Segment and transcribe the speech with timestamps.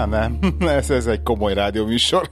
[0.00, 0.38] Á, nem.
[0.60, 2.30] Ez, ez egy komoly rádióműsor.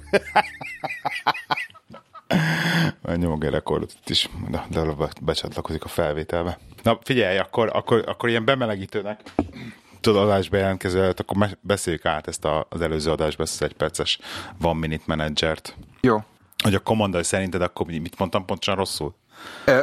[3.16, 4.80] Nyomok egy rekordot itt is, de, de
[5.20, 6.58] becsatlakozik a felvételbe.
[6.82, 9.20] Na figyelj, akkor, akkor, akkor ilyen bemelegítőnek
[10.00, 13.74] tudod adásba jelentkező előtt, akkor beszéljük át ezt a, az előző adásba, ezt az egy
[13.74, 14.18] perces
[14.62, 15.76] One Minute Managert.
[16.00, 16.24] Jó.
[16.62, 19.14] Hogy mondd, hogy szerinted akkor mit mondtam pontosan rosszul?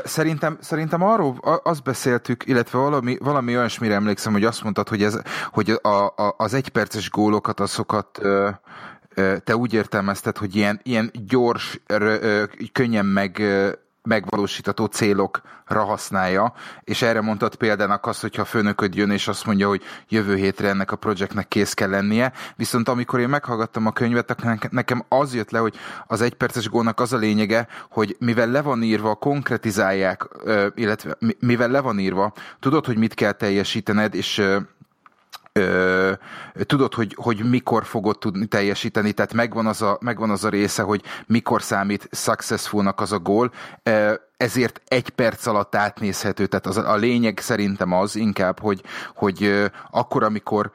[0.04, 5.20] Szerintem, szerintem arról azt beszéltük, illetve valami, valami olyasmire emlékszem, hogy azt mondtad, hogy, ez,
[5.52, 8.22] hogy a, a, az egyperces gólokat, azokat
[9.44, 11.80] te úgy értelmezted, hogy ilyen, ilyen gyors,
[12.72, 13.42] könnyen meg
[14.06, 19.68] megvalósítható célokra használja, és erre mondtad példának azt, hogyha a főnököd jön, és azt mondja,
[19.68, 24.36] hogy jövő hétre ennek a projektnek kész kell lennie, viszont amikor én meghallgattam a könyvet,
[24.72, 25.76] nekem az jött le, hogy
[26.08, 30.28] az egyperces gónak az a lényege, hogy mivel le van írva, konkretizálják,
[30.76, 34.42] illetve mivel le van írva, tudod, hogy mit kell teljesítened, és
[35.60, 36.12] ö,
[36.66, 40.82] tudod, hogy, hogy mikor fogod tudni teljesíteni, tehát megvan az, a, megvan az a része,
[40.82, 43.52] hogy mikor számít successfulnak az a gól,
[44.38, 48.82] ezért egy perc alatt átnézhető, tehát az, a lényeg szerintem az inkább, hogy,
[49.16, 50.72] hogy akkor, amikor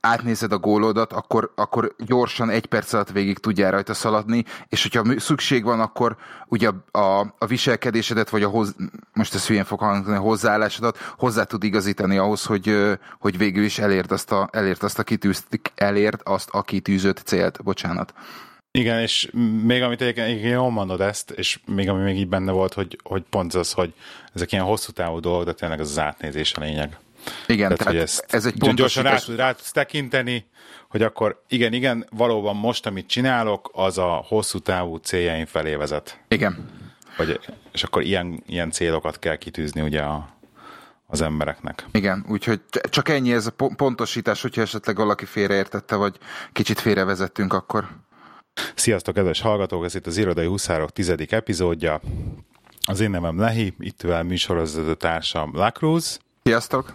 [0.00, 5.20] átnézed a gólodat, akkor, akkor gyorsan egy perc alatt végig tudjál rajta szaladni, és hogyha
[5.20, 8.74] szükség van, akkor ugye a, a, a viselkedésedet, vagy a hoz,
[9.12, 12.76] most ez hülyén fog hangzni, a hozzáállásodat hozzá tud igazítani ahhoz, hogy,
[13.18, 17.62] hogy végül is elérd azt a, elérd azt a kitűzt, elérd azt a kitűzött célt,
[17.62, 18.14] bocsánat.
[18.72, 19.30] Igen, és
[19.64, 23.22] még amit egyébként jól mondod ezt, és még ami még így benne volt, hogy, hogy
[23.30, 23.94] pont az, hogy
[24.34, 26.98] ezek ilyen hosszú távú dolgok, de tényleg az, az átnézés a lényeg.
[27.46, 28.94] Igen, tehát, tehát ezt ez egy pontos...
[28.94, 30.46] Gyorsan rá, rá tekinteni,
[30.88, 36.20] hogy akkor igen, igen, valóban most, amit csinálok, az a hosszú távú céljaim felé vezet.
[36.28, 36.68] Igen.
[37.16, 37.40] Vagy,
[37.72, 40.28] és akkor ilyen, ilyen célokat kell kitűzni ugye a,
[41.06, 41.86] az embereknek.
[41.92, 42.60] Igen, úgyhogy
[42.90, 46.18] csak ennyi ez a pontosítás, hogyha esetleg valaki félreértette, vagy
[46.52, 47.88] kicsit félrevezettünk, akkor...
[48.74, 49.84] Sziasztok, kedves hallgatók!
[49.84, 52.00] Ez itt az Irodai Huszárok tizedik epizódja.
[52.86, 56.20] Az én nevem Lehi, itt vel műsorozó társam Lacruz.
[56.42, 56.92] Sziasztok!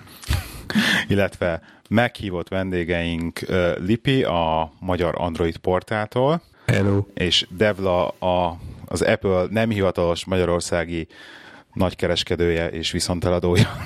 [1.08, 6.42] Illetve meghívott vendégeink uh, Lipi a magyar Android portától.
[6.66, 7.06] Hello.
[7.14, 11.08] És Devla a, az Apple nem hivatalos magyarországi
[11.74, 13.70] nagykereskedője és viszonteladója.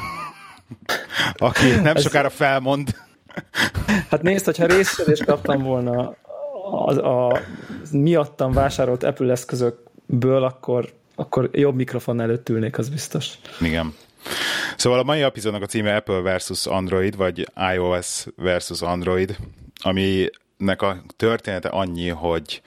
[1.37, 2.01] Aki nem Ez...
[2.01, 2.95] sokára felmond.
[4.09, 6.15] Hát nézd, hogyha részsedést kaptam volna
[6.71, 7.41] a, a, a
[7.91, 13.33] miattam vásárolt Apple eszközökből, akkor, akkor jobb mikrofon előtt ülnék, az biztos.
[13.61, 13.93] Igen.
[14.79, 19.37] Szóval a mai epizódnak a címe Apple versus Android, vagy iOS versus Android,
[19.81, 22.61] aminek a története annyi, hogy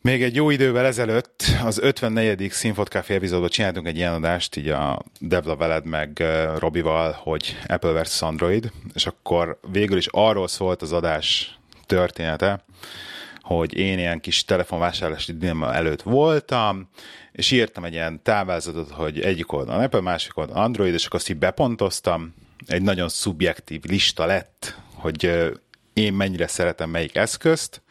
[0.00, 2.48] még egy jó idővel ezelőtt az 54.
[2.50, 6.24] Színfot Café epizódban csináltunk egy ilyen adást, így a Devla veled meg
[6.58, 12.64] Robival, hogy Apple versus Android, és akkor végül is arról szólt az adás története,
[13.46, 16.88] hogy én ilyen kis telefonvásárlási dilemma előtt voltam,
[17.32, 21.28] és írtam egy ilyen távázatot, hogy egyik oldalon Apple, másik oldalon Android, és akkor azt
[21.28, 22.34] így bepontoztam,
[22.66, 25.50] egy nagyon szubjektív lista lett, hogy
[25.92, 27.82] én mennyire szeretem melyik eszközt,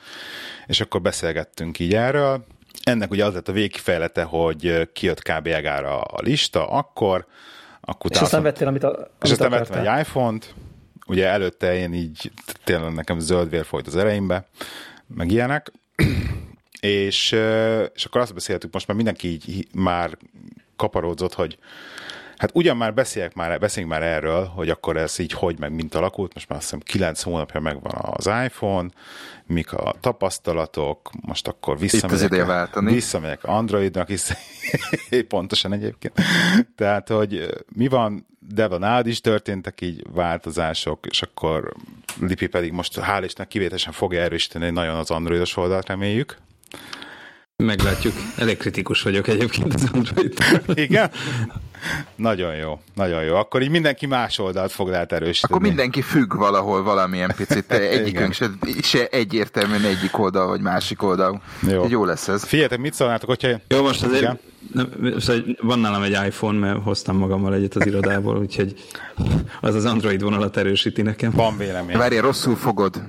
[0.65, 2.45] és akkor beszélgettünk így erről.
[2.83, 5.49] Ennek ugye az lett a végkifejlete, hogy kijött kb.
[5.85, 7.25] a lista, akkor,
[7.81, 10.53] akkor és aztán vettél, amit, a, amit És aztán vettem egy iPhone-t,
[11.07, 12.31] ugye előtte én így
[12.63, 14.47] tényleg nekem zöld vér folyt az ereimbe,
[15.07, 15.71] meg ilyenek,
[16.79, 17.31] és,
[17.93, 20.17] és akkor azt beszéltük, most már mindenki így már
[20.75, 21.57] kaparódzott, hogy
[22.37, 25.95] hát ugyan már beszéljek már, beszéljünk már erről, hogy akkor ez így hogy meg mint
[25.95, 28.89] alakult, most már azt hiszem 9 hónapja megvan az iPhone,
[29.45, 34.21] mik a tapasztalatok, most akkor visszamegyek, visszamegyek Androidnak is,
[35.27, 36.13] pontosan egyébként.
[36.75, 41.73] Tehát, hogy mi van, de van nálad is történtek így változások, és akkor
[42.19, 46.37] Lipi pedig most hál' Istennek kivételesen fogja erősíteni nagyon az androidos oldalt, reméljük.
[47.63, 48.13] Meglátjuk.
[48.37, 50.33] Elég kritikus vagyok egyébként az android
[50.73, 51.11] Igen?
[52.15, 53.35] Nagyon jó, nagyon jó.
[53.35, 55.53] Akkor így mindenki más oldalt fog lehet erősíteni.
[55.53, 57.71] Akkor mindenki függ valahol valamilyen picit.
[57.97, 58.49] Egyikünk se,
[58.81, 61.41] se egyértelműen egyik oldal, vagy másik oldal.
[61.67, 62.43] Jó, jó lesz ez.
[62.43, 63.49] Figyeljetek, mit szólnátok, hogyha...
[63.67, 64.39] Jó, most azért Igen?
[65.19, 68.73] Szóval van nálam egy iPhone, mert hoztam magammal egyet az irodából, úgyhogy
[69.61, 71.31] az az Android vonalat erősíti nekem.
[71.31, 71.97] Van vélemény.
[71.97, 73.03] Várj, rosszul fogod.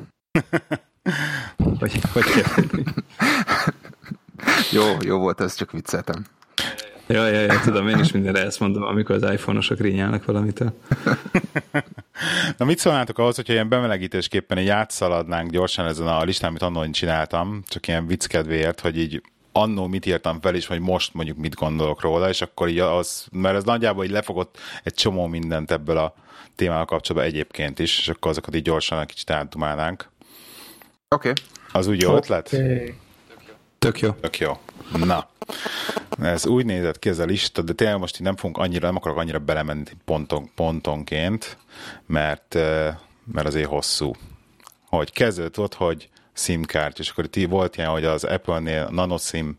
[1.79, 2.25] hogy, hogy
[4.73, 6.27] jó, jó volt, ez csak vicceltem.
[7.09, 10.73] Ja, ja, ja, tudom, én is mindenre ezt mondom, amikor az iPhone-osok rinyálnak valamitől.
[12.57, 16.91] Na mit szólnátok ahhoz, hogyha ilyen bemelegítésképpen egy átszaladnánk gyorsan ezen a listán, amit annól
[16.91, 19.23] csináltam, csak ilyen vicc kedvéért, hogy így
[19.53, 23.27] annó mit írtam fel, és hogy most mondjuk mit gondolok róla, és akkor így az,
[23.33, 26.15] mert ez nagyjából így lefogott egy csomó mindent ebből a
[26.55, 30.09] témával kapcsolatban egyébként is, és akkor azokat így gyorsan egy kicsit átdumálnánk.
[31.09, 31.29] Oké.
[31.29, 31.45] Okay.
[31.73, 32.21] Az úgy jó okay.
[32.21, 32.57] ötlet?
[33.79, 34.11] Tök jó.
[34.11, 34.59] Tök jó.
[34.93, 35.29] Na,
[36.23, 39.19] ez úgy nézett ki ez a lista, de tényleg most nem fogunk annyira, nem akarok
[39.19, 41.57] annyira belemenni ponton, pontonként,
[42.07, 42.55] mert,
[43.33, 44.13] mert azért hosszú.
[44.89, 49.59] Hogy kezdődött ott, hogy SIM-kártya, és akkor itt volt ilyen, hogy az Apple-nél nanoSIM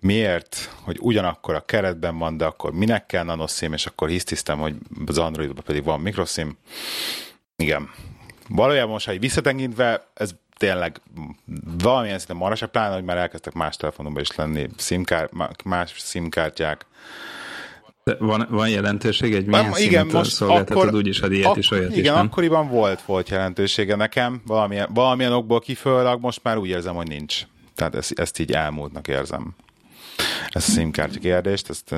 [0.00, 4.74] miért, hogy ugyanakkor a keretben van, de akkor minek kell nanoSIM, és akkor hisztisztem, hogy
[5.06, 6.56] az Androidban pedig van mikroSIM.
[7.56, 7.90] Igen.
[8.48, 9.32] Valójában most, ha így
[10.14, 11.00] ez tényleg
[11.82, 15.28] valamilyen szinten marasabb, pláne, hogy már elkezdtek más telefonomban is lenni SIM-kár,
[15.64, 16.86] más SIM-kártyák.
[18.04, 21.70] De van, van jelentőség egy milyen igen, most szolgáltatod, akkor, úgyis ad ilyet ak- is,
[21.70, 22.26] olyat Igen, is, nem?
[22.26, 27.42] akkoriban volt, volt jelentősége nekem, valamilyen, valamilyen okból kifőleg, most már úgy érzem, hogy nincs.
[27.74, 29.54] Tehát ezt, ezt így elmúltnak érzem.
[30.48, 31.94] Ezt a SIM-kártya kérdést, ezt,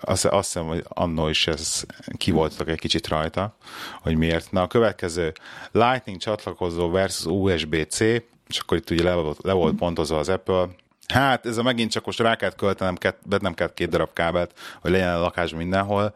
[0.00, 1.84] azt, azt hiszem, hogy annó is ez
[2.16, 3.56] ki voltak egy kicsit rajta,
[4.00, 4.52] hogy miért.
[4.52, 5.32] Na a következő
[5.72, 10.68] Lightning csatlakozó versus USB-C, és akkor itt ugye le volt, le volt pontozva az Apple,
[11.12, 12.96] Hát ez a megint csak most rá kellett költenem,
[13.40, 16.14] nem kellett két darab kábelt, hogy legyen a lakás mindenhol,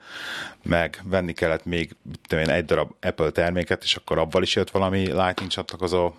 [0.62, 1.96] meg venni kellett még
[2.30, 6.12] én, egy darab Apple terméket, és akkor abban is jött valami Lightning csatlakozó.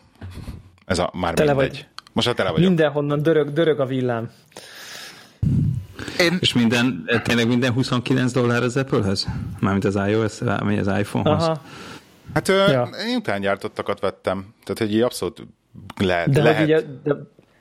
[0.85, 1.69] Ez a már tele mindegy.
[1.69, 1.87] Vagy.
[2.13, 2.67] Most a tele vagyok.
[2.67, 4.31] Mindenhonnan dörög, dörög a villám.
[6.19, 6.37] Én...
[6.39, 9.27] És minden, tényleg minden 29 dollár az Apple-hez?
[9.59, 11.43] Mármint az iOS, vagy az iPhone-hoz?
[11.43, 11.61] Aha.
[12.33, 12.89] Hát ja.
[13.07, 14.53] én utángyártottakat vettem.
[14.63, 15.47] Tehát, így abszolút
[15.97, 16.29] lehet.
[16.29, 16.63] De, lehet.
[16.63, 17.15] Ugye, de,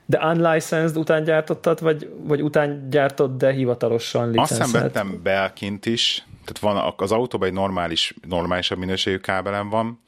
[0.05, 4.61] de unlicensed után gyártottad, vagy, vagy után gyártott, de hivatalosan licenszelt?
[4.61, 10.01] Azt hiszem vettem belkint is, tehát van az autóban egy normális, normálisabb minőségű kábelem van.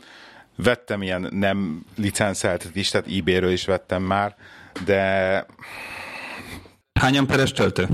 [0.56, 4.36] Vettem ilyen nem licenszelt is, tehát eBay-ről is vettem már,
[4.86, 5.45] de...
[7.00, 7.88] Hány amperes töltő?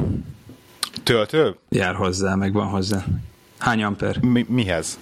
[1.03, 1.55] Töltő?
[1.69, 3.05] Jár hozzá, meg van hozzá.
[3.57, 4.17] Hány amper?
[4.21, 4.99] Mi, mihez?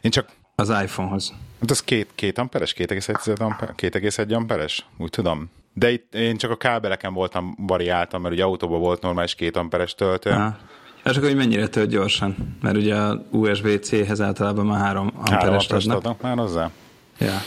[0.00, 0.28] Én csak...
[0.54, 1.32] Az iPhone-hoz.
[1.60, 2.74] Hát az két, két amperes?
[2.74, 4.86] 2,1 amper, 2,1 amperes?
[4.98, 5.50] Úgy tudom.
[5.74, 9.94] De itt én csak a kábeleken voltam, variáltam, mert ugye autóban volt normális két amperes
[9.94, 10.30] töltő.
[10.30, 10.56] Aha.
[11.04, 12.56] És akkor hogy mennyire tölt gyorsan?
[12.60, 15.96] Mert ugye a USB-C-hez általában már három amperes adnak.
[15.96, 16.70] adnak már hozzá?
[17.18, 17.40] Ja.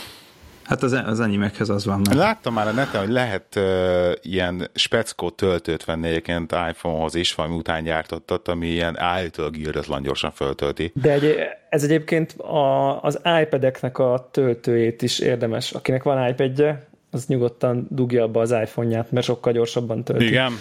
[0.66, 2.00] Hát az, az enyémekhez az van.
[2.08, 2.16] Meg.
[2.16, 7.54] Láttam már a neten, hogy lehet uh, ilyen speckó töltőt venni egyébként iPhone-hoz is, valami
[7.54, 10.92] után gyártottat, ami ilyen állítólag írdatlan gyorsan föltölti.
[10.94, 11.36] De egy,
[11.70, 15.72] ez egyébként a, az iPad-eknek a töltőjét is érdemes.
[15.72, 20.26] Akinek van iPad-je, az nyugodtan dugja abba az iPhone-ját, mert sokkal gyorsabban tölti.
[20.26, 20.52] Igen.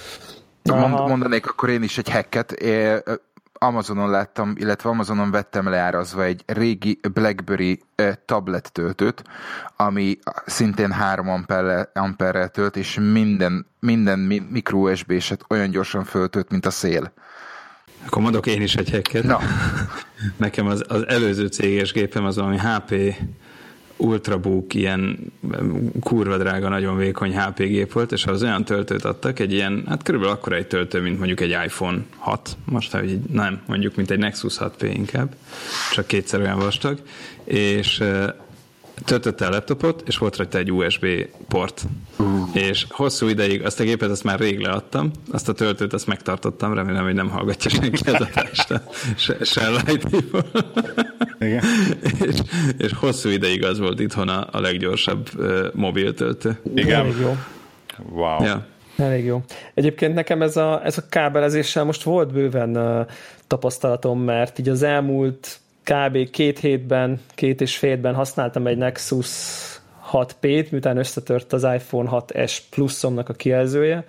[0.63, 2.51] Mond, mondanék akkor én is egy hacket.
[3.57, 7.81] Amazonon láttam, illetve Amazonon vettem leárazva egy régi BlackBerry
[8.25, 9.23] tablet töltőt,
[9.75, 14.19] ami szintén 3 amperrel, amperrel tölt, és minden, minden
[14.49, 17.13] micro USB-set olyan gyorsan föltölt, mint a szél.
[18.05, 19.23] Akkor mondok én is egy hacket.
[19.23, 19.39] Na.
[20.37, 23.15] Nekem az, az előző céges gépem az valami HP
[23.97, 25.17] Ultrabook ilyen
[25.99, 30.03] kurva drága, nagyon vékony HP gép volt, és az olyan töltőt adtak, egy ilyen, hát
[30.03, 34.17] körülbelül akkora egy töltő, mint mondjuk egy iPhone 6, most hogy nem, mondjuk mint egy
[34.17, 35.35] Nexus 6P inkább,
[35.91, 36.99] csak kétszer olyan vastag,
[37.43, 38.03] és
[39.05, 41.05] töltötte a laptopot, és volt rajta egy USB
[41.47, 41.81] port.
[42.17, 42.49] Uh.
[42.53, 46.73] És hosszú ideig, azt a gépet azt már rég leadtam, azt a töltőt azt megtartottam,
[46.73, 48.81] remélem, hogy nem hallgatja senki az adást,
[49.17, 49.69] se, se
[51.39, 51.63] Igen.
[52.27, 52.39] és,
[52.77, 56.57] és hosszú ideig az volt itthon a, a leggyorsabb uh, mobil töltő.
[56.75, 56.99] Igen.
[56.99, 57.35] Elég jó.
[58.09, 58.43] Wow.
[58.43, 58.65] Ja.
[58.97, 59.43] Elég jó.
[59.73, 63.07] Egyébként nekem ez a, ez a kábelezéssel most volt bőven uh,
[63.47, 66.29] tapasztalatom, mert így az elmúlt kb.
[66.29, 69.29] két hétben, két és fél hétben használtam egy Nexus
[70.11, 74.05] 6P-t, miután összetört az iPhone 6S pluszomnak a kijelzője,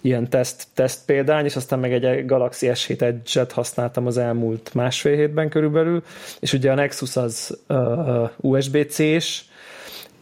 [0.00, 5.16] ilyen teszt, teszt példány, és aztán meg egy Galaxy S7 Edge-et használtam az elmúlt másfél
[5.16, 6.02] hétben körülbelül,
[6.40, 9.42] és ugye a Nexus az uh, USB-C-s,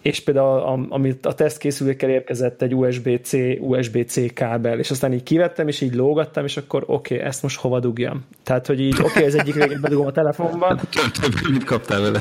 [0.03, 5.81] és például amit a tesztkészülékkel érkezett egy USB-C, USB-C kábel, és aztán így kivettem, és
[5.81, 8.25] így lógattam, és akkor oké, okay, ezt most hova dugjam?
[8.43, 10.81] Tehát, hogy így oké, okay, ez egyik végét bedugom a telefonban.
[11.51, 12.21] Mit kaptál vele?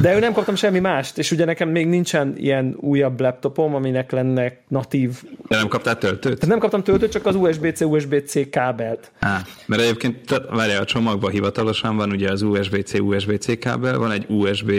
[0.00, 4.10] De ő nem kaptam semmi mást, és ugye nekem még nincsen ilyen újabb laptopom, aminek
[4.10, 5.22] lenne natív...
[5.48, 6.34] De nem kaptál töltőt?
[6.34, 9.10] Tehát nem kaptam töltőt, csak az USB-C, USB-C kábelt.
[9.18, 14.24] Á, mert egyébként, várjál, a csomagban hivatalosan van ugye az USB-C, USB-C kábel, van egy
[14.28, 14.72] USB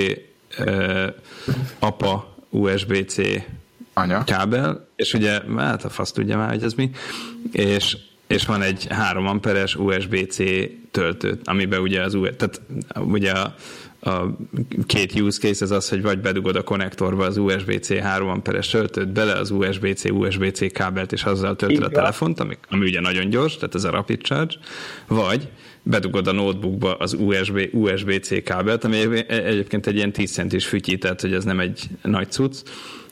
[0.59, 1.07] uh,
[1.79, 3.17] apa USB-C
[3.93, 4.23] Anya.
[4.23, 6.91] kábel, és ugye, hát a fasz tudja már, hogy ez mi,
[7.51, 10.37] és, és van egy 3 amperes USB-C
[10.91, 12.61] töltő, amiben ugye az USB, tehát
[12.95, 13.55] ugye a,
[14.09, 14.37] a
[14.85, 19.07] két use case az az, hogy vagy bedugod a konnektorba az USB-C 3 amperes töltőt,
[19.07, 23.55] bele az USB-C, USB-C kábelt, és azzal töltöd a telefont, ami, ami ugye nagyon gyors,
[23.55, 24.53] tehát ez a rapid charge,
[25.07, 25.49] vagy
[25.83, 28.97] bedugod a notebookba az USB, USB-C kábelt, ami
[29.27, 32.63] egyébként egy ilyen 10 centis fütyi, tehát hogy ez nem egy nagy cucc,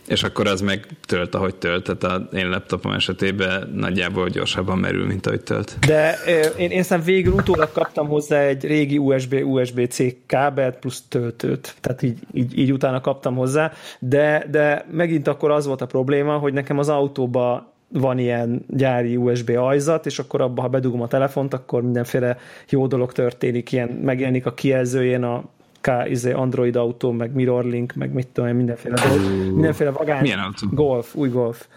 [0.10, 1.84] és akkor az meg tölt, ahogy tölt.
[1.84, 5.78] Tehát a én laptopom esetében nagyjából gyorsabban merül, mint ahogy tölt.
[5.88, 6.18] De
[6.58, 11.76] én, én szem végül utólag kaptam hozzá egy régi USB, USB-C kábelt plusz töltőt.
[11.82, 13.72] Tehát így, így, így utána kaptam hozzá.
[14.00, 19.16] De, de megint akkor az volt a probléma, hogy nekem az autóba van ilyen gyári
[19.16, 22.38] USB ajzat, és akkor abba, ha bedugom a telefont, akkor mindenféle
[22.70, 25.44] jó dolog történik, ilyen megjelenik a kijelzőjén a
[25.82, 30.22] K, izé, Android autó, meg Mirrorlink, meg mit tudom mindenféle dolog, mindenféle vagány.
[30.22, 30.68] Milyen autó?
[30.72, 31.68] Golf, új golf.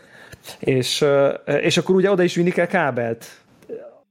[0.59, 1.05] És,
[1.61, 3.42] és akkor ugye oda is vinni kell kábelt.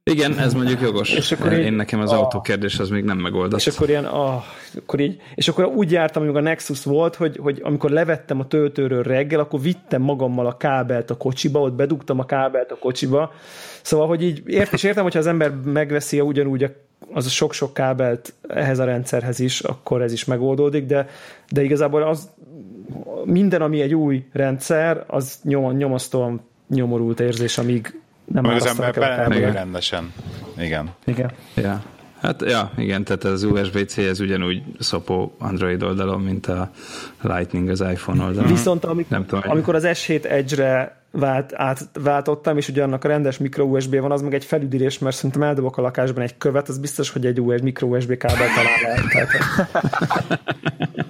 [0.04, 1.14] Igen, ez mondjuk jogos.
[1.14, 3.60] És akkor Én így, nekem az ah, kérdés az még nem megoldott.
[3.60, 4.44] És akkor ilyen, ah,
[4.78, 8.48] akkor így, és akkor úgy jártam, amikor a Nexus volt, hogy, hogy amikor levettem a
[8.48, 13.32] töltőről reggel, akkor vittem magammal a kábelt a kocsiba, ott bedugtam a kábelt a kocsiba.
[13.82, 16.70] Szóval, hogy így ért, és értem, hogyha az ember megveszi ugyanúgy a
[17.14, 21.08] az a sok-sok kábelt ehhez a rendszerhez is, akkor ez is megoldódik, de,
[21.50, 22.30] de igazából az
[23.24, 28.01] minden, ami egy új rendszer, az nyom, nyomasztóan nyomorult érzés, amíg
[28.34, 30.14] nem Meg az ember bele rendesen.
[30.58, 30.90] Igen.
[31.06, 31.32] Igen.
[31.56, 31.82] Ja.
[32.22, 36.72] Hát ja, igen, tehát az USB-C ez ugyanúgy szopó Android oldalon, mint a
[37.22, 38.50] Lightning az iPhone oldalon.
[38.50, 43.38] Viszont amikor, nem tudom, amikor az S7 Edge-re vált, átváltottam, és ugye annak a rendes
[43.38, 46.78] micro USB van, az meg egy felüdülés, mert szerintem eldobok a lakásban egy követ, az
[46.78, 49.28] biztos, hogy egy USB, micro USB kábel talál el.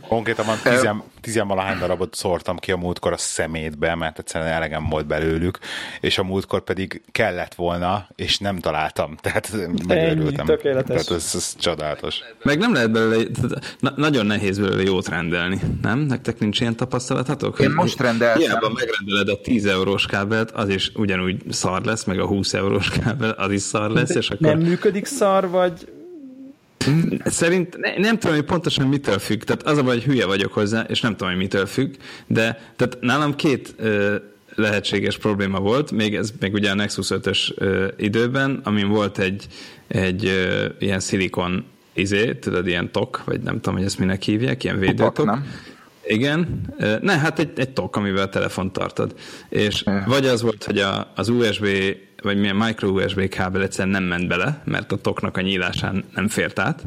[0.07, 5.05] Konkrétan van tizen, tizenvalahány darabot szórtam ki a múltkor a szemétbe, mert egyszerűen elegem volt
[5.05, 5.59] belőlük,
[5.99, 9.15] és a múltkor pedig kellett volna, és nem találtam.
[9.21, 9.51] Tehát
[9.87, 10.45] megőrültem.
[10.45, 11.05] tökéletes.
[11.05, 12.19] Tehát ez, ez csodálatos.
[12.43, 13.23] Meg nem lehet belőle,
[13.79, 15.99] na, nagyon nehéz belőle jót rendelni, nem?
[15.99, 17.59] Nektek nincs ilyen tapasztalatatok?
[17.59, 18.41] Én most rendeltem.
[18.41, 22.89] Hiába megrendeled a 10 eurós kábelt, az is ugyanúgy szar lesz, meg a 20 eurós
[22.89, 24.47] kábel, az is szar lesz, és akkor...
[24.47, 25.87] Nem működik szar, vagy
[27.25, 29.41] Szerint ne, nem tudom, hogy pontosan mitől függ.
[29.41, 31.93] Tehát az a baj, hogy hülye vagyok hozzá, és nem tudom, hogy mitől függ,
[32.27, 34.15] de tehát nálam két ö,
[34.55, 39.47] lehetséges probléma volt, még ez még ugye a Nexus 5-ös ö, időben, amin volt egy,
[39.87, 44.63] egy ö, ilyen szilikon izé, tudod, ilyen tok, vagy nem tudom, hogy ezt minek hívják,
[44.63, 45.25] ilyen védőtok.
[45.25, 45.45] nem?
[46.11, 46.61] Igen,
[47.01, 49.15] ne, hát egy, egy tok, amivel telefon tartod.
[49.49, 51.67] És vagy az volt, hogy a, az USB
[52.21, 56.27] vagy milyen micro USB kábel egyszerűen nem ment bele, mert a toknak a nyílásán nem
[56.27, 56.83] fért át.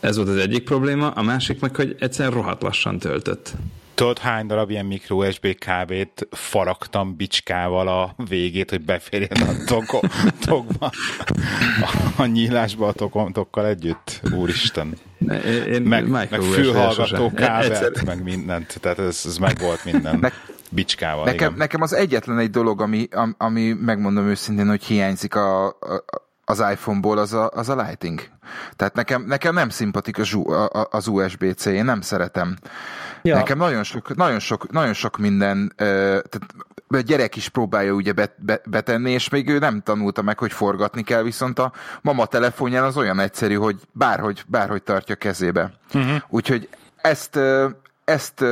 [0.00, 3.52] Ez volt az egyik probléma, a másik meg, hogy egyszerűen rohadt lassan töltött.
[3.94, 10.00] Tudod, hány darab ilyen micro USB kábét faragtam bicskával a végét, hogy beférjen a toko,
[10.46, 10.90] tokba,
[12.16, 14.20] a, nyílásba a tokom, tokkal együtt?
[14.34, 14.94] Úristen.
[15.72, 18.78] Én meg, meg fülhallgató kábelt, meg mindent.
[18.80, 20.32] Tehát ez, ez meg volt minden
[20.70, 21.24] bicskával.
[21.24, 21.58] Nekem, igen.
[21.58, 27.18] nekem az egyetlen egy dolog, ami, ami megmondom őszintén, hogy hiányzik a, a az iPhone-ból
[27.18, 28.22] az a, az a Lighting.
[28.76, 30.18] Tehát nekem, nekem nem szimpatik
[30.90, 32.56] az USB-C, én nem szeretem.
[33.22, 33.34] Ja.
[33.34, 36.40] Nekem nagyon sok, nagyon sok, nagyon sok minden, tehát
[36.88, 38.12] a gyerek is próbálja ugye
[38.64, 41.72] betenni, és még ő nem tanulta meg, hogy forgatni kell, viszont a
[42.02, 45.72] mama telefonján az olyan egyszerű, hogy bárhogy, bárhogy tartja kezébe.
[45.94, 46.16] Uh-huh.
[46.28, 47.38] Úgyhogy ezt,
[48.06, 48.44] ezt,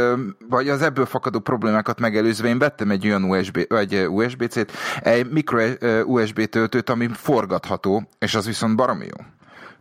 [0.48, 5.62] vagy az ebből fakadó problémákat megelőzve én vettem egy olyan USB, vagy USB-C-t, egy micro
[6.04, 9.24] USB töltőt, ami forgatható, és az viszont baromi jó.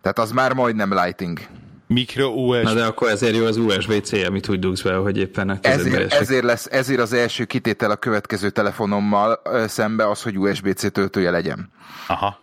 [0.01, 1.39] Tehát az már majdnem lighting.
[1.87, 2.63] Micro USB.
[2.63, 6.13] Na de akkor ezért jó az USB-C, amit úgy dugsz be, hogy éppen a ezért,
[6.13, 11.69] ezért, lesz, ezért az első kitétel a következő telefonommal szembe az, hogy USB-C töltője legyen.
[12.07, 12.42] Aha.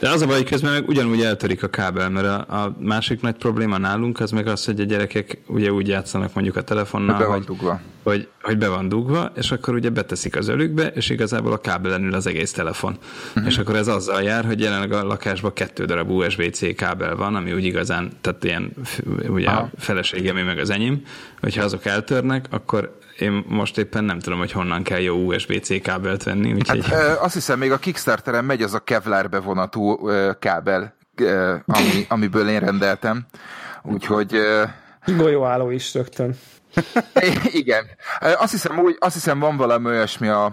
[0.00, 3.20] De az a baj, hogy közben meg ugyanúgy eltörik a kábel, mert a, a másik
[3.20, 7.18] nagy probléma nálunk az meg az, hogy a gyerekek ugye úgy játszanak mondjuk a telefonnal,
[7.18, 7.80] be hogy, dugva.
[8.02, 12.04] Hogy, hogy be van dugva, és akkor ugye beteszik az ölükbe, és igazából a kábelen
[12.04, 12.98] ül az egész telefon.
[13.28, 13.46] Uh-huh.
[13.46, 17.52] És akkor ez azzal jár, hogy jelenleg a lakásban kettő darab USB-C kábel van, ami
[17.52, 18.72] úgy igazán, tehát ilyen
[19.28, 19.60] ugye Aha.
[19.60, 21.02] a feleségem, meg az enyém,
[21.40, 26.22] hogyha azok eltörnek, akkor én most éppen nem tudom, hogy honnan kell jó USB-C kábelt
[26.22, 26.52] venni.
[26.52, 26.86] Úgyhogy...
[26.86, 30.96] Hát, azt hiszem, még a Kickstarteren megy az a Kevlar bevonatú kábel,
[31.66, 33.26] ami, amiből én rendeltem.
[33.82, 34.36] Úgyhogy...
[35.06, 36.34] Golyóálló is rögtön.
[37.62, 37.84] Igen.
[38.20, 40.44] Azt hiszem, úgy, azt hiszem van valami olyasmi a,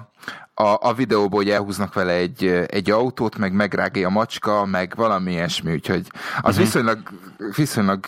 [0.53, 5.31] a, a videóból, hogy elhúznak vele egy, egy autót, meg megrágja a macska, meg valami
[5.31, 6.05] ilyesmi, úgyhogy
[6.41, 6.57] az uh-huh.
[6.57, 6.99] viszonylag,
[7.55, 8.05] viszonylag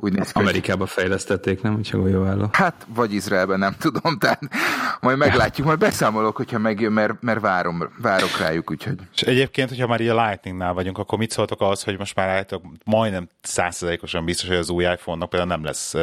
[0.00, 0.38] úgy néz ki.
[0.38, 1.74] Amerikába fejlesztették, nem?
[1.74, 2.48] Úgyhogy jó álló.
[2.52, 4.40] Hát, vagy Izraelben, nem tudom, tehát
[5.00, 8.98] majd meglátjuk, majd beszámolok, hogyha megjön, mert, mert várom, várok rájuk, úgyhogy.
[9.14, 12.62] És egyébként, hogyha már ilyen Lightningnál vagyunk, akkor mit szóltok ahhoz, hogy most már állítok,
[12.84, 15.94] majdnem százszerzalékosan biztos, hogy az új iPhone-nak például nem lesz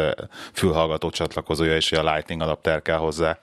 [0.54, 3.40] fülhallgató csatlakozója, és a Lightning adapter kell hozzá.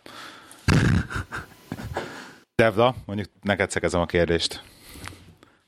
[2.54, 4.62] Devla, mondjuk neked szegezem a kérdést.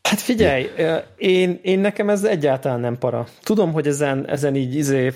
[0.08, 0.70] Hát figyelj,
[1.16, 3.26] én, én nekem ez egyáltalán nem para.
[3.42, 5.12] Tudom, hogy ezen, ezen így izé,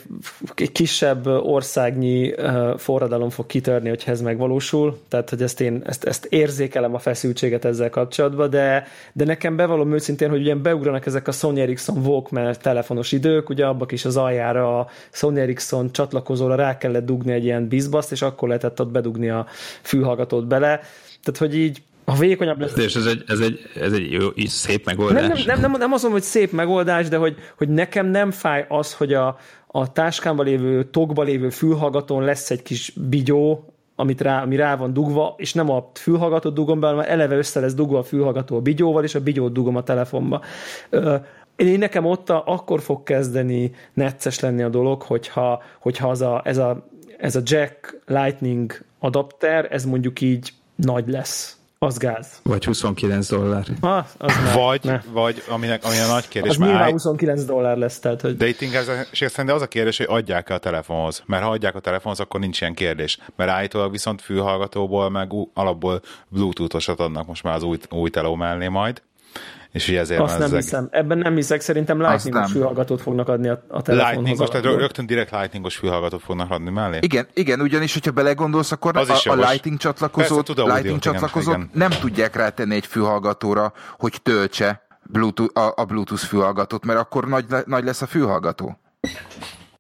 [0.73, 2.35] kisebb országnyi
[2.77, 7.65] forradalom fog kitörni, hogyha ez megvalósul, tehát hogy ezt én ezt, ezt érzékelem a feszültséget
[7.65, 12.55] ezzel kapcsolatban, de, de nekem bevallom őszintén, hogy ugye beugranak ezek a Sony Ericsson Walkman
[12.61, 17.45] telefonos idők, ugye abban is az aljára a Sony Ericsson csatlakozóra rá kellett dugni egy
[17.45, 19.47] ilyen bizbaszt, és akkor lehetett ott bedugni a
[19.83, 20.81] fülhallgatót bele,
[21.23, 22.77] tehát hogy így ha vékonyabb lesz...
[22.77, 25.21] És ez egy, ez egy, ez egy jó, szép megoldás.
[25.21, 28.31] Nem, nem, nem, nem, nem azt mondom, hogy szép megoldás, de hogy, hogy nekem nem
[28.31, 34.21] fáj az, hogy a, a táskámban lévő, tokba lévő fülhallgatón lesz egy kis bigyó, amit
[34.21, 37.75] rá, ami rá van dugva, és nem a fülhallgatót dugom be, hanem eleve össze lesz
[37.75, 40.43] dugva a fülhallgató a bigyóval, és a bigyót dugom a telefonba.
[41.57, 46.41] Én nekem ott a, akkor fog kezdeni necces lenni a dolog, hogyha, hogyha az a,
[46.45, 46.89] ez, a,
[47.19, 52.41] ez a jack lightning adapter, ez mondjuk így nagy lesz az gáz.
[52.43, 53.67] Vagy 29 dollár.
[53.81, 55.01] Ah, az vagy, ne.
[55.13, 56.51] vagy aminek, ami a nagy kérdés.
[56.51, 57.99] Az nyilván 29 dollár lesz.
[57.99, 58.37] Tehát, hogy...
[58.37, 58.73] Dating
[59.45, 61.23] de az a kérdés, hogy adják-e a telefonhoz.
[61.27, 63.19] Mert ha adják a telefonhoz, akkor nincs ilyen kérdés.
[63.37, 68.69] Mert állítólag viszont fülhallgatóból, meg alapból Bluetooth-osat adnak most már az új, új teló mellé
[68.69, 69.03] majd.
[69.73, 70.61] És ezért Azt nem ezek...
[70.61, 70.89] hiszem.
[70.91, 74.25] Ebben nem hiszek, szerintem lightningos fülhallgatót fognak adni a, a telefonhoz.
[74.25, 76.99] Lightningos, tehát rögtön direkt lightningos fülhallgatót fognak adni mellé?
[77.01, 81.55] Igen, igen, ugyanis, hogyha belegondolsz, akkor az a, a lightning csatlakozót, Persze, lightning audio, csatlakozót
[81.55, 87.29] igen, nem tudják rátenni egy fülhallgatóra, hogy töltse Bluetooth, a, a Bluetooth fülhallgatót, mert akkor
[87.29, 88.79] nagy, nagy lesz a fülhallgató.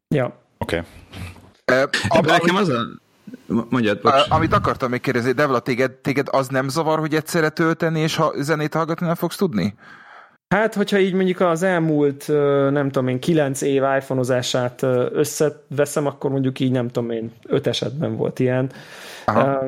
[0.09, 0.25] Ja.
[0.59, 0.83] Oké.
[1.64, 1.83] Okay.
[2.18, 2.80] Uh, nekem az a
[3.47, 4.28] Mondjad, bocs.
[4.28, 8.32] Amit akartam még kérdezni, Devla, téged, téged az nem zavar, hogy egyszerre tölteni és ha
[8.37, 9.75] zenét hallgatni nem fogsz tudni?
[10.49, 12.25] Hát, hogyha így mondjuk az elmúlt,
[12.70, 14.82] nem tudom én, kilenc év iPhone-ozását
[15.12, 18.70] összeveszem, akkor mondjuk így nem tudom én, öt esetben volt ilyen.
[19.25, 19.64] Aha.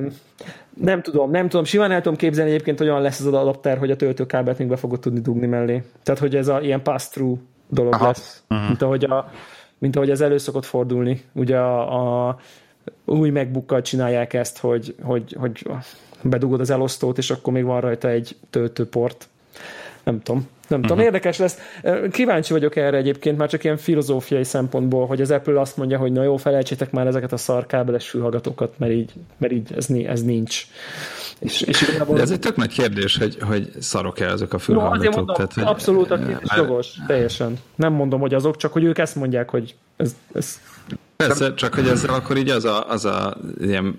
[0.76, 3.96] Nem tudom, nem tudom, simán el tudom képzelni egyébként, hogyan lesz az adapter, hogy a
[3.96, 5.82] töltőkábelt még be fogod tudni dugni mellé.
[6.02, 8.06] Tehát, hogy ez a ilyen pass-through dolog Aha.
[8.06, 8.66] lesz, uh-huh.
[8.66, 9.30] mint ahogy, a,
[9.78, 11.22] mint ahogy ez elő szokott fordulni.
[11.32, 12.36] Ugye a, a
[13.04, 15.66] új megbukkal csinálják ezt, hogy, hogy, hogy
[16.23, 19.28] bedugod az elosztót, és akkor még van rajta egy töltőport.
[20.02, 20.49] Nem tudom.
[20.69, 20.97] Nem uh-huh.
[20.97, 21.14] tudom, mhm.
[21.14, 21.58] érdekes lesz.
[22.10, 26.12] Kíváncsi vagyok erre egyébként, már csak ilyen filozófiai szempontból, hogy az Apple azt mondja, hogy
[26.12, 30.66] na jó, felejtsétek már ezeket a szarkábeles fülhallgatókat, mert így, mert így ez, ez nincs.
[31.38, 32.16] És, és igazából...
[32.16, 35.04] De ez egy tök nagy kérdés, hogy, hogy szarok-e azok a fülhallgatók.
[35.04, 35.62] No, mondom, Tehát, hogy...
[35.62, 37.58] Abszolút a kérdés jogos, teljesen.
[37.75, 40.60] Nem mondom, hogy azok, csak hogy ők ezt mondják, hogy ez, ez
[41.26, 43.99] Persze, csak hogy ezzel akkor így az a, az a ilyen,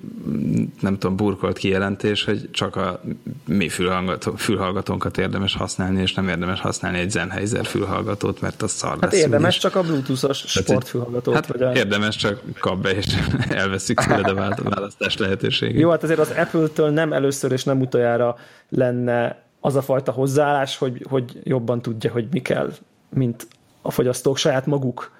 [0.80, 3.02] nem tudom, burkolt kijelentés, hogy csak a
[3.48, 8.98] mi fülhallgató, fülhallgatónkat érdemes használni, és nem érdemes használni egy Sennheiser fülhallgatót, mert az szar
[9.02, 11.34] Hát érdemes csak a Bluetooth-os sportfülhallgatót.
[11.34, 11.72] Hát vagy a...
[11.74, 13.06] érdemes csak kap be, és
[13.50, 15.80] elveszik tőled a választás lehetőségét.
[15.80, 18.36] Jó, hát azért az Apple-től nem először és nem utoljára
[18.70, 22.72] lenne az a fajta hozzáállás, hogy, hogy jobban tudja, hogy mi kell,
[23.10, 23.48] mint
[23.82, 25.12] a fogyasztók saját maguk.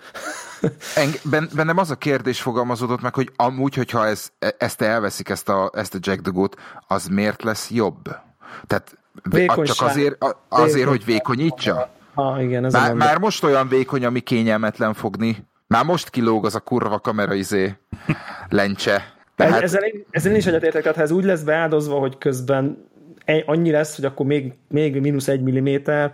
[1.56, 5.95] Bennem az a kérdés fogalmazódott meg, hogy amúgy, hogyha ez, ezt elveszik, ezt a, ezt
[5.95, 6.56] a Jack Dugot,
[6.88, 8.10] az miért lesz jobb?
[8.67, 8.97] Tehát
[9.30, 9.76] Vékonyság.
[9.76, 11.89] csak azért, azért hogy vékonyítsa?
[12.13, 15.47] Ah, igen, ez már, már most olyan vékony, ami kényelmetlen fogni.
[15.67, 17.76] Már most kilóg az a kurva kamera izé
[18.50, 19.13] lencse.
[19.36, 19.62] Tehát...
[19.62, 22.89] Ezzel, én, ezzel én is egyetértek, tehát ha ez úgy lesz beáldozva, hogy közben
[23.45, 26.13] annyi lesz, hogy akkor még, még mínusz egy milliméter,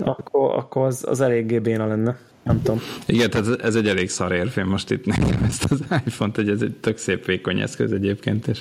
[0.00, 2.16] akkor, akkor az, az eléggé béna lenne.
[2.46, 2.80] Nem tudom.
[3.06, 4.58] Igen, tehát ez egy elég szar érv.
[4.58, 8.46] Én most itt nekem ezt az iPhone-t, hogy ez egy tök szép vékony eszköz egyébként,
[8.46, 8.60] és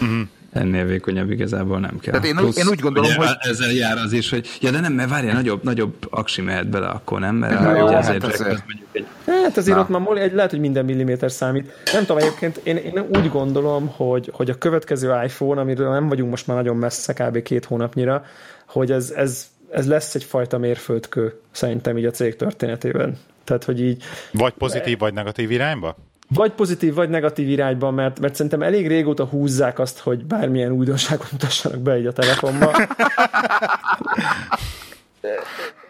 [0.00, 0.18] uh-huh.
[0.52, 2.12] ennél vékonyabb igazából nem kell.
[2.12, 3.26] Tehát én, Plusz, én úgy gondolom, hogy...
[3.38, 6.86] Ezzel jár az is, hogy ja, de nem, mert várja, nagyobb, nagyobb aksi mehet bele,
[6.86, 7.36] akkor nem?
[7.36, 8.62] Mert ja, jó, hát azért, azért.
[8.92, 9.06] Egy...
[9.26, 9.82] Hát azért Na.
[9.82, 11.72] ott már egy, lehet, hogy minden milliméter számít.
[11.92, 16.30] Nem tudom, egyébként én, én úgy gondolom, hogy, hogy a következő iPhone, amiről nem vagyunk
[16.30, 17.42] most már nagyon messze, kb.
[17.42, 18.24] két hónapnyira,
[18.66, 23.18] hogy ez, ez ez lesz egyfajta mérföldkő szerintem így a cég történetében.
[23.44, 24.02] Tehát, hogy így...
[24.32, 25.96] Vagy pozitív, vagy negatív irányba?
[26.34, 31.32] Vagy pozitív, vagy negatív irányban, mert, mert szerintem elég régóta húzzák azt, hogy bármilyen újdonságot
[31.32, 32.72] mutassanak be így a telefonba.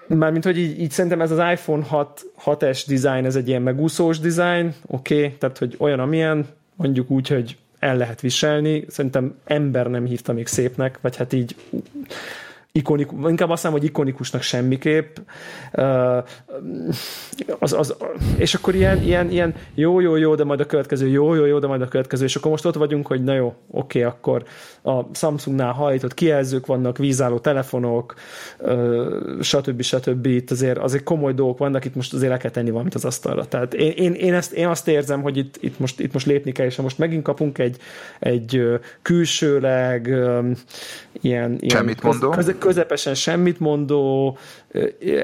[0.07, 4.19] Mármint, hogy így, így szerintem ez az iPhone 6, 6S design, ez egy ilyen megúszós
[4.19, 8.85] design, oké, okay, tehát hogy olyan, amilyen, mondjuk úgy, hogy el lehet viselni.
[8.89, 11.57] Szerintem ember nem hívta még szépnek, vagy hát így
[12.79, 15.17] ikonikus, inkább azt mondom, hogy ikonikusnak semmiképp.
[17.59, 17.97] Az, az,
[18.37, 21.59] és akkor ilyen, ilyen, ilyen jó, jó, jó, de majd a következő, jó, jó, jó,
[21.59, 24.45] de majd a következő, és akkor most ott vagyunk, hogy na jó, oké, akkor
[24.83, 28.15] a Samsungnál hajtott kijelzők vannak, vízálló telefonok,
[29.41, 29.83] stb.
[29.83, 30.27] stb.
[30.27, 33.45] Itt azért, azért komoly dolgok vannak, itt most azért le kell tenni valamit az asztalra.
[33.45, 36.53] Tehát én, én, én, ezt, én azt érzem, hogy itt, itt, most, itt most lépni
[36.53, 37.77] kell, és ha most megint kapunk egy,
[38.19, 38.63] egy
[39.03, 40.07] külsőleg
[41.21, 41.97] ilyen, ilyen
[42.61, 44.37] köz, közepesen semmit mondó,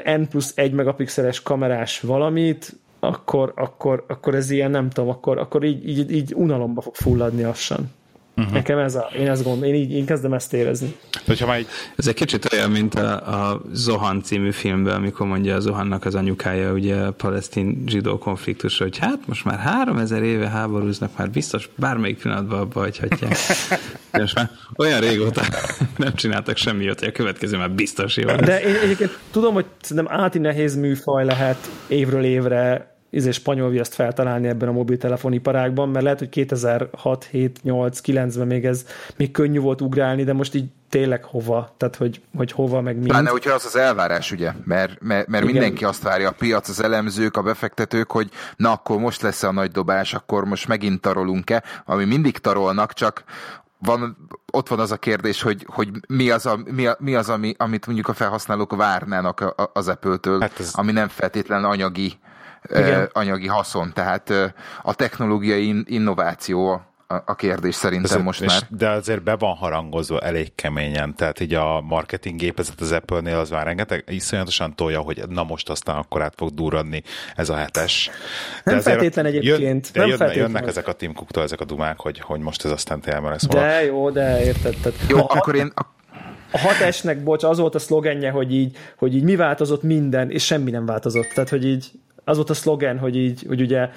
[0.04, 5.64] N plusz 1 megapixeles kamerás valamit, akkor, akkor, akkor ez ilyen, nem tudom, akkor, akkor
[5.64, 7.90] így, így, így unalomba fog fulladni lassan.
[8.36, 8.52] Uh-huh.
[8.52, 10.96] Nekem ez a, én ezt gondolom, én így én kezdem ezt érezni.
[11.26, 11.66] Hogyha már így...
[11.96, 16.14] Ez egy kicsit olyan, mint a, a Zohan című filmben, amikor mondja a Zohannak az
[16.14, 21.30] anyukája, ugye a palesztin zsidó konfliktus, hogy hát most már három ezer éve háborúznak, már
[21.30, 23.36] biztos bármelyik pillanatban abba hagyhatják.
[24.12, 25.42] most már olyan régóta
[25.96, 28.26] nem csináltak semmi, hogy a következő már biztos jó.
[28.26, 33.94] De én egyébként tudom, hogy szerintem áti nehéz műfaj lehet évről évre izé spanyol viaszt
[33.94, 39.58] feltalálni ebben a mobiltelefoniparágban, mert lehet, hogy 2006, 7, 8, 9-ben még ez még könnyű
[39.58, 43.06] volt ugrálni, de most így tényleg hova, tehát hogy, hogy hova, meg mi.
[43.06, 46.82] Pláne, hogyha az az elvárás, ugye, mert, mert, mert mindenki azt várja, a piac, az
[46.82, 51.62] elemzők, a befektetők, hogy na akkor most lesz a nagy dobás, akkor most megint tarolunk-e,
[51.84, 53.24] ami mindig tarolnak, csak
[53.78, 57.28] van, ott van az a kérdés, hogy, hogy mi az, a, mi, a, mi az
[57.28, 60.70] ami, amit mondjuk a felhasználók várnának az Apple-től, hát ez...
[60.74, 62.18] ami nem feltétlen anyagi
[62.70, 63.08] igen.
[63.12, 63.92] anyagi haszon.
[63.92, 64.30] Tehát
[64.82, 66.82] a technológiai innováció
[67.24, 68.60] a kérdés szerintem ez, most és, már.
[68.68, 73.50] De azért be van harangozva elég keményen, tehát így a marketing gépezet az Apple-nél az
[73.50, 77.02] már rengeteg iszonyatosan tolja, hogy na most aztán akkor át fog durranni
[77.36, 78.10] ez a hetes.
[78.64, 79.60] De nem feltétlen egyébként.
[79.60, 82.40] Jön, de nem jönne, feltétlen jönnek ezek a Tim Cook-tól ezek a dumák, hogy, hogy
[82.40, 84.76] most ez aztán tényleg lesz De jó, de érted.
[84.82, 85.72] Tehát, jó, a, akkor én...
[85.74, 90.44] A 6 bocs, az volt a szlogenje, hogy így, hogy így mi változott minden, és
[90.44, 91.26] semmi nem változott.
[91.34, 91.90] Tehát, hogy így
[92.24, 93.88] az volt a szlogen, hogy így, hogy ugye,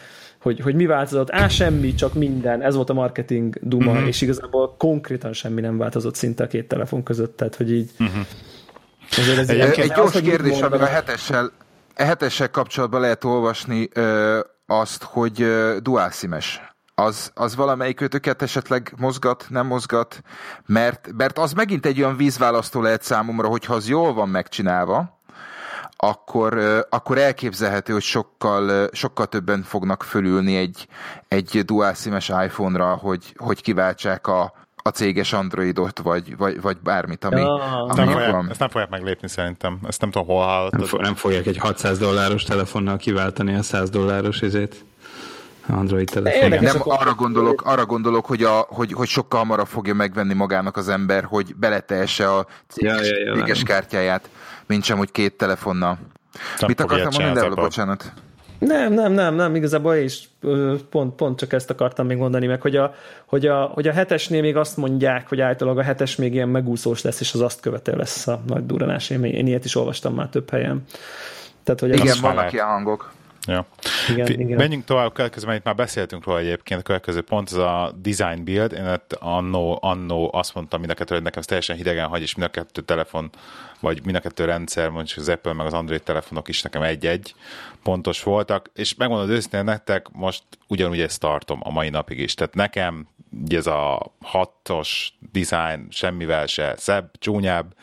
[0.42, 4.08] hogy, hogy mi változott, á, semmi, csak minden, ez volt a marketing duma, uh-huh.
[4.08, 9.40] és igazából konkrétan semmi nem változott szinte a két telefon között, tehát hogy így uh-huh.
[9.40, 11.52] ez egy, egy gyors az, kérdés, amivel a hetessel,
[11.96, 16.62] a hetessel kapcsolatban lehet olvasni ö, azt, hogy ö, dual SIM-es
[17.02, 20.22] az, az valamelyik őtöket esetleg mozgat, nem mozgat,
[20.66, 25.17] mert, mert az megint egy olyan vízválasztó lehet számomra, hogyha az jól van megcsinálva,
[25.98, 30.88] akkor, akkor elképzelhető, hogy sokkal, sokkal többen fognak fölülni egy,
[31.28, 37.26] egy dual SIM-es iPhone-ra, hogy, hogy kiváltsák a, a céges Androidot, vagy, vagy, vagy bármit,
[37.26, 37.84] ami, ja.
[37.84, 38.50] ami nem fogják, van.
[38.50, 39.80] Ezt nem fogják meglépni szerintem.
[39.88, 40.80] Ezt nem tudom, hol hallottad.
[40.80, 44.86] Nem, fo- nem fogják egy 600 dolláros telefonnal kiváltani a 100 dolláros izét.
[45.70, 46.50] Android telefon.
[46.50, 50.90] Nem, arra gondolok, arra gondolok hogy, a, hogy, hogy sokkal hamarabb fogja megvenni magának az
[50.90, 54.30] ember, hogy beletehesse a céges, ja, ja, ja, céges kártyáját
[54.68, 55.98] mint sem, hogy két telefonnal.
[56.60, 58.14] Nem Mit akartam mondani, de bocsánat.
[58.60, 60.30] Nem, nem, nem, nem, igazából is
[60.90, 62.94] pont, pont csak ezt akartam még mondani meg, hogy a,
[63.26, 67.02] hogy, a, hogy a hetesnél még azt mondják, hogy általában a hetes még ilyen megúszós
[67.02, 69.10] lesz, és az azt követő lesz a nagy duranás.
[69.10, 70.84] Én, én ilyet is olvastam már több helyen.
[71.64, 73.12] Tehát, hogy igen, vannak ilyen hangok.
[73.48, 73.66] Ja.
[74.10, 74.58] Igen, igen.
[74.58, 78.44] Menjünk tovább, következő, mert itt már beszéltünk róla egyébként, a következő pont az a design
[78.44, 78.72] build.
[78.72, 82.36] Én annó, annó azt mondtam mind a kettő, hogy nekem ez teljesen hidegen hagy, és
[82.36, 83.30] mind a kettő telefon,
[83.80, 87.36] vagy mind a kettő rendszer, mondjuk az Apple meg az Android telefonok is nekem egy-egy
[87.84, 92.34] pontos voltak, és megmondod őszintén nektek, most ugyanúgy ezt tartom a mai napig is.
[92.34, 93.08] Tehát nekem
[93.50, 97.74] ez a hatos design semmivel se szebb, csúnyább,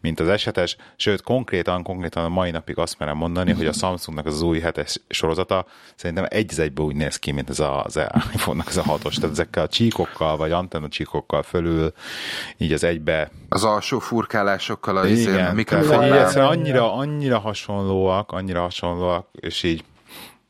[0.00, 4.26] mint az esetes, sőt konkrétan, konkrétan a mai napig azt merem mondani, hogy a Samsungnak
[4.26, 8.00] az új hetes sorozata szerintem egy egyben úgy néz ki, mint ez az
[8.34, 11.92] iPhone-nak ez a hatos, tehát ezekkel a csíkokkal, vagy antenna csíkokkal fölül,
[12.56, 13.30] így az egybe.
[13.52, 16.46] Az alsó furkálásokkal, a Igen, mikrofonnál.
[16.46, 19.84] Annyira, annyira hasonlóak, annyira hasonlóak, és így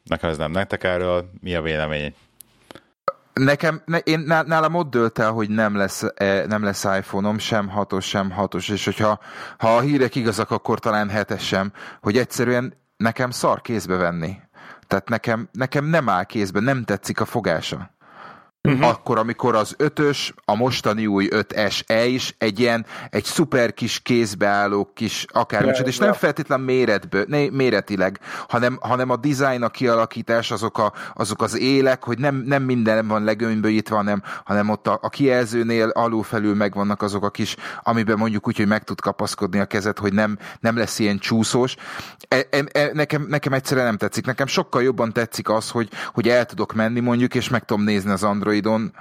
[0.05, 2.15] nekem ez nem nektek erről, mi a vélemény?
[3.33, 7.69] Nekem, ne, én, nálam ott dölt el, hogy nem lesz, e, nem lesz iPhone-om, sem
[7.69, 9.21] hatos, sem hatos, és hogyha
[9.59, 14.37] ha a hírek igazak, akkor talán hetes sem, hogy egyszerűen nekem szar kézbe venni.
[14.87, 17.92] Tehát nekem, nekem nem áll kézbe, nem tetszik a fogása
[18.69, 18.89] uh-huh.
[18.89, 24.91] akkor, amikor az ötös, a mostani új 5SE is egy ilyen, egy szuper kis kézbeálló
[24.95, 30.79] kis akármicsoda, és nem feltétlen méretből, né, méretileg, hanem, hanem a design, a kialakítás, azok,
[30.79, 35.09] a, azok az élek, hogy nem, nem minden van legömbölyítve, hanem, hanem ott a, a
[35.09, 39.99] kijelzőnél alulfelül megvannak azok a kis, amiben mondjuk úgy, hogy meg tud kapaszkodni a kezed,
[39.99, 41.77] hogy nem, nem lesz ilyen csúszós.
[42.29, 44.27] E, e, e, nekem, nekem egyszerűen nem tetszik.
[44.27, 48.11] Nekem sokkal jobban tetszik az, hogy, hogy el tudok menni mondjuk, és meg tudom nézni
[48.11, 48.93] az Android Androidon,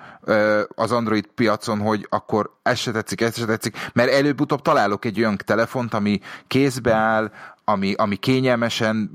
[0.75, 5.19] az Android piacon, hogy akkor ez se tetszik, ez se tetszik, mert előbb-utóbb találok egy
[5.19, 7.31] olyan telefont, ami kézbe áll,
[7.63, 9.11] ami, ami kényelmesen,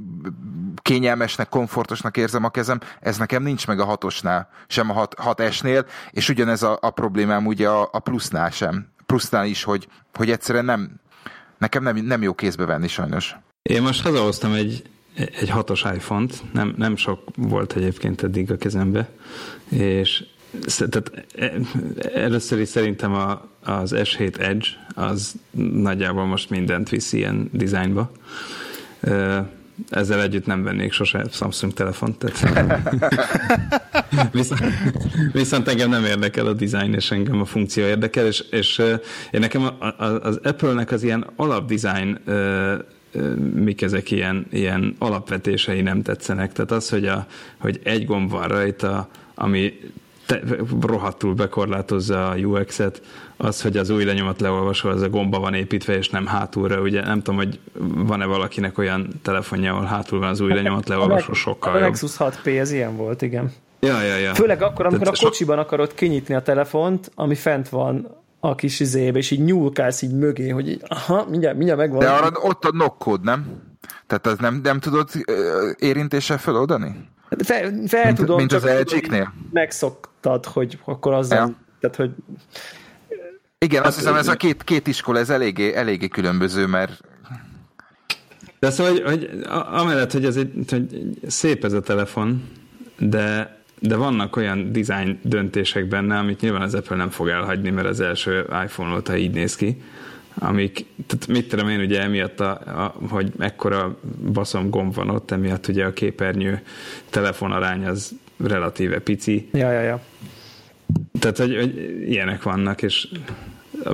[0.82, 5.40] kényelmesnek, komfortosnak érzem a kezem, ez nekem nincs meg a hatosnál, sem a hat, hat
[5.40, 8.88] esnél, és ugyanez a, a problémám ugye a, a plusznál sem.
[9.06, 11.00] Plusznál is, hogy, hogy egyszerűen nem,
[11.58, 13.36] nekem nem, nem jó kézbe venni sajnos.
[13.62, 14.82] Én most hazahoztam egy,
[15.16, 19.08] egy hatos iPhone-t, nem, nem sok volt egyébként eddig a kezembe,
[19.68, 20.24] és
[20.78, 21.52] tehát e,
[22.14, 25.34] először is szerintem a, az S7 Edge az
[25.72, 28.10] nagyjából most mindent visz ilyen dizájnba.
[29.90, 32.18] Ezzel együtt nem vennék sose Samsung telefont.
[32.18, 32.80] Tehát
[34.32, 34.60] viszont,
[35.32, 38.78] viszont engem nem érdekel a design, és engem a funkció érdekel, és, és
[39.30, 42.18] én nekem az Apple-nek az ilyen alapdesign
[43.54, 46.52] mik ezek ilyen, ilyen alapvetései nem tetszenek.
[46.52, 47.26] Tehát az, hogy, a,
[47.58, 49.72] hogy egy gomb van rajta, ami
[50.26, 50.40] te,
[50.80, 53.02] rohadtul bekorlátozza a UX-et,
[53.36, 57.02] az, hogy az új lenyomat leolvasó, az a gomba van építve, és nem hátulra, ugye
[57.02, 57.58] nem tudom, hogy
[57.94, 62.58] van-e valakinek olyan telefonja, ahol hátul van az új lenyomat leolvasó, sokkal a Nexus 6P,
[62.58, 63.52] ez ilyen volt, igen.
[63.80, 64.34] Ja, ja, ja.
[64.34, 65.62] Főleg akkor, amikor Tehát a kocsiban so...
[65.62, 68.08] akarod kinyitni a telefont, ami fent van
[68.50, 71.98] a kis izébe, és így nyúlkálsz így mögé, hogy így, aha, mindjárt, mindjárt megvan.
[71.98, 73.62] De arra ott a nokkód, nem?
[74.06, 75.10] Tehát az nem, nem tudod
[75.76, 77.08] érintéssel feloldani?
[77.44, 79.32] Fel, fel mint, tudom, mint csak az LG-knél?
[79.52, 81.54] megszoktad, hogy akkor azzal, ja.
[81.80, 82.10] tehát hogy
[83.58, 87.00] igen, azt hiszem, ez a két, két iskola, ez eléggé, eléggé különböző, mert
[88.58, 92.48] de szóval, hogy, hogy amellett, hogy ez egy, hogy szép ez a telefon,
[92.98, 97.88] de, de vannak olyan design döntések benne, amit nyilván az Apple nem fog elhagyni, mert
[97.88, 99.82] az első iPhone óta így néz ki,
[100.38, 103.98] amik, tehát mit tudom én, ugye emiatt, a, a, hogy ekkora
[104.32, 106.62] baszom gomb van ott, emiatt ugye a képernyő
[107.10, 109.48] telefonarány az relatíve pici.
[109.52, 110.00] Ja, ja, ja.
[111.18, 113.08] Tehát, hogy, hogy ilyenek vannak, és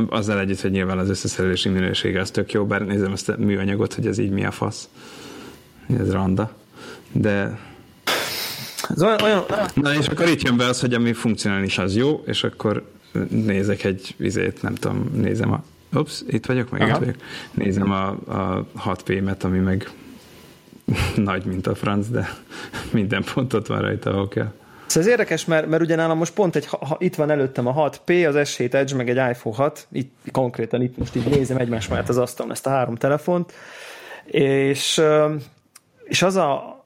[0.08, 3.94] azzal együtt, hogy nyilván az összeszerelési minősége az tök jó, bár nézem ezt a műanyagot,
[3.94, 4.88] hogy ez így mi a fasz.
[5.98, 6.56] Ez randa.
[7.12, 7.58] De
[8.88, 9.44] ez olyan, olyan...
[9.74, 12.84] Na és akkor itt jön be az, hogy ami funkcionális az jó, és akkor
[13.28, 15.62] nézek egy vizét, nem tudom, nézem a
[15.94, 16.90] Ups, itt vagyok, meg Aha.
[16.90, 17.16] itt vagyok.
[17.50, 19.90] Nézem a, a 6P-met, ami meg
[21.16, 22.28] nagy, mint a franc, de
[22.90, 24.52] minden pontot van rajta, ahol kell.
[24.86, 27.90] Szóval ez érdekes, mert, mert ugye nálam most pont egy, ha, itt van előttem a
[27.90, 31.88] 6P, az S7 Edge, meg egy iPhone 6, itt konkrétan itt most így nézem egymás
[31.88, 33.52] mellett az asztalon ezt a három telefont,
[34.24, 35.00] és,
[36.04, 36.81] és az a,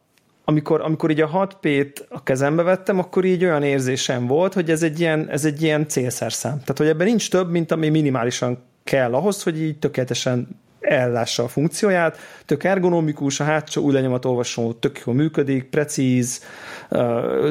[0.48, 4.82] amikor, amikor így a 6P-t a kezembe vettem, akkor így olyan érzésem volt, hogy ez
[4.82, 6.58] egy ilyen, ez egy ilyen célszerszám.
[6.60, 10.48] Tehát, hogy ebben nincs több, mint ami minimálisan kell ahhoz, hogy így tökéletesen
[10.80, 16.44] ellássa a funkcióját, tök ergonomikus, a hátsó új olvasó tök jól működik, precíz,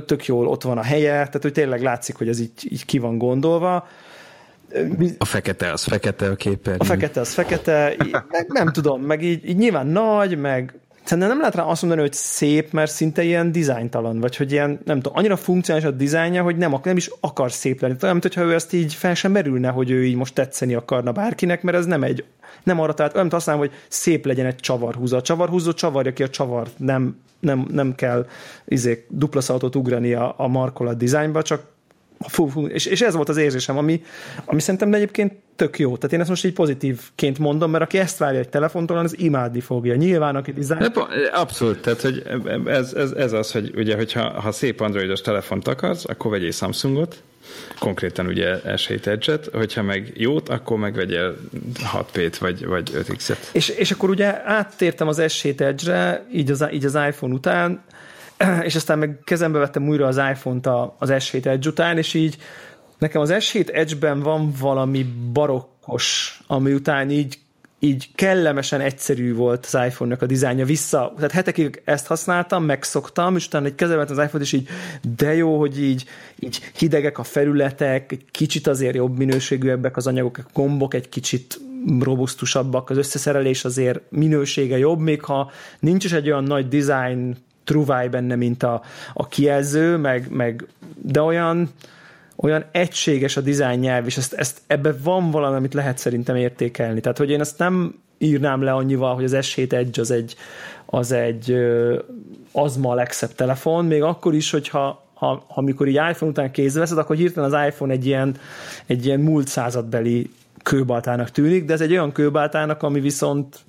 [0.05, 2.97] tök jól ott van a helye, tehát hogy tényleg látszik, hogy ez így, így ki
[2.97, 3.87] van gondolva.
[5.17, 6.79] A fekete az fekete a képernyő.
[6.79, 7.95] A fekete az fekete,
[8.29, 12.01] meg nem tudom, meg így, így nyilván nagy, meg Szerintem nem lehet rá azt mondani,
[12.03, 16.43] hogy szép, mert szinte ilyen dizájntalan, vagy hogy ilyen, nem tudom, annyira funkcionális a dizájnja,
[16.43, 17.95] hogy nem, nem is akar szép lenni.
[18.01, 21.61] Olyan, mintha ő ezt így fel sem merülne, hogy ő így most tetszeni akarna bárkinek,
[21.61, 22.23] mert ez nem egy,
[22.63, 25.17] nem arra, tehát olyan, azt hogy szép legyen egy csavarhúzó.
[25.17, 28.27] A csavarhúzó csavarja ki a csavart, nem, nem, nem kell
[28.65, 31.74] izé, dupla szaltot ugrani a, a markolat dizájnba, csak
[32.27, 34.03] Fú, fú, és, és ez volt az érzésem, ami,
[34.45, 35.97] ami szerintem egyébként tök jó.
[35.97, 39.59] Tehát én ezt most így pozitívként mondom, mert aki ezt várja egy telefontól, az imádni
[39.59, 39.95] fogja.
[39.95, 40.93] Nyilván, aki dizájn...
[41.33, 42.23] Abszolút, tehát hogy
[42.65, 47.23] ez, ez, ez az, hogy ugye, hogyha ha szép androidos telefont akarsz, akkor vegyél Samsungot,
[47.79, 51.35] konkrétan ugye S7 Edge-et, hogyha meg jót, akkor meg vegyél
[51.93, 53.37] 6P-t vagy, vagy 5X-et.
[53.51, 57.83] És, és akkor ugye áttértem az S7 Edge-re, így az, így az iPhone után,
[58.67, 60.67] és aztán meg kezembe vettem újra az iPhone-t
[60.97, 62.37] az S7 Edge után, és így
[62.97, 67.37] nekem az S7 Edge-ben van valami barokkos, ami után így
[67.79, 70.65] így kellemesen egyszerű volt az iPhone-nak a dizájnja.
[70.65, 74.67] Vissza, tehát hetekig ezt használtam, megszoktam, és utána egy kezembe az iPhone-t, és így
[75.17, 76.05] de jó, hogy így,
[76.39, 81.59] így hidegek a felületek, egy kicsit azért jobb minőségűek az anyagok, a gombok egy kicsit
[81.99, 88.07] robusztusabbak, az összeszerelés azért minősége jobb, még ha nincs is egy olyan nagy design truváj
[88.07, 88.81] benne, mint a,
[89.13, 90.67] a kijelző, meg, meg
[91.01, 91.69] de olyan,
[92.35, 96.99] olyan egységes a dizájn nyelv, és ezt, ezt ebbe van valami, amit lehet szerintem értékelni.
[96.99, 100.35] Tehát, hogy én ezt nem írnám le annyival, hogy az S7 Edge az egy,
[100.85, 101.55] az egy
[102.51, 106.79] az ma a legszebb telefon, még akkor is, hogyha ha, amikor így iPhone után kézbe
[106.79, 108.37] veszed, akkor hirtelen az iPhone egy ilyen,
[108.85, 110.31] egy ilyen múlt századbeli
[110.63, 113.59] kőbaltának tűnik, de ez egy olyan kőbaltának, ami viszont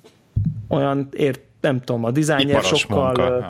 [0.67, 3.45] olyan ért, nem tudom, a dizájnyer sokkal...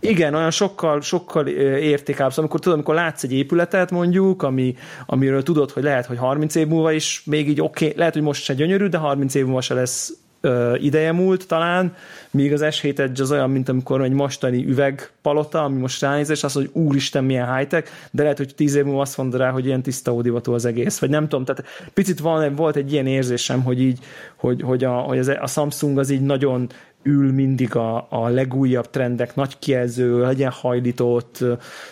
[0.00, 2.28] Igen, olyan sokkal, sokkal értékább.
[2.28, 6.54] Szóval amikor tudod, amikor látsz egy épületet mondjuk, ami, amiről tudod, hogy lehet, hogy 30
[6.54, 9.44] év múlva is még így oké, okay, lehet, hogy most se gyönyörű, de 30 év
[9.44, 10.12] múlva se lesz
[10.44, 11.94] ö, ideje múlt talán,
[12.30, 16.44] míg az S7 Edge az olyan, mint amikor egy mostani üvegpalota, ami most ránéz, és
[16.44, 19.66] azt, hogy úristen, milyen high-tech, de lehet, hogy 10 év múlva azt mondod rá, hogy
[19.66, 21.64] ilyen tiszta ódivatú az egész, vagy nem tudom, tehát
[21.94, 23.98] picit van, volt egy ilyen érzésem, hogy így,
[24.36, 26.68] hogy, hogy, a, hogy a Samsung az így nagyon
[27.04, 31.44] ül mindig a, a legújabb trendek, nagy kijelző, legyen hajlított,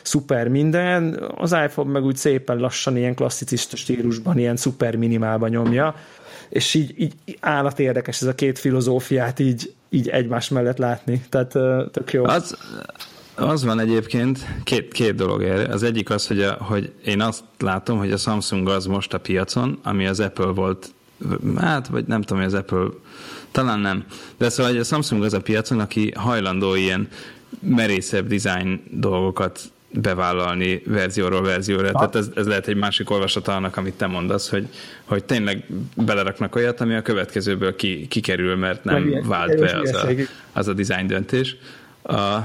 [0.02, 5.94] szuper minden, az iPhone meg úgy szépen lassan ilyen klasszicista stílusban, ilyen szuper minimálban nyomja,
[6.48, 11.50] és így, így állat érdekes ez a két filozófiát így, így egymás mellett látni, tehát
[11.90, 12.24] tök jó.
[12.24, 12.56] Az,
[13.34, 15.70] az van egyébként, két, két dolog ér.
[15.70, 19.18] Az egyik az, hogy, a, hogy én azt látom, hogy a Samsung az most a
[19.18, 20.94] piacon, ami az Apple volt,
[21.56, 22.86] hát, vagy nem tudom, hogy az Apple,
[23.52, 24.04] talán nem.
[24.36, 27.08] De szóval a Samsung az a piacon, aki hajlandó ilyen
[27.60, 29.60] merészebb design dolgokat
[29.92, 31.86] bevállalni verzióról verzióra.
[31.86, 31.92] Ha.
[31.92, 34.68] Tehát ez, ez lehet egy másik olvasata annak, amit te mondasz, hogy,
[35.04, 35.64] hogy tényleg
[35.96, 40.08] beleraknak olyat, ami a következőből ki, kikerül, mert nem Meg vált be az a,
[40.52, 41.56] az a design döntés.
[42.02, 42.38] A,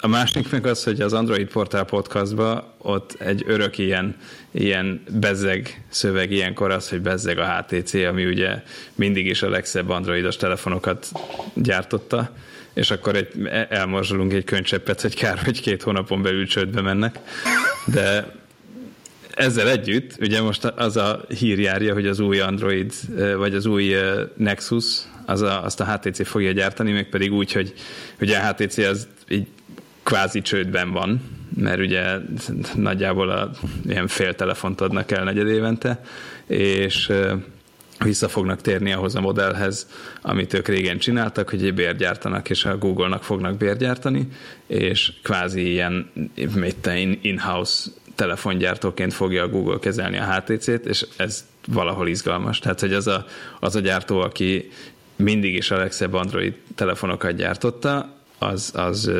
[0.00, 4.16] a másik meg az, hogy az Android Portál podcastban ott egy örök ilyen,
[4.50, 8.62] ilyen bezzeg szöveg ilyenkor az, hogy bezzeg a HTC, ami ugye
[8.94, 11.06] mindig is a legszebb androidos telefonokat
[11.54, 12.30] gyártotta,
[12.74, 13.28] és akkor egy,
[13.68, 17.18] elmorzsolunk egy könycseppet, hogy kár, hogy két hónapon belül csődbe mennek.
[17.86, 18.34] De
[19.34, 22.92] ezzel együtt, ugye most az a hír járja, hogy az új Android,
[23.36, 23.94] vagy az új
[24.36, 27.74] Nexus, az a, azt a HTC fogja gyártani, meg pedig úgy, hogy
[28.20, 29.46] ugye a HTC az így
[30.02, 31.20] kvázi csődben van,
[31.56, 32.18] mert ugye
[32.74, 33.50] nagyjából a,
[33.86, 36.04] ilyen fél telefont adnak el negyed évente,
[36.46, 37.12] és
[37.98, 39.88] vissza fognak térni ahhoz a modellhez,
[40.22, 44.28] amit ők régen csináltak, hogy egy bért gyártanak, és a Google-nak fognak bért gyártani,
[44.66, 46.10] és kvázi ilyen
[47.20, 52.58] in-house telefongyártóként fogja a Google kezelni a HTC-t, és ez valahol izgalmas.
[52.58, 53.24] Tehát, hogy az a,
[53.60, 54.70] az a gyártó, aki
[55.16, 59.10] mindig is a legszebb Android telefonokat gyártotta, az, az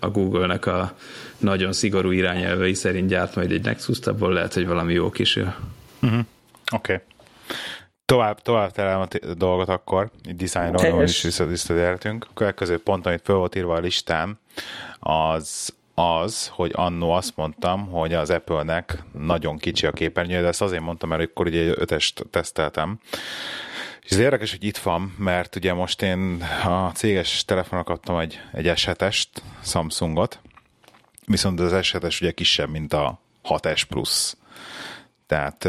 [0.00, 0.94] a Google-nek a
[1.38, 5.54] nagyon szigorú irányelvei szerint gyárt majd egy nexus abból lehet, hogy valami jó kisül.
[6.02, 6.18] Uh-huh.
[6.72, 6.92] Oké.
[6.92, 7.04] Okay.
[8.04, 12.26] Tovább, tovább terem a dolgot akkor, így dizájnról is visszatértünk.
[12.28, 14.38] A következő pont, amit föl volt írva a listán,
[14.98, 20.62] az az, hogy annó azt mondtam, hogy az Apple-nek nagyon kicsi a képernyő, de ezt
[20.62, 22.98] azért mondtam, mert akkor ugye ötest teszteltem,
[24.02, 28.40] és ez érdekes, hogy itt van, mert ugye most én a céges telefonok kaptam egy,
[28.52, 29.26] egy S7-est,
[29.64, 30.40] Samsungot,
[31.26, 34.34] viszont az S7-es ugye kisebb, mint a 6S Plus.
[35.26, 35.68] Tehát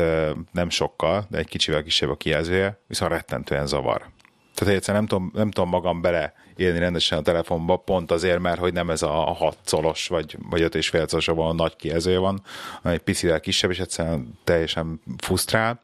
[0.51, 4.11] nem sokkal, de egy kicsivel kisebb a kijelzője, viszont rettentően zavar.
[4.53, 8.59] Tehát egyszerűen nem tudom, nem tudom magam bele élni rendesen a telefonba, pont azért, mert
[8.59, 12.17] hogy nem ez a 6 colos, vagy, vagy 5 és fél colos, ahol nagy kijelzője
[12.17, 12.41] van,
[12.81, 15.81] hanem egy picivel kisebb, és egyszerűen teljesen fusztrál,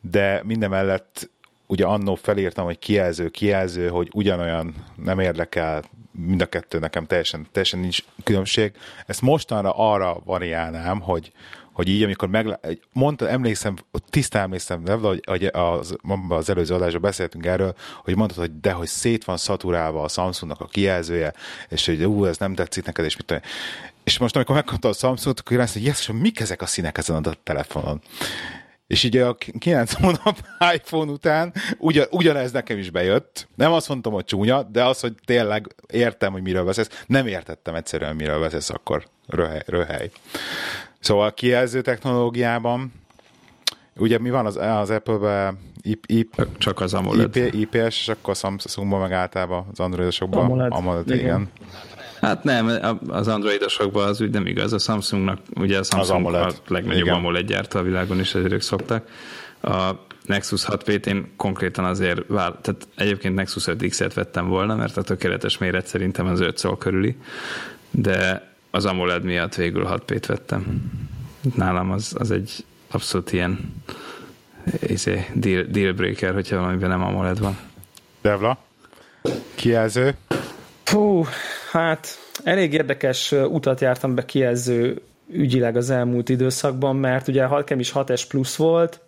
[0.00, 1.30] de minden mellett
[1.72, 7.46] ugye annó felírtam, hogy kijelző, kijelző, hogy ugyanolyan nem érdekel, mind a kettő nekem teljesen,
[7.52, 8.72] teljesen nincs különbség.
[9.06, 11.32] Ezt mostanra arra variálnám, hogy,
[11.72, 12.58] hogy így, amikor meg,
[12.92, 13.76] mondta, emlékszem,
[14.10, 15.96] tisztán emlékszem, de hogy, hogy az,
[16.28, 20.60] az előző adásban beszéltünk erről, hogy mondtad, hogy de, hogy szét van szaturálva a Samsungnak
[20.60, 21.32] a kijelzője,
[21.68, 23.42] és hogy ú, ez nem tetszik neked, és mit tudom.
[24.04, 27.24] És most, amikor megkapta a Samsungot, akkor azt hogy yes, mik ezek a színek ezen
[27.24, 28.02] a telefonon?
[28.92, 30.38] És így a 9 hónap
[30.74, 33.48] iPhone után ugyan, ugyanez nekem is bejött.
[33.54, 37.04] Nem azt mondtam, hogy csúnya, de az, hogy tényleg értem, hogy miről beszélsz.
[37.06, 39.62] Nem értettem egyszerűen, miről beszélsz akkor röhely.
[39.66, 40.10] röhely.
[41.00, 42.92] Szóval a kijelző technológiában
[43.96, 47.36] ugye mi van az, az Apple-ben IP, IP, csak az AMOLED.
[47.36, 51.18] IP, IPS, és akkor a Samsungban meg általában az Androidosokban AMOLED, AMOLED igen.
[51.18, 51.50] igen.
[52.22, 54.72] Hát nem, az androidosokban az úgy nem igaz.
[54.72, 56.42] A Samsungnak, ugye a Samsung az AMOLED.
[56.42, 57.14] a legnagyobb Igen.
[57.14, 59.08] AMOLED gyártó a világon, is ezért ők szoktak.
[59.62, 59.90] A
[60.26, 65.58] Nexus 6P-t én konkrétan azért vál, tehát egyébként Nexus 5X-et vettem volna, mert a tökéletes
[65.58, 67.16] méret szerintem az 5 szól körüli,
[67.90, 70.90] de az AMOLED miatt végül 6P-t vettem.
[71.54, 73.82] Nálam az, az egy abszolút ilyen
[74.80, 77.58] izé, deal, deal breaker, hogyha valamiben nem AMOLED van.
[78.20, 78.58] Devla?
[79.54, 80.16] Kijelző?
[80.82, 81.24] Fú,
[81.72, 87.92] hát elég érdekes utat jártam be kijelző ügyileg az elmúlt időszakban, mert ugye a is
[87.94, 89.00] 6S plusz volt,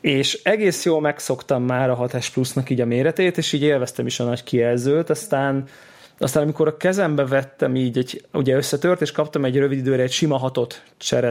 [0.00, 4.20] és egész jól megszoktam már a 6S plusznak így a méretét, és így élveztem is
[4.20, 5.64] a nagy kijelzőt, aztán
[6.20, 10.12] aztán amikor a kezembe vettem így, egy, ugye összetört, és kaptam egy rövid időre egy
[10.12, 10.82] sima hatot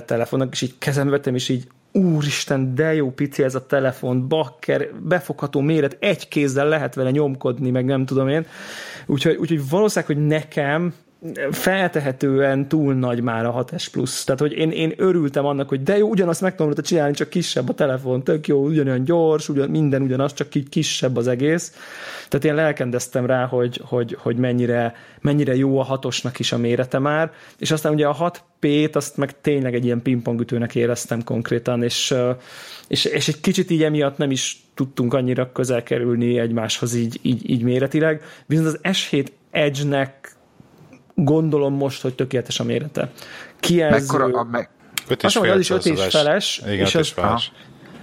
[0.05, 4.89] telefonnak, és így kezembe vettem, és így úristen, de jó pici ez a telefon, bakker,
[5.03, 8.45] befogható méret, egy kézzel lehet vele nyomkodni, meg nem tudom én.
[9.07, 10.93] Úgyhogy, úgyhogy valószínűleg, hogy nekem
[11.51, 14.23] feltehetően túl nagy már a 6S Plus.
[14.23, 17.69] Tehát, hogy én, én örültem annak, hogy de jó, ugyanazt meg tudom csinálni, csak kisebb
[17.69, 21.73] a telefon, tök jó, ugyanolyan gyors, ugyan, minden ugyanaz, csak így kisebb az egész.
[22.27, 26.99] Tehát én lelkendeztem rá, hogy, hogy, hogy mennyire, mennyire jó a hatosnak is a mérete
[26.99, 32.13] már, és aztán ugye a 6P-t azt meg tényleg egy ilyen pingpongütőnek éreztem konkrétan, és,
[32.87, 37.49] és, és egy kicsit így emiatt nem is tudtunk annyira közel kerülni egymáshoz így, így,
[37.49, 40.36] így méretileg, viszont az S7 Edge-nek
[41.23, 43.11] gondolom most, hogy tökéletes a mérete.
[43.59, 43.95] Kijelző...
[43.95, 44.69] Mekkora a meg...
[45.07, 46.61] Öt és fél az is 5 és feles.
[46.65, 47.51] Igen, és az, feles.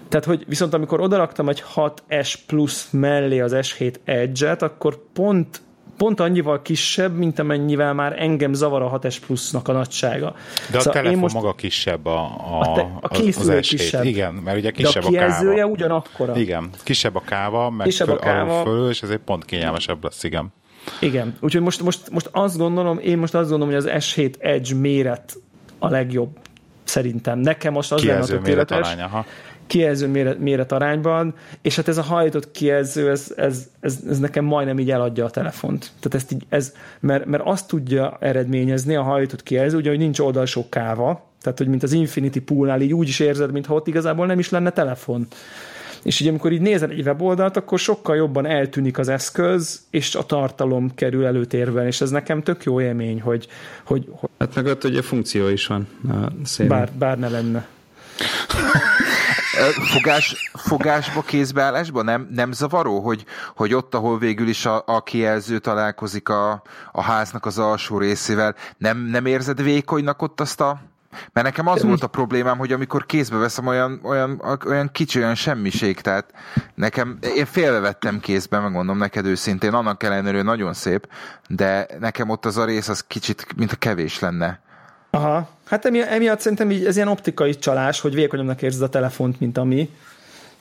[0.09, 5.63] Tehát, hogy viszont amikor odaraktam egy 6S Plus mellé az S7 Edge-et, akkor pont
[5.97, 10.35] pont annyival kisebb, mint amennyivel már engem zavar a 6S Plus-nak a nagysága.
[10.71, 11.35] De a szóval telefon most...
[11.35, 12.19] maga kisebb a,
[12.61, 14.05] a, a, a készülő az kisebb.
[14.05, 15.67] Igen, mert ugye kisebb De a, a káva.
[15.67, 16.37] ugyanakkora.
[16.37, 18.63] Igen, kisebb a káva, meg kisebb föl, a káva.
[18.63, 20.53] Föl, és ezért pont kényelmesebb lesz, igen.
[21.01, 24.75] Igen, úgyhogy most, most, most azt gondolom, én most azt gondolom, hogy az S7 Edge
[24.75, 25.37] méret
[25.79, 26.39] a legjobb
[26.85, 27.39] szerintem.
[27.39, 28.93] Nekem most az lenne a tökéletes.
[28.93, 29.25] Arány,
[29.67, 34.45] kijelző méret, méret arányban, és hát ez a hajtott kijelző, ez, ez, ez, ez nekem
[34.45, 35.91] majdnem így eladja a telefont.
[36.01, 40.19] Tehát ezt így, ez, mert, mert azt tudja eredményezni a hajtott kijelző, ugye, hogy nincs
[40.19, 44.27] oldalsó káva, tehát, hogy mint az Infinity Poolnál így úgy is érzed, mintha ott igazából
[44.27, 45.27] nem is lenne telefon.
[46.05, 50.27] És ugye amikor így nézel egy weboldalt, akkor sokkal jobban eltűnik az eszköz, és a
[50.27, 53.49] tartalom kerül előtérben, és ez nekem tök jó élmény, hogy...
[53.85, 55.89] hogy, hogy hát meg ott ugye funkció is van.
[56.67, 57.67] Bár, bár ne lenne.
[59.95, 63.25] Fogás, fogásba, kézbeállásba nem, nem zavaró, hogy,
[63.57, 68.55] hogy ott, ahol végül is a, a kijelző találkozik a, a háznak az alsó részével,
[68.79, 70.81] nem, nem érzed vékonynak ott azt a
[71.33, 75.35] mert nekem az volt a problémám, hogy amikor kézbe veszem, olyan, olyan, olyan kicsi, olyan
[75.35, 76.33] semmiség, tehát
[76.75, 81.09] nekem, én félrevettem kézbe, megmondom neked őszintén, annak ellenére nagyon szép,
[81.49, 84.63] de nekem ott az a rész az kicsit, mint a kevés lenne.
[85.11, 89.41] Aha, hát emi, emiatt szerintem így, ez ilyen optikai csalás, hogy vékonyabbnak érzed a telefont,
[89.41, 89.91] mint ami.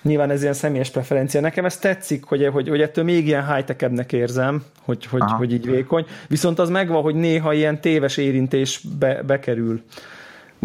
[0.01, 1.41] Nyilván ez ilyen személyes preferencia.
[1.41, 5.65] Nekem ez tetszik, hogy, hogy, hogy ettől még ilyen high érzem, hogy, hogy, hogy így
[5.65, 6.05] vékony.
[6.27, 9.83] Viszont az megvan, hogy néha ilyen téves érintés be, bekerül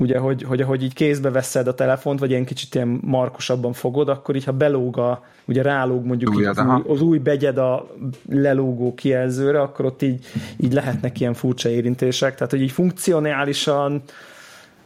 [0.01, 4.09] ugye, hogy, hogy ahogy így kézbe veszed a telefont, vagy ilyen kicsit ilyen markosabban fogod,
[4.09, 7.87] akkor így, ha belóg a, ugye rálóg mondjuk Új, az, új, az új begyed a
[8.29, 10.27] lelógó kijelzőre, akkor ott így,
[10.57, 14.03] így lehetnek ilyen furcsa érintések, tehát hogy így funkcionálisan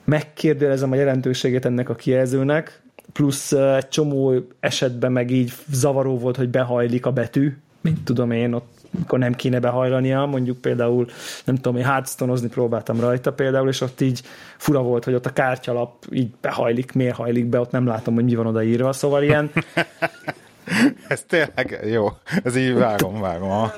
[0.04, 2.82] megkérdőjelezem a jelentőségét ennek a kijelzőnek,
[3.12, 8.52] plusz egy csomó esetben meg így zavaró volt, hogy behajlik a betű, mint tudom én,
[8.52, 11.06] ott akkor nem kéne behajlania, mondjuk például,
[11.44, 14.22] nem tudom, én hearthstone próbáltam rajta például, és ott így
[14.56, 18.24] fura volt, hogy ott a kártyalap így behajlik, miért hajlik be, ott nem látom, hogy
[18.24, 19.50] mi van odaírva, szóval ilyen
[21.08, 22.08] ez tényleg jó.
[22.44, 23.50] Ez így vágom, vágom.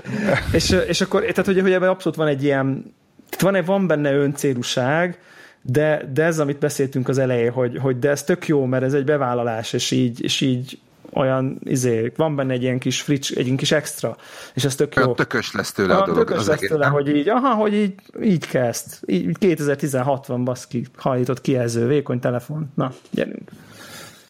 [0.52, 2.94] és, és akkor, tehát hogy, hogy ebben abszolút van egy ilyen,
[3.38, 5.18] van, van benne öncélúság,
[5.62, 8.94] de, de ez, amit beszéltünk az elején, hogy, hogy de ez tök jó, mert ez
[8.94, 10.78] egy bevállalás, és így, és így
[11.12, 14.16] olyan, izé, van benne egy ilyen kis frics, egy ilyen kis extra,
[14.54, 15.14] és ez tök jó.
[15.14, 16.28] Tökös lesz tőle a, a dolog.
[16.28, 18.92] Tökös lesz tőle, hogy így, aha, hogy így, így kezd.
[19.06, 22.72] Így 2016 van, baszki, hajlított kijelző, vékony telefon.
[22.74, 23.50] Na, gyerünk.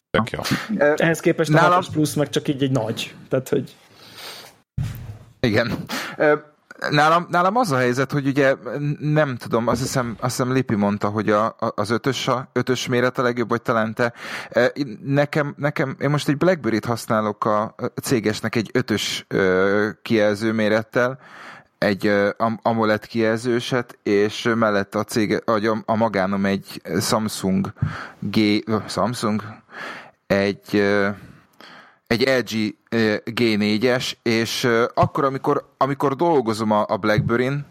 [0.09, 0.39] Tök jó.
[0.77, 1.71] Ehhez képest Nálam...
[1.71, 3.15] a 6 plusz meg csak így egy nagy.
[3.29, 3.75] Tehát, hogy...
[5.39, 5.71] Igen.
[6.89, 8.55] Nálam, nálam az a helyzet, hogy ugye
[8.99, 12.87] nem tudom, azt hiszem, azt hiszem Lipi mondta, hogy a, a, az ötös, a, ötös
[12.87, 14.13] méret a legjobb, vagy talán te.
[14.49, 14.71] E,
[15.03, 19.25] nekem, nekem, én most egy Blackberry-t használok a cégesnek egy ötös
[20.01, 21.19] kijelző mérettel,
[21.77, 22.11] egy
[22.61, 27.73] AMOLED kijelzőset, és mellett a cég, a, a magánom egy Samsung
[28.19, 28.39] G,
[28.87, 29.43] Samsung,
[30.27, 30.83] egy
[32.13, 32.75] egy LG
[33.25, 37.65] G4-es, és akkor, amikor, amikor dolgozom a, a Blackberry-n,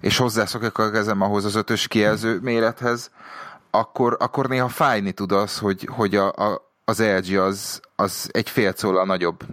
[0.00, 3.10] és hozzászokok a kezem ahhoz az ötös kijelző mérethez,
[3.70, 8.50] akkor, akkor néha fájni tud az, hogy, hogy a, a, az LG az, az egy
[8.50, 9.44] fél szóla nagyobb.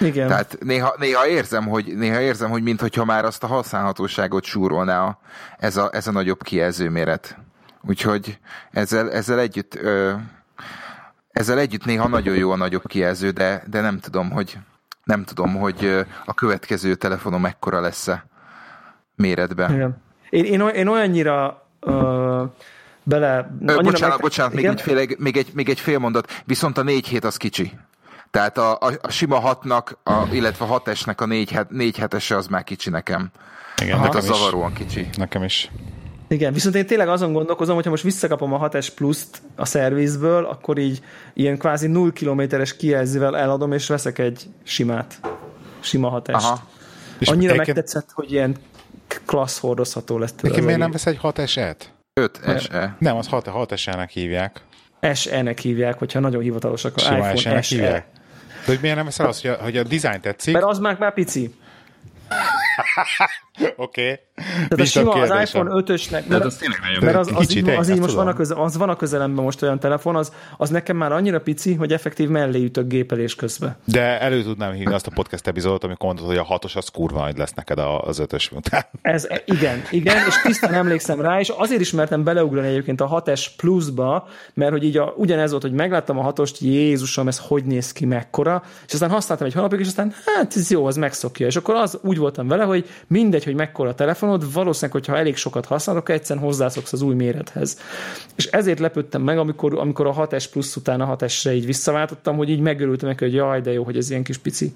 [0.00, 0.28] Igen.
[0.28, 5.18] Tehát néha, néha érzem, hogy, néha érzem, hogy mintha már azt a használhatóságot súrolná a,
[5.58, 7.36] ez, a, ez a nagyobb kijelző méret.
[7.88, 8.38] Úgyhogy
[8.70, 10.12] ezzel, ezzel együtt ö,
[11.30, 14.58] ezzel együtt néha nagyon jó a nagyobb kijelző, de, de nem tudom, hogy
[15.04, 18.26] nem tudom, hogy a következő telefonom mekkora lesz-e
[19.14, 19.74] méretben.
[19.74, 20.02] Igen.
[20.30, 22.42] Én, én, én olyannyira uh,
[23.02, 23.50] bele...
[23.66, 24.20] Ö, bocsánat, meg...
[24.20, 26.42] bocsánat, még egy, fél, még, egy, még egy fél mondat.
[26.44, 27.72] Viszont a 4 hét az kicsi.
[28.30, 31.96] Tehát a, a, a sima hatnak, a, illetve a 6 esnek a 4, het, 4
[31.96, 33.30] hetese az már kicsi nekem.
[33.82, 35.08] Igen, nekem az zavaróan kicsi.
[35.16, 35.70] Nekem is.
[36.30, 40.78] Igen, viszont én tényleg azon gondolkozom, hogyha most visszakapom a 6S Plus-t a szervizből, akkor
[40.78, 41.00] így
[41.34, 45.20] ilyen kvázi 0 kilométeres kijelzővel eladom, és veszek egy simát.
[45.80, 46.30] Sima 6
[47.20, 48.56] Annyira megtetszett, hogy ilyen
[49.24, 50.34] klassz hordozható lesz.
[50.40, 51.76] Neki miért nem vesz egy 6S-et?
[52.12, 52.96] 5 SE.
[52.98, 54.60] Nem, az 6, 6S-nek hívják.
[55.14, 56.96] SE-nek hívják, hogyha nagyon hivatalosak.
[56.96, 57.74] A Sima iPhone SE-nek SE.
[57.74, 58.06] hívják.
[58.66, 60.54] De hogy miért nem veszel azt, hogy a, hogy a design tetszik?
[60.54, 61.54] Mert az már, már pici.
[63.76, 64.20] Oké.
[64.34, 66.60] Tehát a sima, az iPhone 5-ösnek, Tehát az
[67.00, 68.34] mert az, az, Kicsit így, az így azt most van a, tudom.
[68.34, 71.92] köze, az van a közelemben most olyan telefon, az, az nekem már annyira pici, hogy
[71.92, 73.76] effektív mellé ütök gépelés közben.
[73.84, 77.20] De elő tudnám hívni azt a podcast epizódot, amikor mondod, hogy a hatos az kurva
[77.20, 78.84] nagy lesz neked a- az ötös után.
[79.02, 83.46] Ez, igen, igen, és tisztán emlékszem rá, és azért is mertem beleugrani egyébként a 6S
[83.56, 87.92] pluszba, mert hogy így a, ugyanez volt, hogy megláttam a hatost, Jézusom, ez hogy néz
[87.92, 91.46] ki, mekkora, és aztán használtam egy hónapig, és aztán hát ez jó, az megszokja.
[91.46, 95.36] És akkor az úgy voltam vele, hogy mindegy, hogy mekkora a telefonod, valószínűleg, hogyha elég
[95.36, 97.78] sokat használok, egyszerűen hozzászoksz az új mérethez.
[98.36, 102.48] És ezért lepődtem meg, amikor, amikor a 6S plusz után a 6S-re így visszaváltottam, hogy
[102.48, 104.74] így megörültem neki, hogy jaj, de jó, hogy ez ilyen kis pici.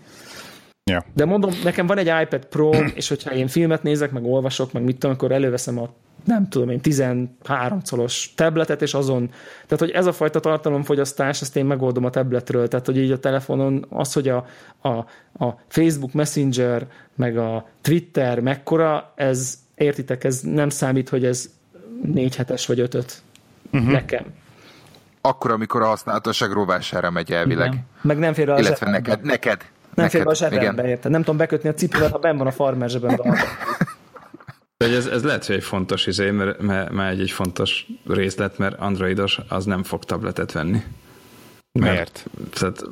[0.90, 1.04] Ja.
[1.14, 4.82] De mondom, nekem van egy iPad Pro, és hogyha én filmet nézek, meg olvasok, meg
[4.82, 5.88] mit tudom, akkor előveszem a
[6.24, 9.30] nem tudom én, 13 colos tabletet, és azon,
[9.66, 13.18] tehát hogy ez a fajta tartalomfogyasztás, ezt én megoldom a tabletről, tehát hogy így a
[13.18, 14.46] telefonon az, hogy a,
[14.80, 14.88] a,
[15.44, 21.50] a Facebook Messenger, meg a Twitter mekkora, ez, értitek, ez nem számít, hogy ez
[22.02, 23.22] négy hetes vagy ötöt.
[23.72, 23.90] Uh-huh.
[23.90, 24.24] Nekem.
[25.20, 27.68] Akkor, amikor a használatosság rovására megy elvileg.
[27.68, 27.80] Nem.
[28.00, 29.08] Meg nem fér a Illetve zsebembe.
[29.08, 29.60] neked, neked.
[29.94, 30.24] Nem fér neked.
[30.24, 31.10] be a zsebembe, érted?
[31.10, 33.34] Nem tudom bekötni a cipőmet, ha benn van a farmer zsebemben.
[34.88, 38.58] De ez, ez lehet, hogy egy fontos izé, mert, mert, mert egy, egy fontos részlet,
[38.58, 40.82] mert androidos az nem fog tabletet venni.
[41.80, 42.24] Miért?
[42.52, 42.82] Tehát,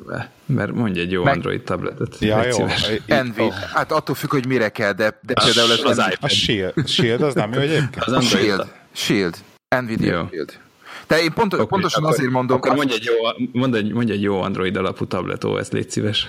[0.45, 2.19] mert mondj egy jó Meg- Android tabletet.
[2.19, 2.51] Ja, jó.
[2.51, 2.91] szíves.
[3.05, 3.49] Envy.
[3.73, 6.17] Hát attól függ, hogy mire kell, de, de például az, az iPad.
[6.21, 7.95] A Shield, Shield az nem jó egyébként?
[7.95, 8.67] Az a Android Shield.
[8.91, 9.37] Shield.
[9.81, 10.27] Nvidia Jó.
[10.27, 10.59] Shield.
[11.07, 14.11] De én pont, Oké, pontosan akkor- azért mondom, Akkor mondj egy, jó, mondj, egy, mondj
[14.11, 16.27] egy jó Android alapú tablet OS, légy szíves.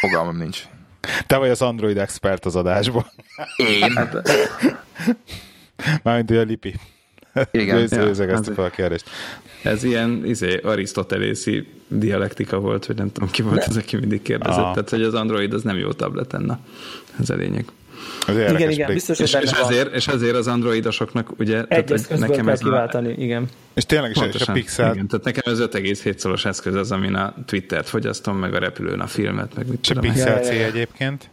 [0.00, 0.62] fogalmam nincs.
[1.26, 3.04] Te vagy az Android expert az adásban.
[3.56, 4.08] Én?
[6.02, 6.74] Mármint ugye a Lipi.
[7.50, 7.76] Igen.
[7.76, 8.54] Ő- ő Ja, üzegezte azért.
[8.56, 9.10] fel a kérdést.
[9.62, 14.58] Ez ilyen izé, arisztotelészi dialektika volt, vagy nem tudom ki volt az, aki mindig kérdezett.
[14.58, 14.72] Aha.
[14.72, 16.58] Tehát, hogy az Android az nem jó tablet na.
[17.20, 17.64] Ez a lényeg.
[18.28, 19.70] Igen, igen, biztos, hogy És, és, van.
[19.70, 21.64] ezért, és ezért az androidosoknak ugye...
[21.68, 23.48] Egy tehát, nekem kell ez a- kiváltani, igen.
[23.74, 26.92] És tényleg is, és a Pontosan, Pixel, igen, tehát nekem ez 5,7 szoros eszköz az,
[26.92, 30.10] amin a Twittert fogyasztom, meg a repülőn a filmet, meg mit és a tudom.
[30.10, 31.30] Pixel C egyébként.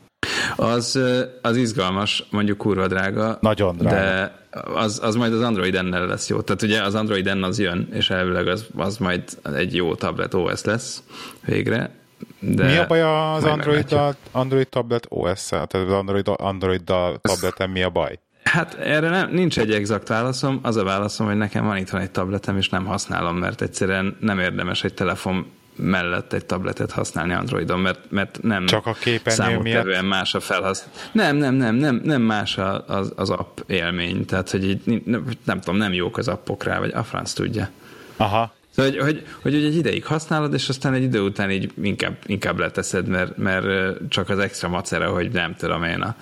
[0.55, 0.99] Az,
[1.41, 3.37] az izgalmas, mondjuk kurva drága.
[3.41, 3.95] Nagyon drága.
[3.95, 4.37] De
[4.73, 6.41] az, az majd az Android N-nel lesz jó.
[6.41, 9.23] Tehát ugye az Android N az jön, és elvileg az, az majd
[9.55, 11.03] egy jó tablet OS lesz
[11.45, 11.91] végre.
[12.39, 13.95] De Mi a baj az Android.
[14.31, 15.67] Android tablet OS-szel?
[15.67, 16.83] Tehát az Android, Android
[17.21, 18.19] tableten mi a baj?
[18.43, 20.59] Hát erre nem, nincs egy exakt válaszom.
[20.61, 24.39] Az a válaszom, hogy nekem van itthon egy tabletem, és nem használom, mert egyszerűen nem
[24.39, 30.05] érdemes egy telefon mellett egy tabletet használni Androidon, mert, mert nem Csak a képernyő számottevően
[30.05, 31.09] más a felhasználás.
[31.11, 35.25] Nem, nem, nem, nem, nem más a- az, az app élmény, tehát hogy így, nem,
[35.43, 37.69] nem tudom, nem jók az appok rá, vagy a franc tudja.
[38.17, 38.53] Aha.
[38.79, 42.17] Szóval, hogy, hogy, hogy, hogy egy ideig használod, és aztán egy idő után így inkább,
[42.25, 46.15] inkább leteszed, mert, mert csak az extra macera, hogy nem tudom én, a,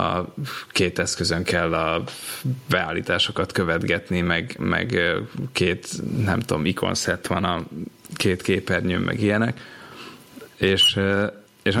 [0.00, 0.34] a
[0.68, 2.04] két eszközön kell a
[2.68, 5.00] beállításokat követgetni, meg, meg
[5.52, 5.88] két,
[6.24, 7.64] nem tudom, ikonszett van a
[8.14, 9.60] két képernyőn, meg ilyenek,
[10.56, 11.00] és,
[11.62, 11.78] és,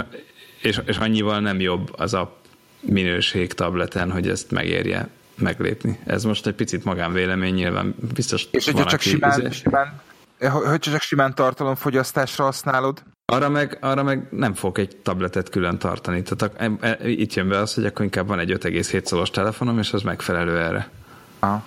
[0.62, 2.36] és, és annyival nem jobb az a
[2.80, 5.08] minőség tableten, hogy ezt megérje
[5.38, 5.98] meglépni.
[6.06, 10.00] Ez most egy picit magánvélemény, nyilván biztos És hogyha csak simán, izé- simán
[10.40, 16.22] hogyha csak simán tartalomfogyasztásra használod, Arra meg, arra meg nem fog egy tabletet külön tartani.
[16.22, 19.78] Tehát e- e- itt jön be az, hogy akkor inkább van egy 5,7 szoros telefonom,
[19.78, 20.88] és az megfelelő erre.
[21.38, 21.64] Aha.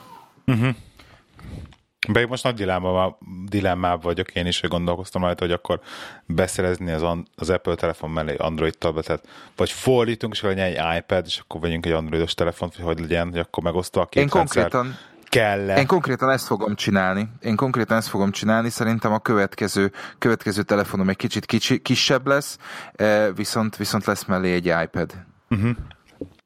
[2.08, 5.80] De én most nagy dilemmában, dilemmában vagyok én is, hogy gondolkoztam rajta, hogy akkor
[6.26, 7.04] beszerezni az,
[7.36, 11.86] az Apple telefon mellé Android tabletet, vagy fordítunk, és legyen egy iPad, és akkor vegyünk
[11.86, 14.70] egy androidos telefont, hogy hogy legyen, hogy akkor megosztva a két Én rendszer.
[14.70, 14.98] konkrétan,
[15.32, 17.30] kell én konkrétan ezt fogom csinálni.
[17.42, 18.70] Én konkrétan ezt fogom csinálni.
[18.70, 22.58] Szerintem a következő, következő telefonom egy kicsit kicsi, kisebb lesz,
[22.94, 25.14] eh, viszont, viszont lesz mellé egy iPad.
[25.50, 25.76] Oké.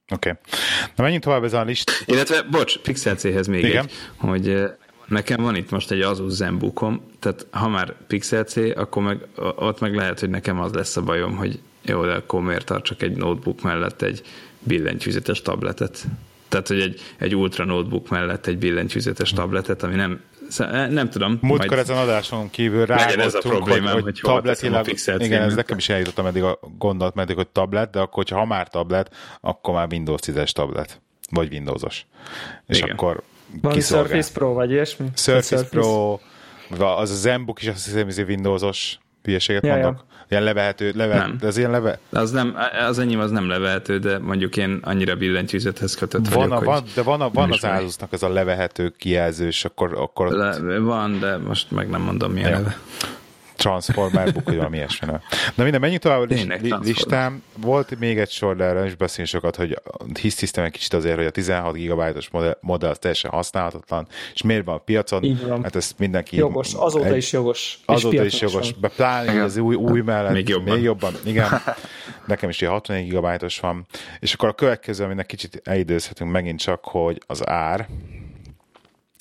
[0.09, 0.33] Okay.
[0.95, 2.03] Na menjünk tovább ezen a list.
[2.05, 3.85] Illetve, bocs, Pixel C-hez még Igen.
[3.85, 4.71] egy, hogy eh,
[5.05, 9.17] nekem van itt most egy Asus ZenBookom, tehát ha már Pixel C, akkor meg,
[9.55, 13.01] ott meg lehet, hogy nekem az lesz a bajom, hogy jó, de akkor miért tartsak
[13.01, 14.21] egy notebook mellett egy
[14.59, 16.05] billentyűzetes tabletet?
[16.55, 20.21] Tehát, hogy egy, egy ultra notebook mellett egy billentyűzetes tabletet, ami nem,
[20.89, 21.37] nem tudom.
[21.41, 25.55] Múltkor ezen adáson kívül Legyen ez a problémám, hogy, hogy a tabletilag, Pixel igen, ez
[25.55, 29.73] nekem is eljutottam eddig a gondolat, meddig, hogy tablet, de akkor, ha már tablet, akkor
[29.73, 32.05] már Windows 10-es tablet, vagy Windowsos.
[32.67, 32.89] És Igen.
[32.89, 33.23] akkor
[33.61, 34.07] Van kiszolgál.
[34.07, 35.07] Surface Pro, vagy ilyesmi?
[35.15, 36.19] Surface Pro,
[36.69, 40.05] vagy az a ZenBook is azt hiszem, hogy Windowsos, Hülyeséget ja, mondok?
[40.09, 40.14] Ja.
[40.29, 41.37] Ilyen levehető, leve, nem.
[41.41, 41.99] ez ilyen leve...
[42.09, 42.55] Az, nem,
[42.87, 46.83] az enyém az nem levehető, de mondjuk én annyira billentyűzethez kötött van vagyok, a, van,
[46.95, 49.93] De van, a, van az Asusnak ez a levehető kijelző, és akkor...
[49.93, 52.57] akkor Le, van, de most meg nem mondom milyen ja.
[52.57, 52.77] neve.
[53.55, 55.07] Transformer book, vagy valami ilyesmi.
[55.55, 56.47] Na minden, menjünk tovább a list,
[56.81, 57.43] listám.
[57.57, 59.81] Volt még egy sor, de erre is beszélni sokat, hogy
[60.19, 64.65] hisztisztem egy kicsit azért, hogy a 16 GB-os modell, modell az teljesen használhatatlan, és miért
[64.65, 65.23] van a piacon?
[65.23, 65.63] Így van.
[65.63, 66.37] Hát ezt mindenki...
[66.37, 67.79] Jogos, azóta egy, is jogos.
[67.85, 70.31] Azóta is jogos, be pláne az új, új mellett.
[70.31, 70.73] Még jobban.
[70.73, 71.47] Még jobban, igen.
[72.25, 73.85] Nekem is ilyen 64 GB-os van.
[74.19, 77.87] És akkor a következő, aminek kicsit elidőzhetünk megint csak, hogy az ár.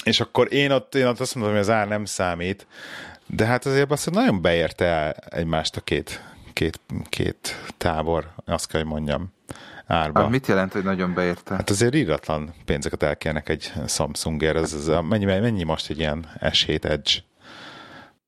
[0.05, 2.67] És akkor én ott, én ott azt mondom, hogy az ár nem számít,
[3.27, 6.23] de hát azért azt nagyon beérte el egymást a két,
[6.53, 9.33] két, két tábor, azt kell, hogy mondjam
[9.87, 10.21] árba.
[10.21, 11.55] Hát mit jelent, hogy nagyon beérte?
[11.55, 14.57] Hát azért íratlan pénzeket elkérnek egy Samsungért.
[14.57, 17.11] Ez, ez a, mennyi, mennyi most egy ilyen S7 Edge?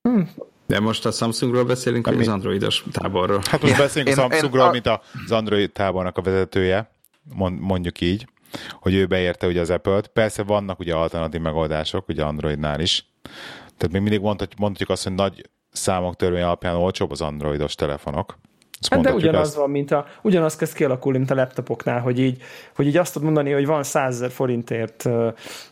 [0.03, 0.31] Hmm.
[0.67, 3.41] De most a Samsungról beszélünk, vagy az androidos táborról?
[3.51, 4.73] Hát most beszélünk én, a Samsungról, én, a...
[4.73, 4.87] mint
[5.25, 6.91] az Android tábornak a vezetője,
[7.61, 8.29] mondjuk így,
[8.73, 10.07] hogy ő beérte ugye az Apple-t.
[10.07, 13.07] Persze vannak ugye alternatív megoldások, ugye Androidnál is,
[13.77, 18.39] tehát még mindig mondhatjuk, mondhatjuk azt, hogy nagy számok törvény alapján olcsóbb az androidos telefonok.
[18.91, 19.57] hát de ugyanaz ezt.
[19.57, 22.43] van, mint a, ugyanaz kezd kialakulni, mint a laptopoknál, hogy így,
[22.75, 25.09] hogy így azt tudod mondani, hogy van 100 forintért,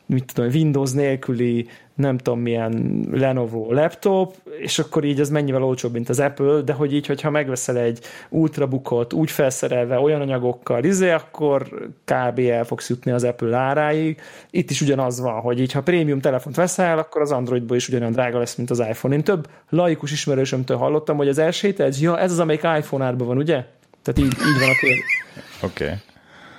[0.07, 5.93] mit tudom, Windows nélküli nem tudom milyen Lenovo laptop, és akkor így ez mennyivel olcsóbb,
[5.93, 11.11] mint az Apple, de hogy így, hogyha megveszel egy ultrabookot úgy felszerelve olyan anyagokkal, izé,
[11.11, 11.69] akkor
[12.05, 12.39] kb.
[12.39, 14.21] el fogsz jutni az Apple áráig.
[14.51, 18.13] Itt is ugyanaz van, hogy így, ha prémium telefont veszel, akkor az Androidból is ugyanolyan
[18.13, 19.15] drága lesz, mint az iPhone.
[19.15, 23.27] Én több laikus ismerősömtől hallottam, hogy az első ez, ja, ez az, amelyik iPhone árban
[23.27, 23.65] van, ugye?
[24.03, 25.85] Tehát így, így van a Oké.
[25.85, 25.97] Okay.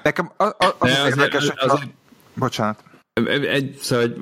[0.04, 1.80] Nekem az, az, az, az, érdekes, az, az,
[2.34, 2.84] bocsánat.
[3.52, 4.14] Egy, szóval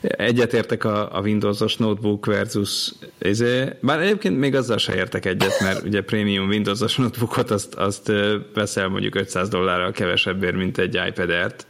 [0.00, 5.84] egyetértek a, a Windows-os notebook versus ezé, bár egyébként még azzal se értek egyet, mert
[5.84, 8.12] ugye prémium Windows-os notebookot azt, azt
[8.54, 11.66] veszel mondjuk 500 dollárral kevesebbért, mint egy iPad Air-t.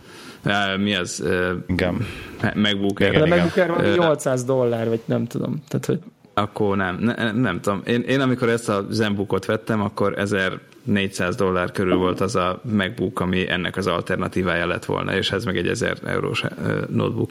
[0.79, 1.25] Mi az?
[1.66, 2.07] Igen.
[2.55, 3.22] MacBook Air.
[3.22, 5.62] A MacBook Air 800 dollár, vagy nem tudom.
[5.68, 5.99] Tehát, hogy
[6.35, 7.83] akkor nem, ne, nem, tudom.
[7.87, 10.14] Én, én amikor ezt a Zenbookot vettem, akkor
[10.87, 15.45] 1400 dollár körül volt az a MacBook, ami ennek az alternatívája lett volna, és ez
[15.45, 16.43] meg egy 1000 eurós
[16.89, 17.30] notebook.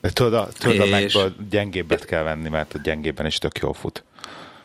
[0.00, 0.92] De tudod, a, tudod és...
[0.92, 4.04] a Macből gyengébbet kell venni, mert a gyengébben is tök jól fut.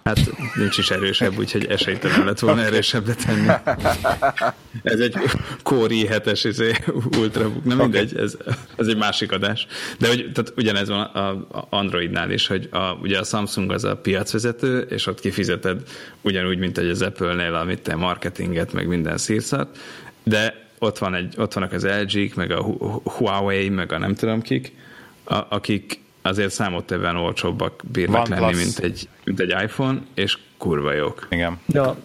[0.08, 3.48] Hát nincs is erősebb, úgyhogy esélytelen lett volna erősebbre tenni.
[4.84, 5.16] Ez egy
[5.64, 6.74] Core i7-es izé,
[7.18, 8.38] ultrabook, nem mindegy, ez,
[8.76, 9.68] ez egy másik adás.
[10.00, 13.98] De hogy, tehát ugyanez van a Androidnál is, hogy a, ugye a Samsung az a
[13.98, 15.82] piacvezető, és ott kifizeted
[16.22, 19.78] ugyanúgy, mint egy az Apple-nél, amit te marketinget, meg minden szírszat,
[20.24, 22.62] de ott, van egy, ott vannak az LG-k, meg a
[23.04, 24.72] Huawei, meg a nem tudom kik,
[25.24, 30.94] a, akik azért számottevően olcsóbbak bírnak Van lenni, mint egy, mint egy iPhone, és kurva
[30.94, 31.28] jók.
[31.30, 31.60] Igen.
[31.66, 31.96] Ja.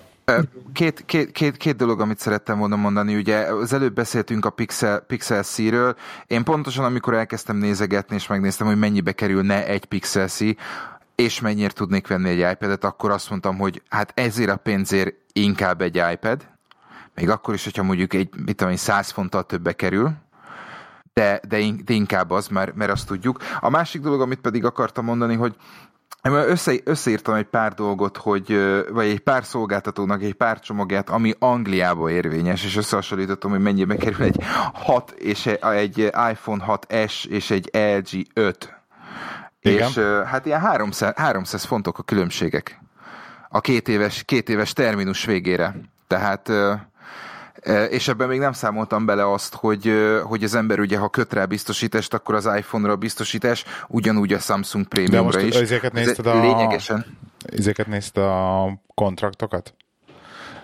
[0.73, 5.01] Két, két, két, két dolog, amit szerettem volna mondani, ugye az előbb beszéltünk a Pixel,
[5.01, 5.97] Pixel C-ről,
[6.27, 10.41] én pontosan amikor elkezdtem nézegetni, és megnéztem, hogy mennyibe kerülne egy Pixel C,
[11.15, 15.81] és mennyire tudnék venni egy iPad-et, akkor azt mondtam, hogy hát ezért a pénzért inkább
[15.81, 16.47] egy iPad,
[17.15, 20.13] még akkor is, hogyha mondjuk egy, mit tudom, 100 fonttal többe kerül,
[21.13, 23.39] de, de, de inkább az, mert, mert azt tudjuk.
[23.61, 25.57] A másik dolog, amit pedig akartam mondani, hogy
[26.23, 28.61] össze, összeírtam egy pár dolgot, hogy,
[28.93, 34.23] vagy egy pár szolgáltatónak egy pár csomagját, ami Angliába érvényes, és összehasonlítottam, hogy mennyibe kerül
[34.23, 34.37] egy
[34.73, 35.99] 6 és egy
[36.31, 38.81] iPhone 6S és egy LG 5.
[39.61, 39.89] Igen.
[39.89, 42.81] És hát ilyen 300, 300 fontok a különbségek
[43.49, 45.75] a két éves, két éves terminus végére.
[46.07, 46.53] Tehát
[47.91, 49.93] és ebben még nem számoltam bele azt, hogy,
[50.23, 54.87] hogy az ember ugye, ha köt rá biztosítást, akkor az iPhone-ra biztosítás, ugyanúgy a Samsung
[54.87, 55.55] Premiumra is.
[55.55, 56.41] Ezeket nézted a...
[56.41, 57.19] Lényegesen.
[57.45, 59.75] Ezeket nézted a kontraktokat?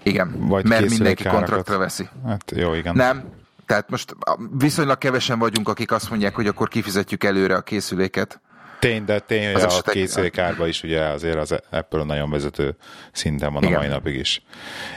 [0.03, 1.47] Igen, Vagy mert mindenki árakat.
[1.47, 2.09] kontraktra veszi.
[2.27, 2.95] Hát jó, igen.
[2.97, 3.25] Nem,
[3.67, 4.17] tehát most
[4.59, 8.41] viszonylag kevesen vagyunk, akik azt mondják, hogy akkor kifizetjük előre a készüléket.
[8.79, 12.77] Tény, de tény, az a készülékárban is ugye azért az Apple nagyon vezető
[13.13, 13.75] szinten van Igen.
[13.75, 14.43] a mai napig is.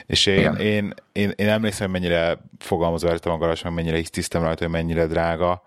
[0.05, 3.97] És én, én, én, én, én emlékszem, hogy mennyire fogalmazva vertem a garázs, meg mennyire
[3.97, 5.63] hisztisztem rajta, hogy mennyire drága.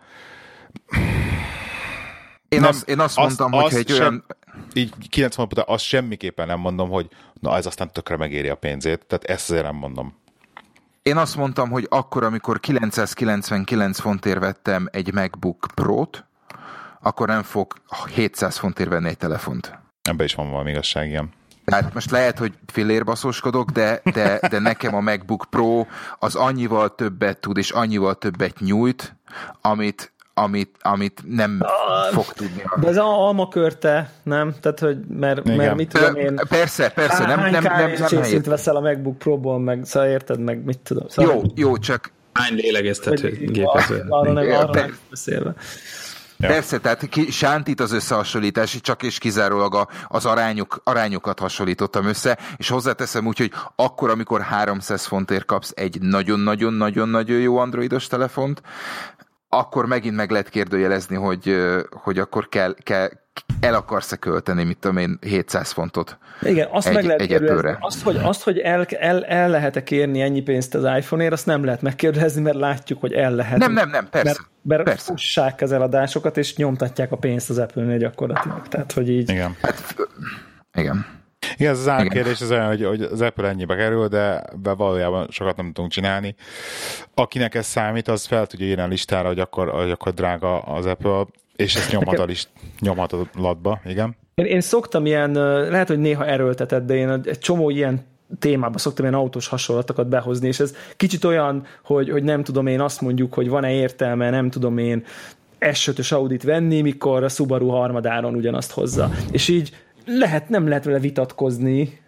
[2.48, 4.24] Én, nem, azt, én azt mondtam, az, hogy egy sem, olyan...
[4.72, 7.08] Így 90 hónapot, azt semmiképpen nem mondom, hogy
[7.40, 10.22] na ez aztán tökre megéri a pénzét, tehát ezt azért nem mondom.
[11.02, 16.24] Én azt mondtam, hogy akkor, amikor 999 fontért vettem egy MacBook Pro-t,
[17.04, 17.74] akkor nem fog
[18.14, 19.78] 700 fontért venni egy telefont.
[20.02, 21.32] Ebben is van valami igazság, igen.
[21.66, 25.86] Hát most lehet, hogy fillérbaszóskodok, de, de, de nekem a MacBook Pro
[26.18, 29.16] az annyival többet tud, és annyival többet nyújt,
[29.60, 32.62] amit, amit, amit nem ah, fog tudni.
[32.80, 34.54] De ez a alma körte, nem?
[34.60, 36.40] Tehát, hogy mert, mert mit tudom én...
[36.48, 40.64] Persze, persze, nem, nem, nem, nem, nem veszel a MacBook Pro-ból, meg szóval érted, meg
[40.64, 41.08] mit tudom.
[41.08, 42.12] Szóval jó, jó, csak...
[42.32, 44.04] Hány lélegeztető gépező.
[44.08, 45.54] Arra nem, arra nem beszélve.
[46.36, 46.48] Ja.
[46.48, 52.38] Persze, tehát ki, sántít az összehasonlítás, csak és kizárólag a, az arányok, arányokat hasonlítottam össze,
[52.56, 58.62] és hozzáteszem úgy, hogy akkor, amikor 300 fontért kapsz egy nagyon-nagyon-nagyon-nagyon jó androidos telefont,
[59.58, 61.56] akkor megint meg lehet kérdőjelezni, hogy,
[61.90, 63.08] hogy akkor kell, kell,
[63.60, 67.76] el akarsz-e költeni, mit tudom én, 700 fontot Igen, azt egy, meg lehet kérdezni.
[67.80, 71.64] Azt, hogy, azt, hogy el, el, el lehet-e kérni ennyi pénzt az iPhone-ért, azt nem
[71.64, 73.58] lehet megkérdezni, mert látjuk, hogy el lehet.
[73.58, 74.28] Nem, nem, nem, persze.
[74.28, 75.04] Mert, mert persze.
[75.04, 78.68] fussák az eladásokat, és nyomtatják a pénzt az Apple-nél gyakorlatilag.
[78.68, 79.30] Tehát, hogy így...
[79.30, 79.56] Igen.
[79.62, 79.96] Hát,
[80.74, 81.06] igen.
[81.56, 85.26] Igen, ez az árkérdés az olyan, hogy, hogy az Apple ennyibe kerül, de be valójában
[85.30, 86.34] sokat nem tudunk csinálni.
[87.14, 90.86] Akinek ez számít, az fel tudja írni a listára, hogy akkor, hogy akkor drága az
[90.86, 91.24] Apple,
[91.56, 92.48] és ezt nyomhat a, list,
[92.80, 94.16] nyomhat a latba, igen.
[94.34, 95.32] Én, én szoktam ilyen,
[95.70, 98.06] lehet, hogy néha erőltetett, de én egy csomó ilyen
[98.38, 102.80] témába szoktam ilyen autós hasonlatokat behozni, és ez kicsit olyan, hogy, hogy nem tudom én
[102.80, 105.04] azt mondjuk, hogy van-e értelme, nem tudom én
[105.60, 109.10] S5-ös Audit venni, mikor a Subaru harmadáron ugyanazt hozza.
[109.30, 111.98] És így lehet, nem lehet vele vitatkozni,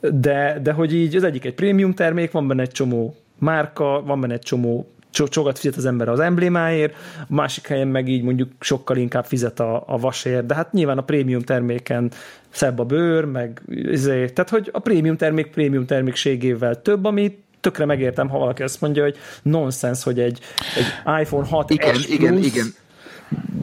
[0.00, 4.20] de, de hogy így az egyik egy prémium termék, van benne egy csomó márka, van
[4.20, 4.86] benne egy csomó
[5.30, 6.94] sokat fizet az ember az emblémáért,
[7.28, 10.98] a másik helyen meg így mondjuk sokkal inkább fizet a, a vasért, de hát nyilván
[10.98, 12.10] a prémium terméken
[12.48, 17.84] szebb a bőr, meg izé, tehát hogy a prémium termék prémium termékségével több, amit tökre
[17.84, 20.40] megértem, ha valaki azt mondja, hogy nonsens, hogy egy,
[20.76, 22.66] egy iPhone 6 igen, S igen, igen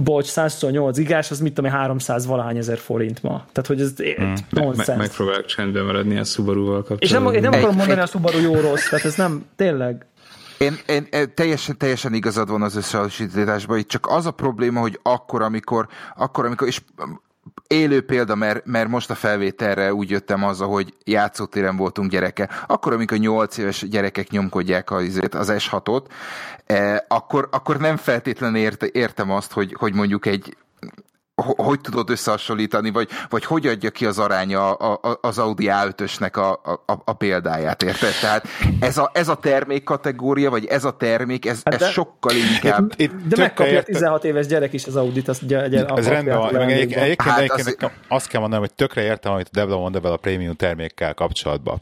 [0.03, 3.45] bocs, 128 igás, az mit tudom 300 valahány ezer forint ma.
[3.51, 4.34] Tehát, hogy ez hmm.
[4.49, 4.88] nonsens.
[4.88, 7.07] Me- megpróbálok csendben maradni a Subaru-val kapcsolatban.
[7.07, 10.05] És nem, én nem akarom mondani a Subaru jó rossz, tehát ez nem, tényleg.
[10.57, 14.99] Én, én, én teljesen, teljesen igazad van az összehasonlításban, itt csak az a probléma, hogy
[15.03, 16.82] akkor, amikor, akkor, amikor és
[17.68, 22.50] élő példa, mert, mert most a felvételre úgy jöttem azzal, hogy játszótéren voltunk gyereke.
[22.68, 26.04] Akkor, amikor 8 éves gyerekek nyomkodják az, az S6-ot,
[26.66, 30.58] eh, akkor, akkor nem feltétlenül érte, értem azt, hogy, hogy mondjuk egy
[31.36, 34.74] hogy tudod összehasonlítani, vagy, vagy hogy adja ki az aránya
[35.22, 36.52] az Audi A5-ösnek a,
[36.86, 38.14] a, a példáját, érted?
[38.22, 38.48] Tehát
[38.80, 42.36] ez a, ez a termék kategória, vagy ez a termék, ez, hát de, ez sokkal
[42.36, 42.92] inkább...
[42.96, 46.08] Itt, itt de megkapja a 16 éves gyerek is az Audit, azt gy- gy- Ez
[46.08, 47.92] rendben van, meg egyébként, egyébként, hát egyébként az...
[48.08, 51.82] azt kell mondanom, hogy tökre értem, amit a Debla mond ebben a prémium termékkel kapcsolatban.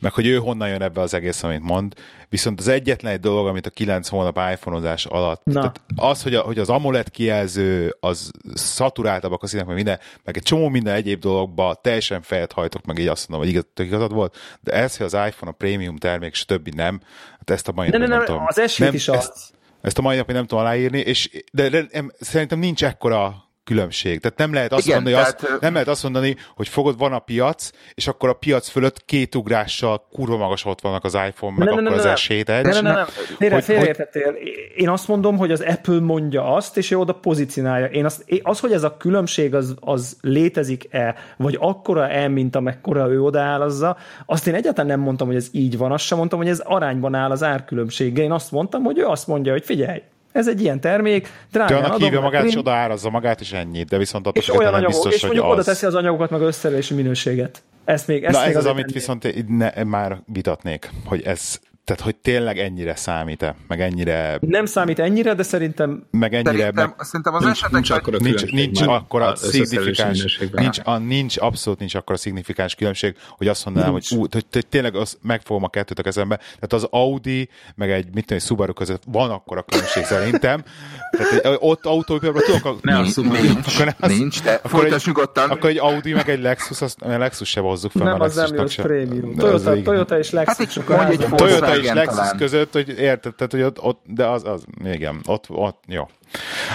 [0.00, 1.94] Meg hogy ő honnan jön ebbe az egész, amit mond.
[2.30, 6.40] Viszont az egyetlen egy dolog, amit a 9 hónap iPhone-ozás alatt, tehát az, hogy, a,
[6.40, 11.20] hogy az AMOLED kijelző, az szaturáltabbak a színek, meg minden, meg egy csomó minden egyéb
[11.20, 14.96] dologba teljesen fejet hajtok, meg így azt mondom, hogy igaz, tök igazad volt, de ez,
[14.96, 17.00] hogy az iPhone a prémium termék, és többi nem,
[17.38, 18.44] hát ezt a mai napon nem, nem, tudom.
[18.46, 19.50] Az s is ezt, az.
[19.80, 24.20] Ezt a mai napon nem tudom aláírni, és de, de, de szerintem nincs ekkora különbség.
[24.20, 25.42] Tehát nem lehet azt, Igen, mondani, tehát...
[25.42, 29.04] azt, nem lehet azt mondani, hogy fogod, van a piac, és akkor a piac fölött
[29.04, 32.48] két ugrással kurva magas ott vannak az iPhone, meg ne, akkor ne, ne, az S7
[32.48, 32.62] Edge.
[32.62, 33.06] Nem, nem, nem.
[33.38, 34.34] Félre, félreértettél.
[34.76, 37.86] Én azt mondom, hogy az Apple mondja azt, és ő oda pozícionálja.
[37.86, 43.22] Én azt, az, hogy ez a különbség az, az létezik-e, vagy akkora-e, mint amekkora ő
[43.22, 43.96] odaállazza,
[44.26, 47.14] azt én egyáltalán nem mondtam, hogy ez így van, azt sem mondtam, hogy ez arányban
[47.14, 48.24] áll az árkülönbséggel.
[48.24, 50.02] Én azt mondtam, hogy ő azt mondja, hogy figyelj,
[50.32, 53.98] ez egy ilyen termék, drágán adom, hívja magát, és oda árazza magát, és ennyit, de
[53.98, 55.52] viszont attól és olyan anyagok, biztos, és mondjuk az...
[55.52, 57.62] oda teszi az anyagokat, meg összelési minőséget.
[57.84, 62.02] Ezt még, ezt Na még ez az, amit viszont ne, már vitatnék, hogy ez tehát,
[62.02, 64.38] hogy tényleg ennyire számít-e, meg ennyire...
[64.40, 66.06] Nem számít ennyire, de szerintem...
[66.10, 66.50] Meg ennyire...
[66.50, 70.38] Szerintem, meg, szerintem az nincs, nincs, akkora nincs, nincs akkora szignifikáns...
[70.52, 74.66] Nincs, a, nincs, abszolút nincs akkora szignifikáns különbség, hogy azt mondanám, hogy, ú, hogy, hogy,
[74.66, 76.36] tényleg az, megfogom a kettőt a kezembe.
[76.36, 80.62] Tehát az Audi, meg egy, mit tudom, Subaru között van akkora különbség szerintem.
[81.10, 82.64] Tehát ott autóipárban tudok...
[82.64, 85.50] A, ne, nincs, nincs, akkor az, nincs, de akkor egy, nyugodtan.
[85.50, 88.02] Akkor egy Audi, meg egy Lexus, azt, a Lexus se hozzuk fel.
[88.02, 89.36] Nem, az nem jó, prémium.
[89.36, 90.78] Toyota, Toyota és Lexus.
[90.88, 92.36] Hát egy Toyota és Lexus talán.
[92.36, 96.08] között, hogy érted, tehát, hogy ott, ott, de az, az, igen, ott, ott, jó.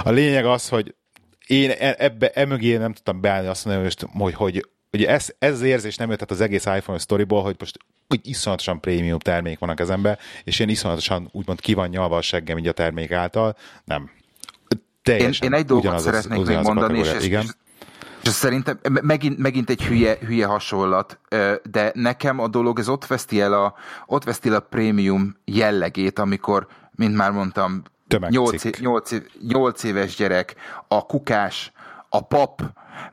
[0.04, 0.96] A lényeg az, hogy
[1.48, 5.62] én e, ebbe, emögé nem tudtam beállni azt mondani, hogy, hogy, hogy ez, ez az
[5.62, 7.78] érzés nem jött az egész iPhone sztoriból, hogy most
[8.08, 12.22] hogy iszonyatosan prémium termék van a kezembe, és én iszonyatosan úgymond ki van nyalva a
[12.22, 13.56] seggem így a termék által.
[13.86, 14.10] Nem.
[15.02, 17.42] Teljesen én, én egy dolgot szeretnék még mondani, és, és, igen.
[17.42, 17.52] És
[18.32, 21.20] szerintem megint, megint egy hülye, hülye hasonlat,
[21.64, 23.74] de nekem a dolog ez ott veszti el a,
[24.06, 27.84] ott veszti el a prémium jellegét, amikor, mint már mondtam,
[28.30, 29.12] 8, 8,
[29.48, 30.56] 8 éves gyerek,
[30.88, 31.72] a kukás,
[32.10, 32.62] a pap,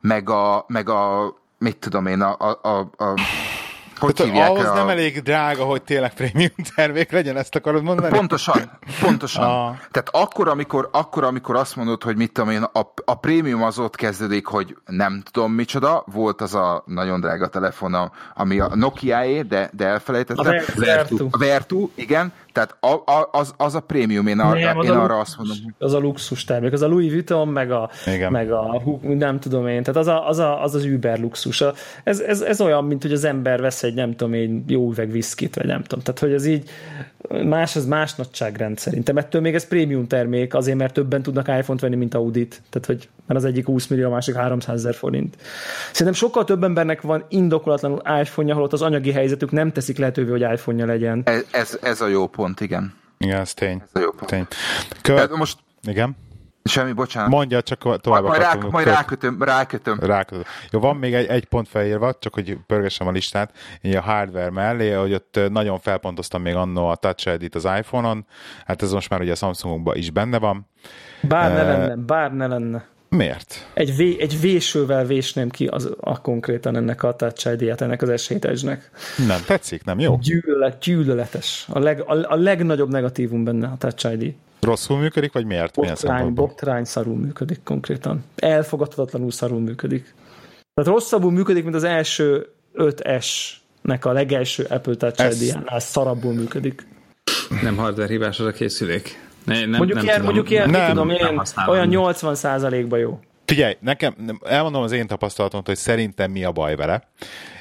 [0.00, 3.14] meg a, meg a mit tudom én, a, a, a, a
[4.00, 4.74] hogy Tehát hívják ahhoz a...
[4.74, 8.16] nem elég drága, hogy tényleg prémium termék legyen, ezt akarod mondani?
[8.16, 8.70] Pontosan,
[9.00, 9.44] pontosan.
[9.60, 9.76] Ah.
[9.90, 13.78] Tehát akkor amikor, akkor, amikor azt mondod, hogy mit tudom én, a, a prémium az
[13.78, 18.70] ott kezdődik, hogy nem tudom micsoda, volt az a nagyon drága telefon, a- ami a
[18.74, 20.44] Nokia-é, de, de A elfelejtettem.
[20.44, 21.26] Ver- Vertu.
[21.30, 24.90] A Vertu, igen, tehát a, a, az, az a prémium, én, arra, Nem, az én
[24.90, 25.20] a arra luxus.
[25.28, 25.74] azt mondom.
[25.78, 28.32] Az a luxus termék, az a Louis Vuitton, meg a, Igen.
[28.32, 31.60] meg a nem tudom én, tehát az a, az, a, az, az Uber luxus.
[31.60, 31.72] A-
[32.04, 35.10] Ez, ez, ez olyan, mint hogy az ember vesz egy, nem tudom én, jó üveg
[35.10, 36.04] viszkit, vagy nem tudom.
[36.04, 36.70] Tehát, hogy ez így
[37.44, 39.16] más, az más nagyságrend szerintem.
[39.16, 42.62] Ettől még ez prémium termék, azért, mert többen tudnak iPhone-t venni, mint Audit.
[42.70, 45.36] Tehát, hogy mert az egyik 20 millió, a másik 300 ezer forint.
[45.86, 50.52] Szerintem sokkal több embernek van indokolatlanul iPhone-ja, holott az anyagi helyzetük nem teszik lehetővé, hogy
[50.52, 51.22] iPhone-ja legyen.
[51.24, 52.94] Ez, ez, ez a jó pont, igen.
[53.18, 53.82] Igen, ez tény.
[53.82, 54.30] Ez a jó pont.
[54.30, 54.46] tény.
[54.88, 55.36] Tehát Követ...
[55.36, 56.16] most Igen?
[56.64, 57.30] Semmi, bocsánat.
[57.30, 59.98] Mondja, csak tovább majd, rá, majd köt- rákötöm, rákötöm.
[60.00, 60.46] Rákötött.
[60.70, 63.52] Jó, van még egy, egy pont felírva, csak hogy pörgessem a listát,
[63.82, 68.26] így a hardware mellé, hogy ott nagyon felpontoztam még annó a Touch ID-t az iPhone-on,
[68.66, 70.68] hát ez most már ugye a Samsungokban is benne van.
[71.22, 72.84] Bár ne Eh, lenne, bár ne lenne.
[73.08, 73.70] Miért?
[73.74, 78.22] Egy, vé, egy vésővel vésném ki az, a konkrétan ennek a Touch ID-ját, ennek az
[78.22, 78.28] s
[78.62, 78.90] nek
[79.26, 80.18] Nem tetszik, nem jó?
[80.18, 81.66] Gyűlölet, gyűlöletes.
[81.68, 84.34] A, leg, a, a legnagyobb negatívum benne a Touch ID.
[84.60, 85.74] Rosszul működik, vagy miért?
[85.74, 88.24] Botrány, botrány szarul működik konkrétan.
[88.36, 90.14] Elfogadhatatlanul szarul működik.
[90.74, 96.86] Tehát rosszabbul működik, mint az első 5S-nek a legelső Apple Touch Ez- ID-jánál szarabbul működik.
[97.62, 99.28] Nem hardware hibás az a készülék.
[99.44, 101.74] Ne, nem, Mondjuk nem ilyen, tudom, mondjuk ilyen, Nem, nem, tudom, nem ilyen használom.
[101.74, 103.20] olyan 80%-ban jó.
[103.44, 107.02] Figyelj, nekem, nem- elmondom az én tapasztalatom, hogy szerintem mi a baj vele,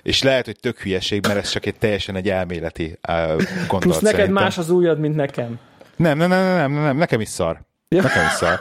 [0.04, 4.00] és lehet, hogy tök hülyeség, mert ez csak egy teljesen egy elméleti uh, gondolat Plusz
[4.00, 4.44] neked szerintem.
[4.44, 5.60] más az ujjad, mint nekem.
[6.00, 7.62] Nem, nem, nem, nem, nem, nem, nekem is szar.
[7.88, 8.60] Nekem is szar.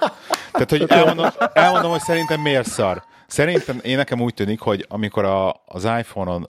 [0.53, 3.03] Tehát, hogy elmondom, elmondom, hogy szerintem miért szar.
[3.27, 6.47] Szerintem én nekem úgy tűnik, hogy amikor a, az iPhone-on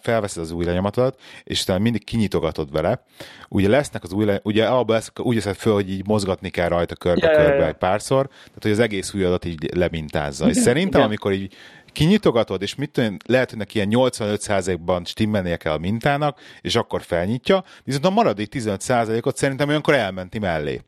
[0.00, 3.04] felveszed az új lenyomatodat, és utána mindig kinyitogatod vele,
[3.48, 6.68] ugye lesznek az új le, ugye abban lesz, úgy veszed föl, hogy így mozgatni kell
[6.68, 7.66] rajta körbe-körbe Ja, ja, ja.
[7.66, 10.48] egy párszor, tehát hogy az egész újadat így lemintázza.
[10.48, 11.54] És szerintem, amikor így
[11.92, 17.02] kinyitogatod, és mit tudom, lehet, hogy neki ilyen 85%-ban stimmelnie kell a mintának, és akkor
[17.02, 20.80] felnyitja, viszont a maradék 15%-ot szerintem olyankor elmenti mellé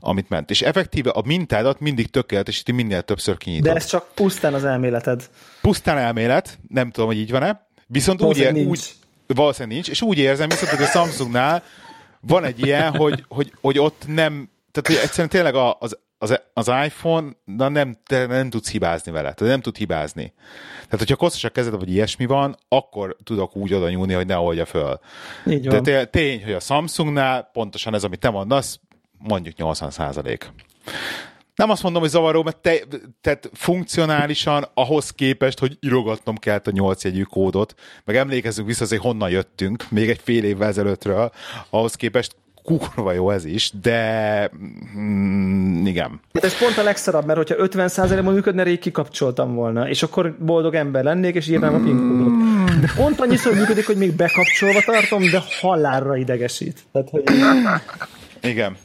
[0.00, 0.50] amit ment.
[0.50, 3.64] És effektíve a mintádat mindig tökéletesíti, minél többször kinyitod.
[3.64, 5.30] De ez csak pusztán az elméleted.
[5.60, 8.68] Pusztán elmélet, nem tudom, hogy így van-e, viszont úgy, ér, nincs.
[8.68, 8.94] úgy
[9.26, 11.62] valószínűleg nincs, és úgy érzem viszont, hogy a Samsungnál
[12.20, 16.70] van egy ilyen, hogy, hogy, hogy ott nem, tehát hogy egyszerűen tényleg az, az, az
[16.84, 20.32] iPhone, na nem, te nem tudsz hibázni vele, tehát nem tud hibázni.
[20.74, 24.38] Tehát, hogyha koszos a kezed, vagy ilyesmi van, akkor tudok úgy oda nyúlni, hogy ne
[24.38, 24.98] oldja föl.
[25.46, 25.82] Így van.
[25.82, 28.80] té- tény, hogy a Samsungnál pontosan ez, amit te mondasz,
[29.18, 30.52] mondjuk 80 százalék.
[31.54, 32.78] Nem azt mondom, hogy zavaró, mert te,
[33.20, 38.98] tehát funkcionálisan ahhoz képest, hogy írogatnom kellett a 8 jegyű kódot, meg emlékezzünk vissza, hogy
[38.98, 41.32] honnan jöttünk, még egy fél évvel ezelőttről,
[41.70, 44.50] ahhoz képest kurva jó ez is, de
[44.98, 46.20] mm, igen.
[46.32, 50.74] Hát ez pont a legszarabb, mert hogyha 50%-ban működne, rég kikapcsoltam volna, és akkor boldog
[50.74, 52.80] ember lennék, és írnám a PIN kódot.
[52.80, 56.82] De pont annyiszor működik, hogy még bekapcsolva tartom, de halálra idegesít.
[56.92, 57.22] Tehát, hogy
[58.40, 58.76] Igen.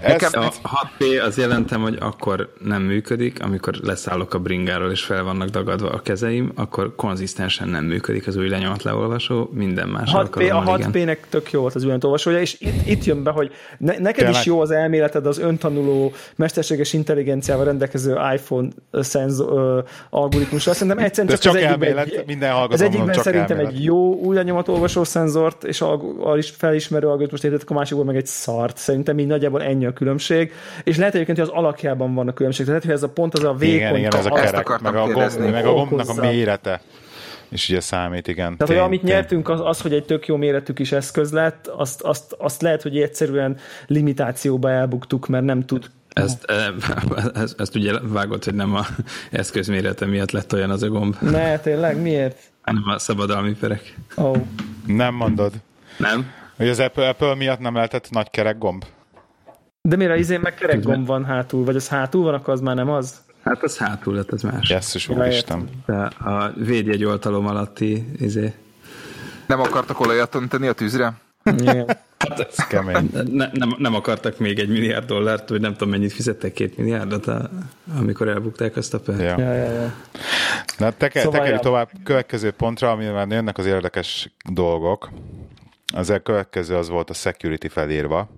[0.00, 0.50] Ez, Nekem- A
[0.98, 5.90] 6P az jelentem, hogy akkor nem működik, amikor leszállok a bringáról és fel vannak dagadva
[5.90, 10.78] a kezeim, akkor konzisztensen nem működik az új lenyomat leolvasó, minden más 6P, a alkalommal
[10.78, 10.90] igen.
[10.92, 14.34] 6P-nek tök jó volt az olvasója, és itt, itt jön be, hogy ne, neked Tényleg?
[14.40, 19.80] is jó az elméleted az öntanuló, mesterséges intelligenciával rendelkező iPhone szenz, ö,
[20.10, 20.72] algoritmusra.
[20.72, 23.72] Szerintem egyszerűen csak, csak az egyikben, elmélet, minden az egyikben csak szerintem elmélet.
[23.78, 28.16] egy jó új lenyomatolvasó szenzort, és alg- al- is felismerő algoritmust értetek, a másikból meg
[28.16, 28.76] egy szart.
[28.76, 30.52] Szerintem így nagyjából ennyi a különbség.
[30.84, 32.66] És lehet egyébként, hogy az alakjában van a különbség.
[32.66, 35.06] Tehát hogy ez a pont az a vékony igen, igen, ez a kerek, meg a,
[35.06, 36.80] gomb, meg a gombnak a mérete.
[37.48, 38.56] És ugye számít, igen.
[38.56, 42.02] Tehát, hogy amit nyertünk, az, az, hogy egy tök jó méretű kis eszköz lett, azt,
[42.02, 46.66] azt, azt lehet, hogy egyszerűen limitációba elbuktuk, mert nem tud Ezt, eh,
[47.42, 48.86] ezt, ezt ugye vágott, hogy nem a
[49.30, 52.00] eszközmérete miatt lett olyan az a gomb, Ne, tényleg?
[52.00, 52.38] Miért?
[52.68, 53.94] hanem a szabadalmi perek.
[54.14, 54.36] Oh.
[54.86, 55.52] Nem mondod.
[55.96, 56.30] Nem?
[56.56, 58.84] Hogy az Apple, Apple miatt nem lehetett nagy kerek gomb?
[59.88, 62.74] De mire izén meg kerek gomb van hátul, vagy az hátul van, akkor az már
[62.74, 63.14] nem az?
[63.44, 64.70] Hát az hátul lett, az más.
[64.70, 65.68] Jesszus úristen.
[65.86, 68.52] De a védjegy oltalom alatti izé,
[69.46, 71.12] Nem akartak olajat önteni a tűzre?
[71.44, 71.86] Igen.
[72.18, 73.10] Ez kemény.
[73.12, 77.26] ne, nem, nem akartak még egy milliárd dollárt, vagy nem tudom mennyit fizettek, két milliárdot,
[77.26, 77.50] a,
[77.98, 79.20] amikor elbukták azt a per.
[79.20, 79.38] Ja.
[79.38, 79.94] Ja, ja, ja.
[80.78, 81.68] Na, teke, Szóval tekerjük ja.
[81.68, 85.10] tovább következő pontra, amivel jönnek az érdekes dolgok.
[85.94, 88.28] Az a következő az volt a security felírva.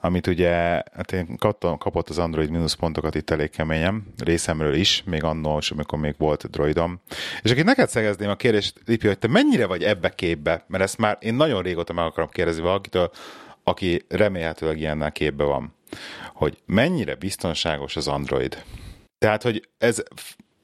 [0.00, 0.50] Amit ugye
[0.94, 5.98] hát én kaptam, kapott az Android mínuszpontokat itt elég keményen, részemről is, még annól, amikor
[5.98, 7.00] még volt droidom.
[7.42, 10.98] És akit neked szegezném a kérdést, Lipi, hogy te mennyire vagy ebbe képbe, mert ezt
[10.98, 13.10] már én nagyon régóta meg akarom kérdezni valakitől,
[13.62, 15.74] aki remélhetőleg ilyennel képbe van,
[16.34, 18.62] hogy mennyire biztonságos az Android.
[19.18, 20.02] Tehát, hogy ez,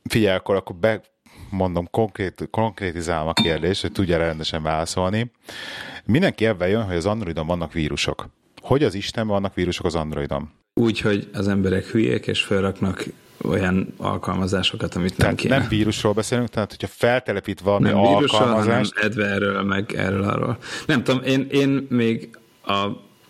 [0.04, 1.00] figyelj, akkor, akkor be,
[1.50, 5.30] mondom, konkrét, konkrétizálom a kérdést, hogy tudja rendesen válaszolni.
[6.04, 8.28] Mindenki ebben jön, hogy az Androidon vannak vírusok.
[8.64, 10.50] Hogy az Isten vannak vírusok az Androidon?
[10.74, 13.04] Úgy, hogy az emberek hülyék, és felraknak
[13.42, 15.58] olyan alkalmazásokat, amit tehát nem kéne.
[15.58, 18.94] nem vírusról beszélünk, tehát hogyha feltelepít valami nem vírusról, alkalmazást...
[18.94, 20.58] hanem adware meg erről arról.
[20.86, 22.86] Nem tudom, én, én még a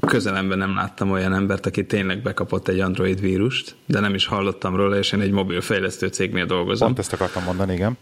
[0.07, 4.77] közelemben nem láttam olyan embert, aki tényleg bekapott egy Android vírust, de nem is hallottam
[4.77, 6.87] róla, és én egy mobilfejlesztő cégnél dolgozom.
[6.87, 7.99] Pont ezt akartam mondani, igen.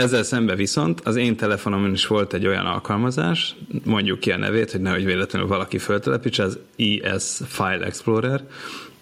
[0.00, 4.70] Ezzel szemben viszont az én telefonomon is volt egy olyan alkalmazás, mondjuk ki a nevét,
[4.70, 6.58] hogy nehogy véletlenül valaki föltelepítse, az
[7.02, 8.44] ES File Explorer,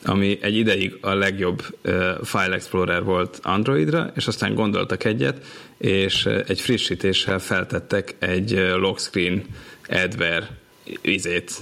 [0.05, 1.63] ami egy ideig a legjobb
[2.23, 5.45] File Explorer volt Androidra, és aztán gondoltak egyet,
[5.77, 9.45] és egy frissítéssel feltettek egy lock screen
[9.89, 10.49] adware
[11.01, 11.53] izét,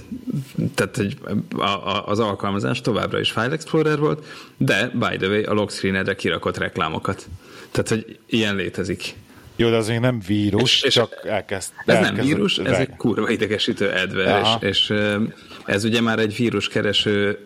[0.75, 1.17] tehát hogy
[1.55, 4.25] a, a, az alkalmazás továbbra is File Explorer volt,
[4.57, 7.27] de by the way a lock screenedre kirakott reklámokat.
[7.71, 9.15] Tehát, hogy ilyen létezik.
[9.59, 11.71] Jó, de az még nem vírus, és, és csak elkezd.
[11.85, 14.93] Ez elkezd, nem vírus, ez egy kurva idegesítő adware, és, és
[15.65, 17.45] ez ugye már egy víruskereső,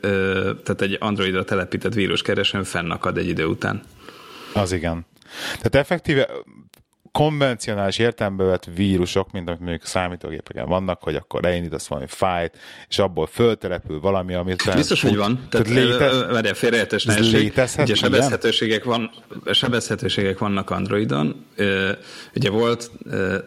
[0.63, 3.83] tehát egy Androidra telepített víruskeresőn fennakad egy idő után.
[4.53, 5.05] Az igen.
[5.55, 6.29] Tehát effektíve
[7.11, 12.57] konvencionális értelembe vett vírusok, mint amit mondjuk számítógépeken vannak, hogy akkor leindítasz valami fájt,
[12.89, 14.75] és abból föltelepül valami, amit...
[14.75, 15.47] Biztos, hogy van.
[15.49, 16.31] Tehát, tehát létez...
[16.31, 19.11] várjál, félreértés létezhet, ugye sebezhetőségek, van,
[19.51, 21.45] sebezhetőségek vannak Androidon.
[22.35, 22.91] Ugye volt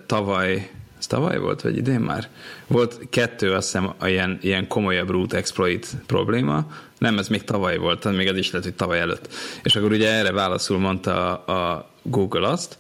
[0.07, 2.29] tavaly ez tavaly volt, vagy idén már?
[2.67, 6.67] Volt kettő, azt hiszem, ilyen, ilyen komolyabb root exploit probléma.
[6.99, 9.29] Nem, ez még tavaly volt, még ez is lehet, hogy tavaly előtt.
[9.63, 12.79] És akkor ugye erre válaszul mondta a, a Google azt,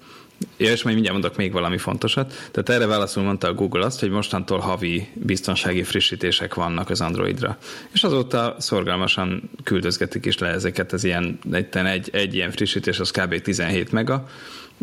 [0.56, 2.48] Ja, és majd mindjárt mondok még valami fontosat.
[2.50, 7.58] Tehát erre válaszul mondta a Google azt, hogy mostantól havi biztonsági frissítések vannak az Androidra.
[7.92, 13.10] És azóta szorgalmasan küldözgetik is le ezeket, az ilyen, egy, egy, egy ilyen frissítés az
[13.10, 13.40] kb.
[13.40, 14.28] 17 mega,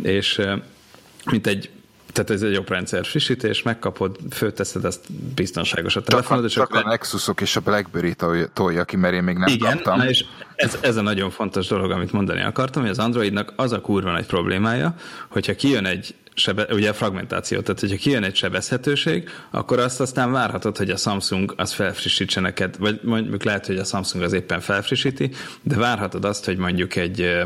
[0.04, 0.42] és
[1.26, 1.70] mint egy
[2.12, 6.50] tehát ez egy oprendszer frissítés, megkapod, fölteszed, ezt biztonságos a telefonod.
[6.50, 8.16] Csak, csak a Nexusok és a BlackBerry
[8.54, 9.98] tolja ki, mert én még nem Igen, kaptam.
[9.98, 13.72] Na és ez, ez a nagyon fontos dolog, amit mondani akartam, hogy az Androidnak az
[13.72, 14.96] a kurva nagy problémája,
[15.30, 20.32] hogyha kijön egy sebe, ugye a fragmentáció, tehát hogyha kijön egy sebezhetőség, akkor azt aztán
[20.32, 24.60] várhatod, hogy a Samsung az felfrissítse neked, vagy mondjuk lehet, hogy a Samsung az éppen
[24.60, 25.32] felfrissíti,
[25.62, 27.46] de várhatod azt, hogy mondjuk egy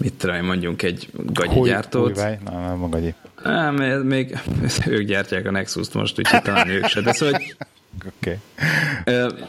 [0.00, 2.20] mit tudom, mondjunk egy gagyigyártót.
[2.20, 3.14] Húj, nem, nem a gagyi.
[3.42, 4.38] Nem, még
[4.86, 7.00] ők gyártják a Nexus-t most, úgyhogy talán ők se.
[7.00, 7.56] De szóval, hogy
[8.06, 8.36] Okay.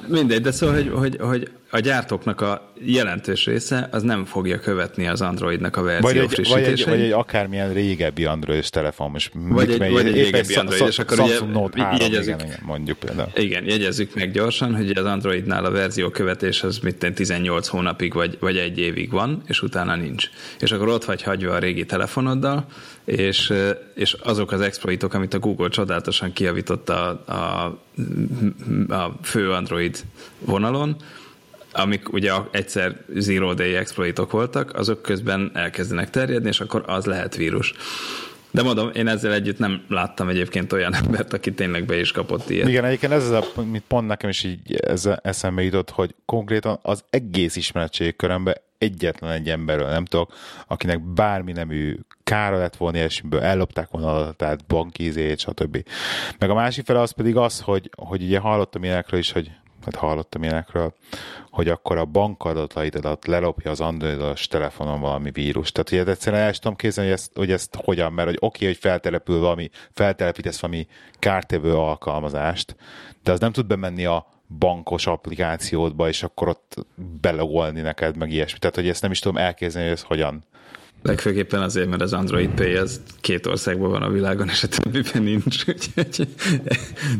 [0.07, 5.07] Mindegy, de szóval, hogy, hogy, hogy a gyártóknak a jelentős része az nem fogja követni
[5.07, 9.11] az Androidnak a verzió vagy egy, vagy egy, vagy egy akármilyen régebbi Android telefon.
[9.11, 12.59] Most vagy egy, vagy egy régebbi Android, és akkor ugye Note 3, jegyezzük, igen, igen,
[12.65, 13.29] mondjuk például.
[13.35, 18.37] Igen, jegyezzük meg gyorsan, hogy az Androidnál a verzió követés az mit 18 hónapig vagy,
[18.39, 20.29] vagy egy évig van, és utána nincs.
[20.59, 22.65] És akkor ott vagy hagyva a régi telefonoddal,
[23.05, 23.53] és,
[23.95, 27.65] és azok az exploitok, amit a Google csodálatosan kiavított a, a,
[28.93, 29.97] a fő Android
[30.39, 30.95] vonalon,
[31.71, 37.35] amik ugye egyszer zero day exploitok voltak, azok közben elkezdenek terjedni, és akkor az lehet
[37.35, 37.73] vírus.
[38.51, 42.49] De mondom, én ezzel együtt nem láttam egyébként olyan embert, aki tényleg be is kapott
[42.49, 42.67] ilyet.
[42.67, 47.03] Igen, egyébként ez az, amit pont nekem is így ez eszembe jutott, hogy konkrétan az
[47.09, 50.33] egész ismeretségi körömben egyetlen egy emberről nem tudok,
[50.67, 55.83] akinek bármi nemű kára lett volna ilyesmiből, ellopták volna adatát, bankízét, stb.
[56.39, 59.51] Meg a másik fele az pedig az, hogy, hogy ugye hallottam ilyenekről is, hogy
[59.85, 60.93] hát hallottam ilyenekről,
[61.49, 65.71] hogy akkor a bankadataidat lelopja az androidos telefonon valami vírus.
[65.71, 68.77] Tehát ugye egyszerűen el tudom képzelni, hogy ezt, hogy ezt hogyan, mert hogy oké, hogy
[68.77, 70.87] feltelepül valami, feltelepítesz valami
[71.19, 72.75] kártevő alkalmazást,
[73.23, 74.25] de az nem tud bemenni a
[74.57, 76.85] bankos applikációdba, és akkor ott
[77.21, 78.59] belogolni neked, meg ilyesmi.
[78.59, 80.45] Tehát, hogy ezt nem is tudom elképzelni, hogy ez hogyan
[81.03, 85.23] Legfőképpen azért, mert az Android Pay az két országban van a világon, és a többiben
[85.23, 86.27] nincs, úgyhogy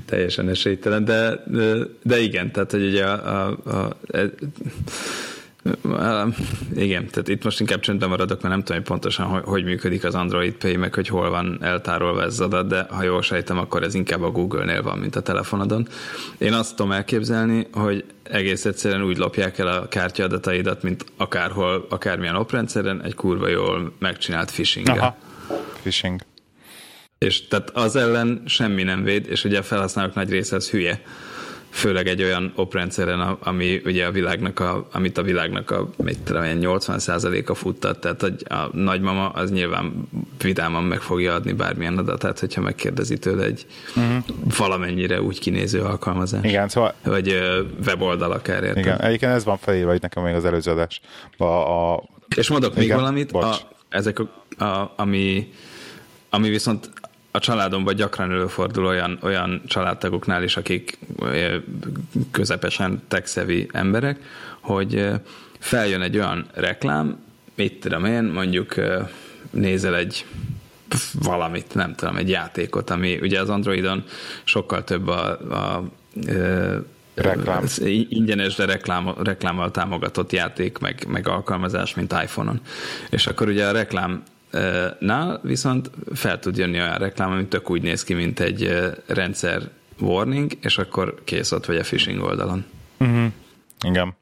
[0.06, 4.20] teljesen esélytelen, de, de, de igen, tehát hogy ugye a, a, a, a
[6.76, 10.04] igen, tehát itt most inkább csöndben maradok, mert nem tudom hogy pontosan, hogy, hogy működik
[10.04, 13.84] az Android Pay, meg hogy hol van eltárolva ez adat, de ha jól sejtem, akkor
[13.84, 15.88] ez inkább a Google-nél van, mint a telefonodon.
[16.38, 22.36] Én azt tudom elképzelni, hogy egész egyszerűen úgy lopják el a kártyadataidat, mint akárhol, akármilyen
[22.36, 24.88] oprendszeren, egy kurva jól megcsinált phishing.
[24.88, 25.18] Aha,
[25.82, 26.22] phishing.
[27.18, 31.02] És tehát az ellen semmi nem véd, és ugye a felhasználók nagy része az hülye
[31.72, 36.44] főleg egy olyan oprendszeren, ami ugye a világnak a, amit a világnak a mit tudom,
[36.46, 40.10] 80%-a futtat, tehát a nagymama az nyilván
[40.42, 43.66] vidáman meg fogja adni bármilyen adatát, hogyha megkérdezi tőle egy
[43.96, 44.24] uh-huh.
[44.58, 46.44] valamennyire úgy kinéző alkalmazás.
[46.44, 46.94] Igen, szóval...
[47.04, 47.40] Vagy
[47.86, 48.82] weboldal akár, értem.
[48.82, 51.02] Igen, egyébként ez van felírva itt nekem még az előző adás.
[51.38, 52.04] A, a...
[52.36, 53.56] És mondok Igen, még valamit, a,
[53.90, 55.52] ezek a, a, ami,
[56.30, 56.90] ami viszont
[57.32, 60.98] a családomban gyakran előfordul olyan, olyan családtagoknál is, akik
[62.32, 64.20] közepesen tekszevi emberek,
[64.60, 65.10] hogy
[65.60, 67.24] feljön egy olyan reklám,
[67.56, 68.76] mit tudom én, mondjuk
[69.50, 70.26] nézel egy
[71.14, 74.04] valamit, nem tudom, egy játékot, ami ugye az Androidon
[74.44, 75.84] sokkal több a, a, a
[77.14, 77.64] Reklám.
[78.10, 82.62] ingyenes, de reklám, reklámmal támogatott játék, meg, meg alkalmazás, mint iPhone-on.
[83.10, 84.24] És akkor ugye a reklám
[85.00, 89.62] Nál viszont fel tud jönni olyan reklám, ami tök úgy néz ki, mint egy rendszer
[90.00, 92.66] warning, és akkor kész ott vagy a phishing oldalon.
[93.00, 93.26] Uh-huh.
[93.86, 94.20] Igen.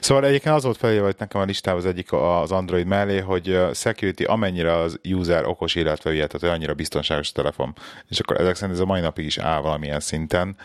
[0.00, 4.24] Szóval egyébként az volt hogy nekem a listáv az egyik az Android mellé, hogy security
[4.24, 7.74] amennyire az user okos illetve tehát annyira biztonságos a telefon.
[8.08, 10.56] És akkor ezek szerint ez a mai napig is áll valamilyen szinten,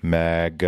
[0.00, 0.66] meg,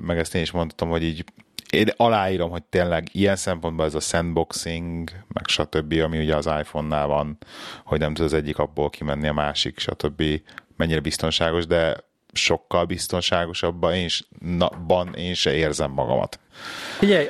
[0.00, 1.24] meg ezt én is mondtam, hogy így
[1.72, 7.06] én aláírom, hogy tényleg ilyen szempontból ez a sandboxing, meg stb., ami ugye az iPhone-nál
[7.06, 7.38] van,
[7.84, 10.22] hogy nem tud az egyik abból kimenni a másik, stb.
[10.76, 14.28] mennyire biztonságos, de sokkal biztonságosabban én, is,
[15.14, 16.38] én se érzem magamat.
[16.98, 17.26] Figyelj,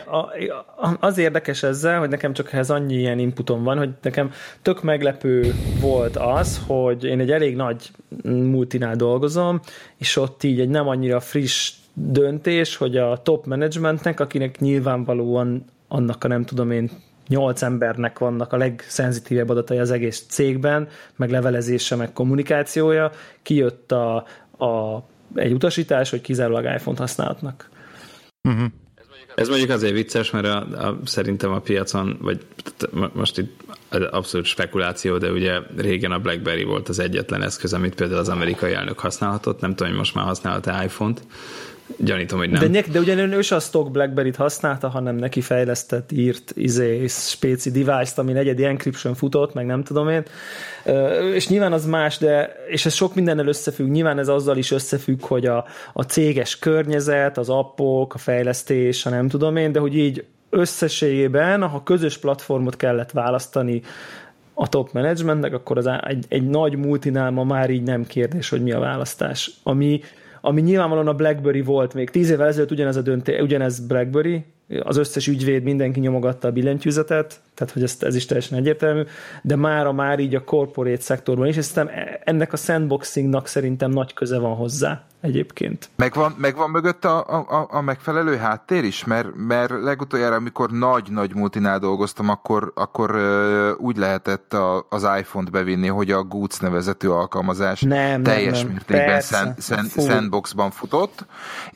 [1.01, 4.33] az érdekes ezzel, hogy nekem csak ehhez annyi ilyen inputom van, hogy nekem
[4.63, 7.91] tök meglepő volt az, hogy én egy elég nagy
[8.25, 9.61] multinál dolgozom,
[9.97, 11.73] és ott így egy nem annyira friss
[12.07, 16.91] döntés, hogy a top managementnek, akinek nyilvánvalóan annak a nem tudom én
[17.29, 23.11] nyolc embernek vannak a legszenzitívebb adatai az egész cégben, meg levelezése, meg kommunikációja,
[23.43, 24.17] kijött a,
[24.65, 27.71] a, egy utasítás, hogy kizárólag iPhone-t használhatnak.
[28.49, 28.67] Uh-huh.
[29.35, 30.57] Ez mondjuk azért vicces, mert a,
[30.89, 32.41] a, szerintem a piacon, vagy
[33.13, 33.65] most itt
[34.11, 38.73] abszolút spekuláció, de ugye régen a BlackBerry volt az egyetlen eszköz, amit például az amerikai
[38.73, 41.23] elnök használhatott, nem tudom, hogy most már használhat-e iPhone-t,
[41.97, 42.73] Gyanítom, hogy nem.
[42.73, 48.19] De, de ugye ő a stock BlackBerry-t használta, hanem neki fejlesztett, írt izé, spéci device-t,
[48.19, 50.23] ami egyedi encryption futott, meg nem tudom én.
[51.35, 53.91] És nyilván az más, de és ez sok mindennel összefügg.
[53.91, 59.11] Nyilván ez azzal is összefügg, hogy a, a céges környezet, az appok, a fejlesztés, a
[59.11, 63.83] nem tudom én, de hogy így összességében, ha közös platformot kellett választani
[64.55, 68.63] a top managementnek, akkor az egy, egy nagy multinál ma már így nem kérdés, hogy
[68.63, 69.51] mi a választás.
[69.63, 70.01] Ami
[70.41, 72.11] ami nyilvánvalóan a BlackBerry volt még.
[72.11, 74.45] Tíz évvel ezelőtt ugyanez a dönté, ugyanez BlackBerry,
[74.83, 79.03] az összes ügyvéd, mindenki nyomogatta a billentyűzetet, tehát hogy ez, ez is teljesen egyértelmű,
[79.43, 81.67] de mára már így a corporate szektorban is, és
[82.25, 85.89] ennek a sandboxingnak szerintem nagy köze van hozzá egyébként.
[85.97, 89.05] Megvan, megvan mögött a, a, a megfelelő háttér is?
[89.05, 93.17] Mert, mert legutoljára, amikor nagy-nagy multinál dolgoztam, akkor, akkor
[93.79, 98.73] úgy lehetett a, az iPhone-t bevinni, hogy a Goots nevezető alkalmazás nem, teljes nem, nem.
[98.73, 101.27] mértékben szend, szend, sandboxban futott,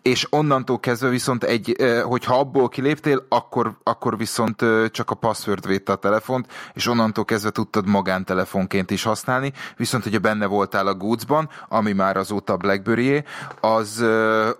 [0.02, 5.92] és onnantól kezdve viszont egy, hogyha abból kiléptél, akkor, akkor viszont csak a password védte
[5.92, 11.48] a telefont, és onnantól kezdve tudtad magántelefonként is használni, viszont hogyha benne voltál a Gootsban,
[11.68, 13.24] ami már azóta BlackBerry
[13.60, 14.04] az,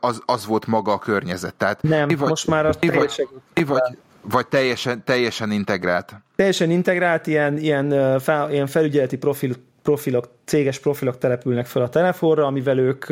[0.01, 1.55] az, az volt maga a környezet.
[1.55, 3.27] Tehát nem, vagy, most már a vagy,
[3.67, 6.15] vagy, vagy teljesen, teljesen integrált?
[6.37, 12.47] Teljesen integrált, ilyen, ilyen, fel, ilyen felügyeleti profil profilok, céges profilok települnek fel a telefonra,
[12.47, 13.05] amivel ők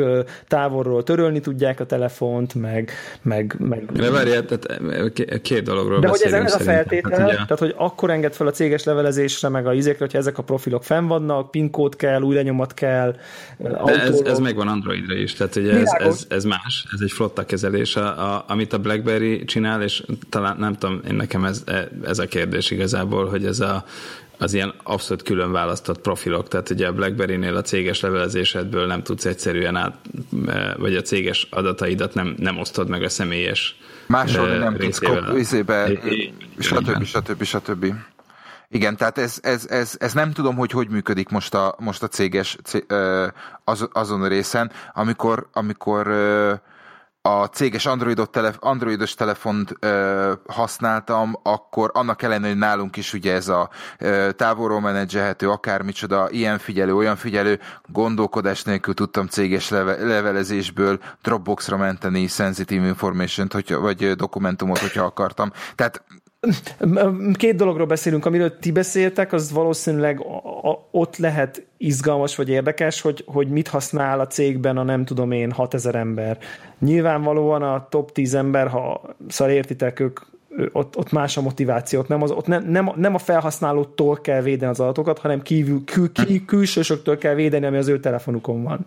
[0.47, 2.91] távolról törölni tudják a telefont, meg...
[3.21, 7.33] meg, meg De várjál, tehát két dologról De hogy ez, ez a feltétel, hát, ugye...
[7.33, 10.83] tehát hogy akkor enged fel a céges levelezésre, meg a izékre, hogyha ezek a profilok
[10.83, 13.15] fenn vannak, PIN kód kell, új lenyomat kell,
[13.57, 17.45] De ez, ez megvan Androidra is, tehát ugye ez, ez, ez, más, ez egy flotta
[17.45, 21.63] kezelés, a, a, amit a BlackBerry csinál, és talán nem tudom, én nekem ez,
[22.05, 23.85] ez a kérdés igazából, hogy ez a
[24.41, 29.25] az ilyen abszolút külön választott profilok, tehát ugye a BlackBerry-nél a céges levelezésedből nem tudsz
[29.25, 29.95] egyszerűen át,
[30.47, 33.75] e, vagy a céges adataidat nem, nem osztod meg a személyes
[34.05, 34.99] Máshol uh, nem tudsz
[35.35, 35.89] izébe,
[36.59, 37.03] stb.
[37.03, 37.43] stb.
[37.43, 37.93] stb.
[38.69, 42.07] Igen, tehát ez, ez, ez, ez nem tudom, hogy hogy működik most a, most a
[42.07, 42.57] céges
[43.63, 46.07] az, azon a részen, amikor, amikor
[47.21, 53.47] a céges Androidot androidos telefont ö, használtam, akkor annak ellenére, hogy nálunk is ugye ez
[53.47, 60.99] a ö, távolról menedzselhető, akármicsoda, ilyen figyelő, olyan figyelő, gondolkodás nélkül tudtam céges leve, levelezésből
[61.21, 65.51] Dropboxra menteni sensitive information-t, hogyha, vagy dokumentumot, hogyha akartam.
[65.75, 66.03] Tehát
[67.33, 70.25] Két dologról beszélünk, amiről ti beszéltek, az valószínűleg
[70.91, 75.51] ott lehet izgalmas vagy érdekes, hogy, hogy mit használ a cégben a nem tudom én
[75.51, 76.37] 6000 ember.
[76.79, 80.19] Nyilvánvalóan a top 10 ember, ha szar értitek, ők
[80.71, 84.71] ott, ott más a motivációt, nem, az, ott nem, nem, nem a felhasználótól kell védeni
[84.71, 88.83] az adatokat, hanem kívül, kül, kül, külsősöktől kell védeni, ami az ő telefonukon van.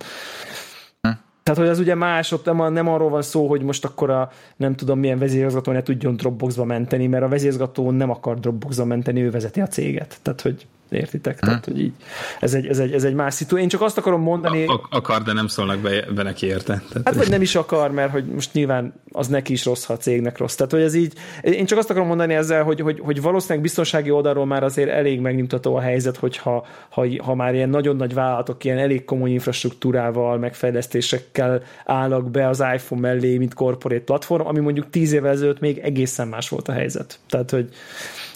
[1.45, 4.31] Tehát, hogy az ugye más, ott nem, nem arról van szó, hogy most akkor a
[4.57, 9.23] nem tudom milyen vezérigazgató ne tudjon Dropboxba menteni, mert a vezérigazgató nem akar Dropboxba menteni,
[9.23, 10.19] ő vezeti a céget.
[10.23, 11.39] Tehát, hogy Értitek?
[11.39, 11.49] Hmm.
[11.49, 11.93] Tehát, hogy így,
[12.41, 13.57] ez egy, ez, egy, ez egy más szitu.
[13.57, 14.67] Én csak azt akarom mondani...
[14.67, 16.83] A, akar, de nem szólnak be, be neki érte.
[16.89, 19.93] Tehát, hát vagy nem is akar, mert hogy most nyilván az neki is rossz, ha
[19.93, 20.55] a cégnek rossz.
[20.55, 21.13] Tehát, hogy ez így...
[21.43, 25.21] Én csak azt akarom mondani ezzel, hogy, hogy, hogy valószínűleg biztonsági oldalról már azért elég
[25.21, 30.39] megnyugtató a helyzet, hogyha ha, ha már ilyen nagyon nagy vállalatok ilyen elég komoly infrastruktúrával,
[30.39, 35.79] megfejlesztésekkel állnak be az iPhone mellé, mint corporate platform, ami mondjuk tíz évvel ezelőtt még
[35.79, 37.19] egészen más volt a helyzet.
[37.29, 37.69] Tehát, hogy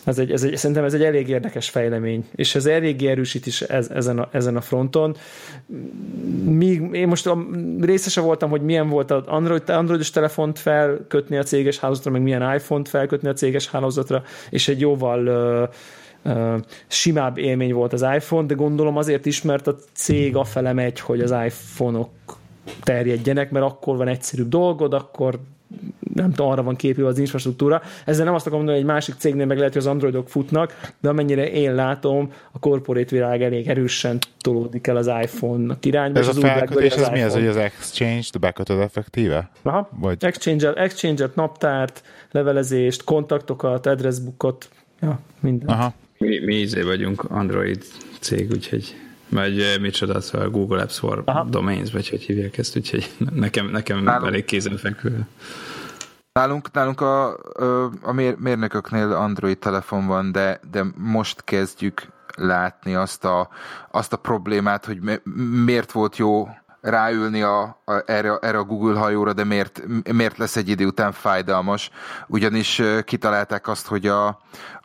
[0.09, 3.61] ez egy, ez egy, szerintem ez egy elég érdekes fejlemény, és ez eléggé erősít is
[3.61, 5.17] ez, ezen, a, ezen a fronton.
[6.45, 7.31] Míg én most
[7.81, 12.55] részese voltam, hogy milyen volt az Android, Androidos telefont felkötni a céges hálózatra, meg milyen
[12.55, 15.71] iPhone-t felkötni a céges hálózatra, és egy jóval
[16.87, 21.21] simább élmény volt az iPhone, de gondolom azért is, mert a cég afele megy, hogy
[21.21, 22.11] az iPhone-ok
[22.83, 25.39] terjedjenek, mert akkor van egyszerűbb dolgod, akkor
[26.15, 27.83] nem tudom, arra van képülve az infrastruktúra.
[28.05, 30.93] Ezzel nem azt akarom mondani, hogy egy másik cégnél meg lehet, hogy az androidok futnak,
[31.01, 36.19] de amennyire én látom, a corporate világ elég erősen tolódik el az iphone irányba.
[36.19, 39.51] Ez a felkötés, ez mi ez, hogy az Exchange-t bekötöd effektíve?
[39.63, 39.89] Aha.
[40.01, 40.17] Vagy...
[40.25, 44.69] Exchange-et, exchange naptárt, levelezést, kontaktokat, addressbookot,
[45.01, 45.69] ja, minden.
[45.69, 45.95] Aha.
[46.19, 47.85] Mi, mi izé vagyunk Android
[48.21, 48.97] cég, úgyhogy
[49.29, 51.45] vagy eh, micsoda, szóval Google Apps for Aha.
[51.45, 55.27] Domains, vagy hogy hívják ezt, úgyhogy nekem, nekem nálunk, elég kézenfekvő.
[56.33, 57.37] Nálunk, nálunk a,
[58.03, 62.07] a mérnököknél Android telefon van, de, de most kezdjük
[62.37, 63.49] látni azt a,
[63.91, 65.21] azt a problémát, hogy
[65.65, 66.49] miért volt jó
[66.81, 69.83] ráülni a, a, erre, erre a Google hajóra, de miért,
[70.13, 71.91] miért lesz egy idő után fájdalmas.
[72.27, 74.27] Ugyanis kitalálták azt, hogy a,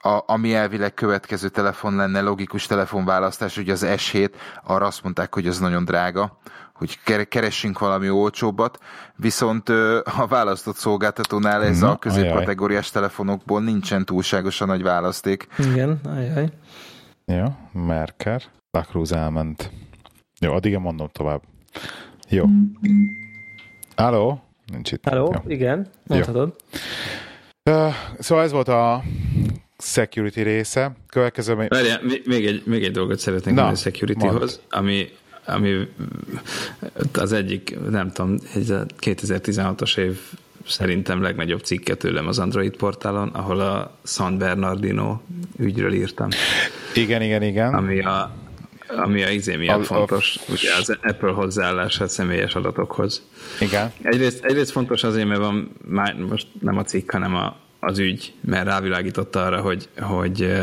[0.02, 4.30] a, ami elvileg következő telefon lenne, logikus telefonválasztás, ugye az S7,
[4.64, 6.38] arra azt mondták, hogy az nagyon drága,
[6.74, 8.80] hogy keressünk valami olcsóbbat,
[9.15, 9.70] viszont
[10.18, 15.48] a választott szolgáltatónál ez Na, a középkategóriás telefonokból nincsen túlságosan nagy választék.
[15.57, 16.49] Igen, ajaj.
[17.26, 18.41] Jó, Merker.
[18.72, 19.72] Lacruz elment.
[20.40, 21.41] Jó, addig mondom tovább.
[22.29, 22.45] Jó.
[23.95, 24.43] Halló?
[24.71, 25.07] Nincs itt.
[25.07, 26.55] Halló, igen, mondhatod.
[27.69, 29.03] Uh, szóval ez volt a
[29.77, 30.95] security része.
[31.09, 31.55] Következő...
[31.55, 35.09] Várjál, még egy, még egy dolgot szeretnénk Na, a securityhoz, ami,
[35.45, 35.87] ami
[37.13, 40.19] az egyik, nem tudom, a 2016-os év
[40.67, 45.19] szerintem legnagyobb cikke tőlem az Android portálon, ahol a San Bernardino
[45.57, 46.27] ügyről írtam.
[46.95, 47.73] Igen, igen, igen.
[47.73, 48.31] Ami a,
[48.95, 50.52] ami a izé miatt a, fontos, a...
[50.52, 53.22] ugye az Apple hozzáállása személyes adatokhoz.
[53.60, 53.94] Igen.
[54.02, 58.34] Egyrészt, egyrészt fontos azért, mert van már most nem a cikk, hanem a, az ügy,
[58.41, 60.53] mert rávilágította arra, hogy, hogy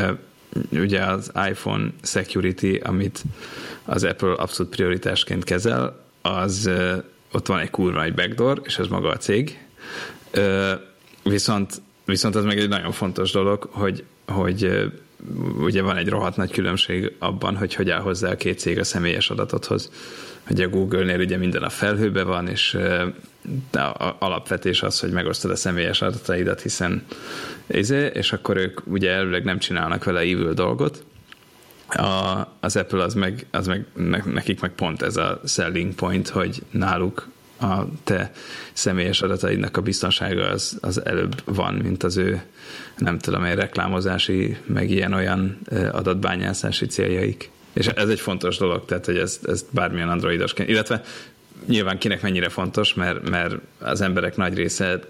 [0.73, 3.23] ugye az iPhone security, amit
[3.85, 6.71] az Apple abszolút prioritásként kezel, az
[7.33, 9.59] ott van egy kurva egy backdoor, és ez maga a cég.
[11.23, 14.91] Viszont, viszont az meg egy nagyon fontos dolog, hogy, hogy
[15.59, 18.85] ugye van egy rohadt nagy különbség abban, hogy hogy áll hozzá a két cég a
[18.85, 19.91] személyes adatothoz.
[20.51, 22.79] Ugye a Google-nél ugye minden a felhőbe van, és
[23.71, 27.05] de a alapvetés az, hogy megosztod a személyes adataidat, hiszen
[27.67, 31.05] izé, és akkor ők ugye elvileg nem csinálnak vele evil dolgot.
[31.89, 33.85] A, az Apple az meg, az meg,
[34.25, 37.29] nekik meg pont ez a selling point, hogy náluk
[37.61, 38.33] a te
[38.73, 42.43] személyes adataidnak a biztonsága az, az előbb van, mint az ő
[42.99, 45.59] nem tudom, egy reklámozási, meg ilyen-olyan
[45.93, 47.51] adatbányászási céljaik.
[47.73, 51.03] És ez egy fontos dolog, tehát hogy ezt, ezt bármilyen androidosként, illetve
[51.67, 55.01] nyilván kinek mennyire fontos, mert, mert az emberek nagy része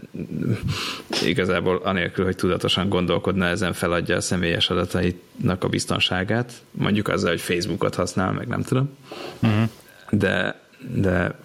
[1.22, 7.40] igazából anélkül, hogy tudatosan gondolkodna, ezen feladja a személyes adatainak a biztonságát, mondjuk azzal, hogy
[7.40, 8.96] Facebookot használ, meg nem tudom.
[9.42, 9.68] Uh-huh.
[10.10, 10.60] De,
[10.94, 11.38] de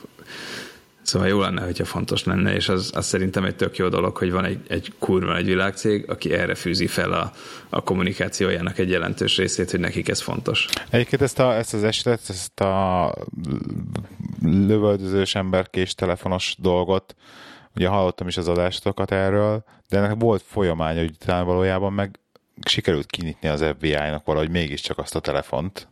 [1.05, 4.31] Szóval jó lenne, hogyha fontos lenne, és az, az szerintem egy tök jó dolog, hogy
[4.31, 7.31] van egy, egy kurva egy világcég, aki erre fűzi fel a,
[7.69, 10.67] a kommunikációjának egy jelentős részét, hogy nekik ez fontos.
[10.89, 13.13] Egyébként ezt, a, ezt az esetet, ezt a
[14.43, 17.15] lövöldözős emberkés telefonos dolgot,
[17.75, 22.19] ugye hallottam is az adástokat erről, de ennek volt folyamánya, hogy talán valójában meg
[22.65, 25.87] sikerült kinyitni az FBI-nak valahogy mégiscsak azt a telefont.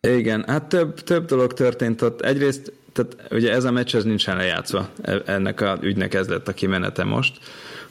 [0.00, 2.20] Igen, hát több, több dolog történt ott.
[2.20, 6.48] Egyrészt tehát ugye ez a meccs ez nincsen lejátszva, e, ennek a ügynek ez lett
[6.48, 7.38] a kimenete most,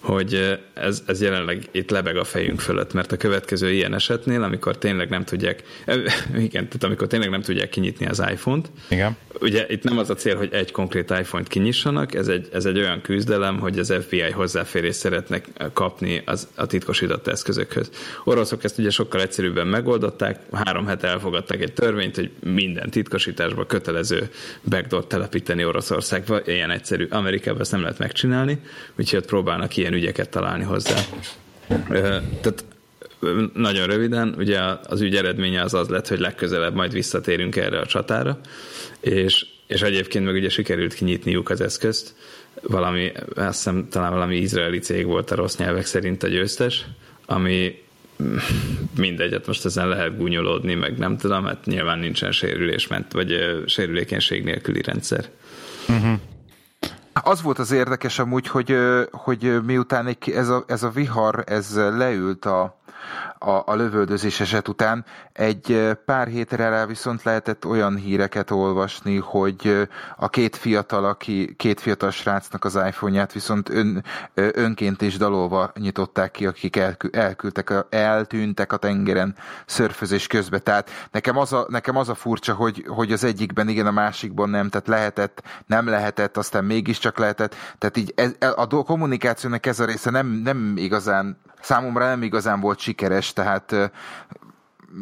[0.03, 4.77] hogy ez, ez jelenleg itt lebeg a fejünk fölött, mert a következő ilyen esetnél, amikor
[4.77, 5.63] tényleg nem tudják,
[6.47, 9.17] igen, tehát amikor tényleg nem tudják kinyitni az iPhone-t, igen.
[9.41, 12.77] ugye itt nem az a cél, hogy egy konkrét iPhone-t kinyissanak, ez egy, ez egy
[12.77, 17.89] olyan küzdelem, hogy az FBI hozzáférést szeretnek kapni az, a titkosított eszközökhöz.
[18.23, 24.29] Oroszok ezt ugye sokkal egyszerűbben megoldották, három hete elfogadták egy törvényt, hogy minden titkosításba kötelező
[24.69, 27.07] backdoor telepíteni Oroszországba, ilyen egyszerű.
[27.09, 28.59] Amerikában ezt nem lehet megcsinálni,
[28.95, 30.95] úgyhogy ott próbálnak ilyen ügyeket találni hozzá.
[32.41, 32.65] Tehát
[33.53, 37.85] nagyon röviden, ugye az ügy eredménye az az lett, hogy legközelebb majd visszatérünk erre a
[37.85, 38.39] csatára,
[38.99, 42.15] és, és egyébként meg ugye sikerült kinyitniuk az eszközt,
[42.61, 46.85] valami, azt hiszem talán valami izraeli cég volt a rossz nyelvek szerint a győztes,
[47.25, 47.81] ami
[48.97, 54.43] mindegy, hát most ezen lehet gúnyolódni, meg nem tudom, hát nyilván nincsen sérülésment, vagy sérülékenység
[54.43, 55.29] nélküli rendszer.
[55.87, 56.19] Uh-huh.
[57.13, 58.77] Az volt az érdekes amúgy, hogy,
[59.11, 62.81] hogy miután ez, a, ez a vihar ez leült a,
[63.37, 65.05] a, a lövöldözés eset után.
[65.33, 71.79] Egy pár hétre rá viszont lehetett olyan híreket olvasni, hogy a két fiatal, aki, két
[71.79, 74.03] fiatal srácnak az iPhone-ját viszont ön,
[74.33, 76.79] önként és dalolva nyitották ki, akik
[77.11, 79.35] elküldtek, a, eltűntek a tengeren
[79.65, 80.63] szörfözés közben.
[80.63, 84.49] Tehát nekem az a, nekem az a furcsa, hogy, hogy az egyikben igen, a másikban
[84.49, 87.55] nem, tehát lehetett, nem lehetett, aztán mégiscsak lehetett.
[87.77, 92.79] Tehát így ez, a kommunikációnak ez a része nem, nem igazán számomra nem igazán volt
[92.93, 93.75] sikeres, tehát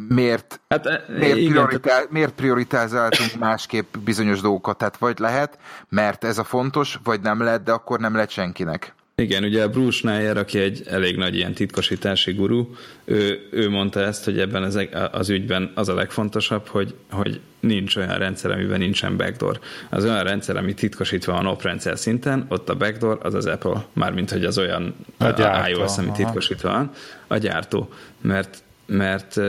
[0.07, 2.11] miért, hát, miért, igen, prioritál, tehát...
[2.11, 4.77] miért prioritázáltunk másképp bizonyos dolgokat?
[4.77, 5.59] Tehát vagy lehet,
[5.89, 8.93] mert ez a fontos, vagy nem lehet, de akkor nem lehet senkinek.
[9.21, 12.75] Igen, ugye a Bruce Schneier, aki egy elég nagy ilyen titkosítási guru,
[13.05, 17.95] ő, ő mondta ezt, hogy ebben az, az ügyben az a legfontosabb, hogy, hogy nincs
[17.95, 19.59] olyan rendszer, amiben nincsen backdoor.
[19.89, 24.31] Az olyan rendszer, ami titkosítva van oprendszer szinten, ott a backdoor az az Apple, mármint
[24.31, 26.91] hogy az olyan a gyártó, iOS, ami titkosítva van,
[27.27, 27.89] a gyártó.
[28.21, 29.39] Mert, mert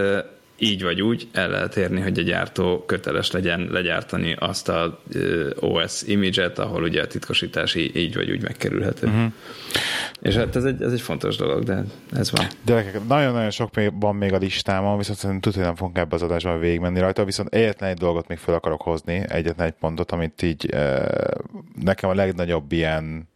[0.58, 5.02] így vagy úgy el lehet érni, hogy a gyártó köteles legyen legyártani azt a
[5.60, 9.06] OS image-et, ahol ugye a titkosítás így vagy úgy megkerülhető.
[9.06, 9.32] Uh-huh.
[10.20, 12.46] És hát ez egy, ez egy fontos dolog, de ez van.
[12.64, 16.22] De nagyon-nagyon sok van még a listámon, viszont szerintem tudod, hogy nem fogunk ebbe az
[16.22, 20.42] adásban végigmenni rajta, viszont egyetlen egy dolgot még fel akarok hozni, egyetlen egy pontot, amit
[20.42, 20.74] így
[21.82, 23.28] nekem a legnagyobb ilyen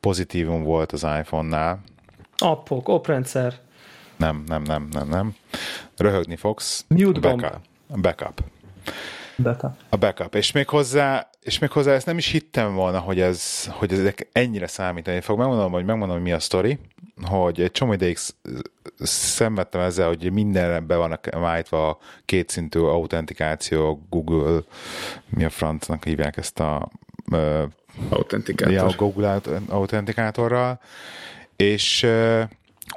[0.00, 1.80] pozitívum volt az iPhone-nál.
[2.38, 3.54] Appok, oprendszer.
[4.16, 5.34] Nem, nem, nem, nem, nem.
[5.96, 6.84] Röhögni fogsz.
[6.88, 7.60] Mute backup.
[8.00, 8.40] Backup.
[9.42, 9.72] Backup.
[9.88, 10.34] A backup.
[10.34, 14.28] És még hozzá, és még hozzá ezt nem is hittem volna, hogy, ez, hogy ezek
[14.32, 15.38] ennyire számítani fog.
[15.38, 16.78] Megmondom, hogy megmondom, hogy mi a sztori,
[17.22, 18.18] hogy egy csomó ideig
[18.98, 24.60] szenvedtem ezzel, hogy mindenre be vannak állítva a kétszintű autentikáció, Google,
[25.28, 26.90] mi a francnak hívják ezt a
[28.08, 28.72] Autentikátor.
[28.72, 30.80] Ja, a Google autentikátorral,
[31.56, 32.06] és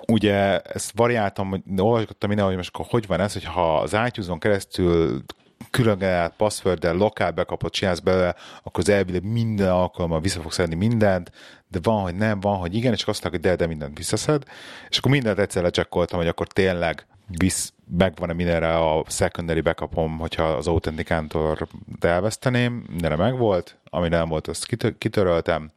[0.09, 4.39] ugye ezt variáltam, olvasgattam minden, hogy most akkor hogy van ez, hogy ha az iTunes-on
[4.39, 5.23] keresztül
[5.69, 11.31] külön passworddel lokál bekapott csinálsz belőle, akkor az elvileg minden alkalommal vissza fogsz szedni mindent,
[11.67, 14.43] de van, hogy nem, van, hogy igen, és azt mondták, hogy de, de mindent visszaszed,
[14.89, 17.07] és akkor mindent egyszer lecsekkoltam, hogy akkor tényleg
[17.37, 21.67] visz, megvan-e mindenre a secondary backupom, hogyha az autentikátor
[21.99, 25.71] elveszteném, mindenre megvolt, ami nem volt, azt kitöröltem,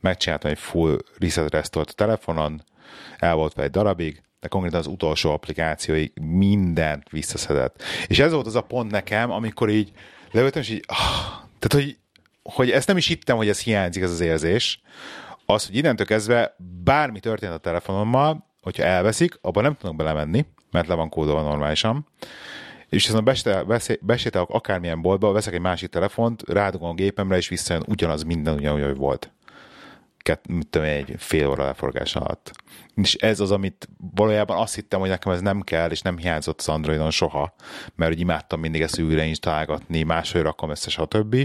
[0.00, 2.62] megcsináltam egy full reset restore a telefonon,
[3.18, 7.82] el volt egy darabig, de konkrétan az utolsó applikációig mindent visszaszedett.
[8.06, 9.92] És ez volt az a pont nekem, amikor így
[10.30, 10.96] leültem, és így, ah,
[11.58, 11.96] tehát, hogy,
[12.42, 14.80] hogy ezt nem is hittem, hogy ez hiányzik, ez az érzés,
[15.46, 20.88] az, hogy innentől kezdve bármi történt a telefonommal, hogyha elveszik, abban nem tudnak belemenni, mert
[20.88, 22.06] le van kódolva normálisan,
[22.88, 23.24] és azon
[24.00, 28.82] besétálok akármilyen boltba, veszek egy másik telefont, rádugom a gépemre, és visszajön ugyanaz minden ugyanúgy,
[28.82, 29.30] hogy volt
[30.26, 32.52] kett, mit tudom, egy fél óra leforgás alatt.
[32.94, 36.58] És ez az, amit valójában azt hittem, hogy nekem ez nem kell, és nem hiányzott
[36.58, 37.54] az Androidon soha,
[37.94, 41.36] mert hogy imádtam mindig ezt újra installálgatni, máshogy rakom ezt, stb.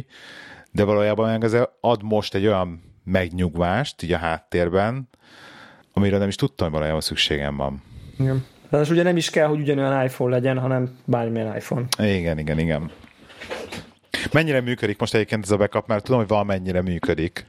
[0.71, 5.09] De valójában meg ez ad most egy olyan megnyugvást így a háttérben,
[5.93, 7.83] amire nem is tudtam, hogy valójában szükségem van.
[8.19, 8.45] Igen.
[8.69, 11.85] Tehát ugye nem is kell, hogy ugyanolyan iPhone legyen, hanem bármilyen iPhone.
[11.97, 12.91] Igen, igen, igen.
[14.31, 17.45] Mennyire működik most egyébként ez a backup, mert tudom, hogy valamennyire működik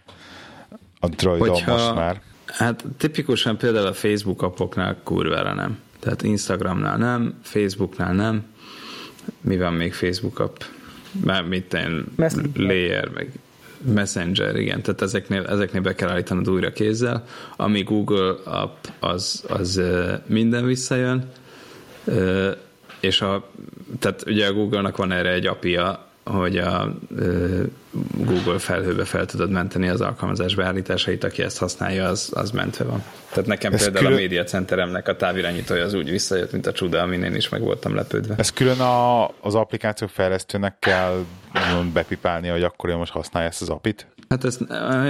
[1.04, 2.20] a droidon Hogyha, most már.
[2.46, 5.78] Hát tipikusan például a Facebook appoknál kurvára nem.
[5.98, 8.44] Tehát Instagramnál nem, Facebooknál nem.
[9.40, 10.62] Mi van még Facebook app?
[11.24, 12.04] Már mit én,
[12.54, 13.32] Layer, meg
[13.84, 17.24] Messenger, igen, tehát ezeknél, ezeknél be kell állítanod újra kézzel.
[17.56, 19.80] Ami Google app, az, az
[20.26, 21.30] minden visszajön,
[23.00, 23.50] és a,
[23.98, 26.94] tehát ugye a Google-nak van erre egy apja, hogy a
[28.16, 33.02] Google felhőbe fel tudod menteni az alkalmazás beállításait, aki ezt használja, az, az mentve van.
[33.30, 34.18] Tehát nekem Ez például külön...
[34.18, 37.60] a média centeremnek a távirányítója az úgy visszajött, mint a csuda, amin én is meg
[37.60, 38.34] voltam lepődve.
[38.38, 41.24] Ez külön a, az applikáció fejlesztőnek kell
[41.92, 44.06] bepipálni, hogy akkor ő most használja ezt az apit?
[44.28, 44.60] Hát ezt,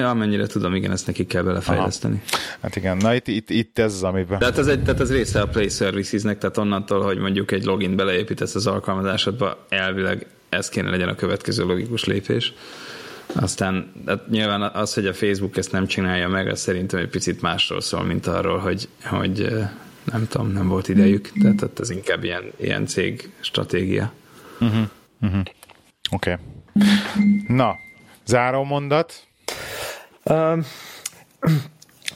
[0.04, 2.22] amennyire tudom, igen, ezt neki kell belefejleszteni.
[2.30, 2.42] Aha.
[2.60, 4.38] Hát igen, na itt, itt, itt ez az, amiben...
[4.38, 7.96] Tehát ez, egy, tehát ez része a Play Services-nek, tehát onnantól, hogy mondjuk egy login
[7.96, 12.52] beleépítesz az alkalmazásodba, elvileg ez kéne legyen a következő logikus lépés.
[13.34, 17.40] Aztán hát nyilván az, hogy a Facebook ezt nem csinálja meg, az szerintem egy picit
[17.40, 19.48] másról szól, mint arról, hogy, hogy
[20.04, 24.12] nem tudom, nem volt idejük, tehát ez inkább ilyen, ilyen cég stratégia.
[24.60, 24.88] Uh-huh.
[25.20, 25.42] Uh-huh.
[26.10, 26.32] Oké.
[26.32, 26.36] Okay.
[27.48, 27.74] Na,
[28.24, 29.26] záró mondat.
[30.24, 30.64] Um,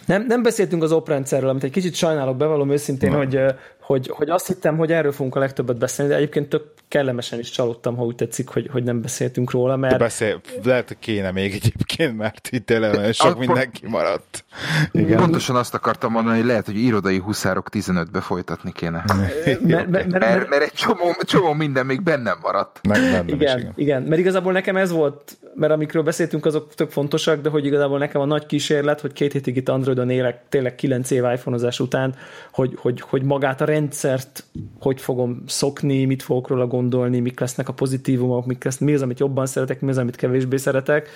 [0.06, 3.40] nem, nem beszéltünk az oprendszerről, amit egy kicsit sajnálok, bevallom őszintén, hogy,
[3.86, 7.50] hogy, hogy azt hittem, hogy erről fogunk a legtöbbet beszélni, de egyébként tök kellemesen is
[7.50, 9.92] csalódtam, ha úgy tetszik, hogy, hogy nem beszéltünk róla, mert...
[9.92, 14.44] De beszél, lehet, hogy kéne még egyébként, mert itt tényleg sok mindenki maradt.
[14.92, 15.18] Igen.
[15.18, 19.04] Pontosan azt akartam mondani, hogy lehet, hogy irodai huszárok 15-be folytatni kéne.
[19.06, 22.80] mert, mert, mert, mert, mert egy csomó, csomó minden még bennem maradt.
[22.88, 23.72] Meg bennem igen, is, igen.
[23.76, 27.98] igen, mert igazából nekem ez volt, mert amikről beszéltünk, azok tök fontosak, de hogy igazából
[27.98, 32.14] nekem a nagy kísérlet, hogy két hétig itt Androidon élek, tényleg 9 év iPhone-ozás után,
[32.52, 34.44] hogy, hogy, hogy magát a rendszert
[34.80, 39.02] hogy fogom szokni, mit fogok róla gondolni, mik lesznek a pozitívumok, mik lesz, mi az,
[39.02, 41.08] amit jobban szeretek, mi az, amit kevésbé szeretek.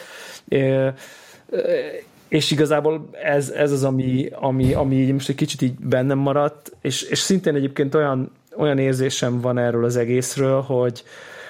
[2.28, 7.02] És igazából ez, ez az, ami, ami, ami most egy kicsit így bennem maradt, és,
[7.02, 11.02] és szintén egyébként olyan, olyan érzésem van erről az egészről, hogy,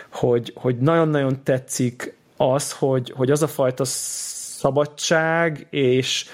[0.09, 6.27] hogy, hogy nagyon-nagyon tetszik az, hogy, hogy az a fajta szabadság és,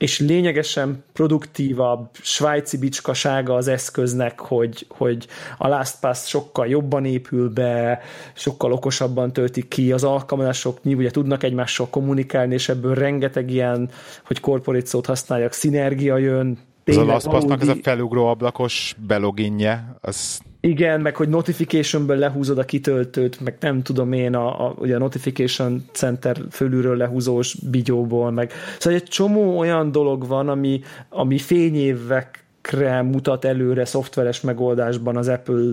[0.00, 5.26] és lényegesen produktívabb svájci bicskasága az eszköznek, hogy, hogy
[5.58, 8.00] a LastPass sokkal jobban épül be,
[8.34, 13.90] sokkal okosabban töltik ki, az alkalmazások ugye tudnak egymással kommunikálni, és ebből rengeteg ilyen,
[14.24, 16.58] hogy corporate szót használjak, szinergia jön,
[16.90, 22.64] ez a LastPass-nak ez a felugró ablakos beloginje, az igen, meg hogy notificationből lehúzod a
[22.64, 28.52] kitöltőt, meg nem tudom én, a, a, ugye a notification center fölülről lehúzós bigyóból, meg
[28.78, 35.64] szóval egy csomó olyan dolog van, ami, ami fényévekre mutat előre szoftveres megoldásban az Apple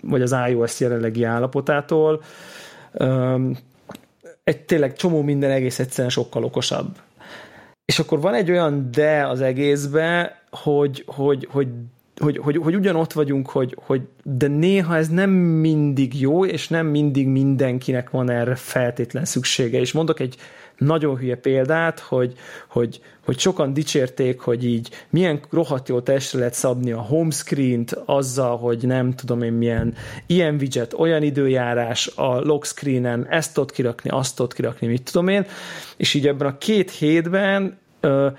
[0.00, 2.22] vagy az iOS jelenlegi állapotától.
[2.92, 3.56] Um,
[4.44, 6.96] egy tényleg csomó minden egész egyszerűen sokkal okosabb.
[7.84, 11.68] És akkor van egy olyan de az egészbe, hogy, hogy, hogy
[12.20, 16.86] hogy, hogy, hogy ugyanott vagyunk, hogy, hogy de néha ez nem mindig jó, és nem
[16.86, 19.80] mindig mindenkinek van erre feltétlen szüksége.
[19.80, 20.36] És mondok egy
[20.78, 22.34] nagyon hülye példát, hogy,
[22.68, 28.56] hogy, hogy sokan dicsérték, hogy így milyen rohadt jó testre lehet szabni a homescreen-t azzal,
[28.56, 29.94] hogy nem tudom én milyen
[30.26, 35.28] ilyen widget, olyan időjárás a lock screen-en, ezt ott kirakni, azt ott kirakni, mit tudom
[35.28, 35.46] én,
[35.96, 37.78] és így ebben a két hétben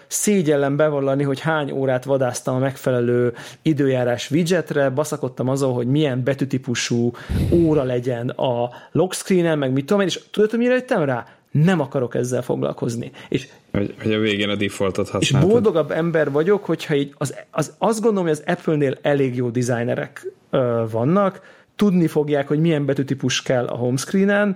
[0.07, 7.11] szégyellem bevallani, hogy hány órát vadáztam a megfelelő időjárás widgetre, baszakodtam azon, hogy milyen betűtípusú
[7.51, 11.25] óra legyen a lock screen meg mit tudom én, és tudod, mire jöttem rá?
[11.51, 13.11] Nem akarok ezzel foglalkozni.
[13.29, 15.49] És hogy, hogy a végén a defaultot használtad.
[15.49, 19.49] És boldogabb ember vagyok, hogyha így az, az, azt gondolom, hogy az Apple-nél elég jó
[19.49, 21.41] designerek ö, vannak,
[21.75, 24.55] tudni fogják, hogy milyen betűtípus kell a homescreenen,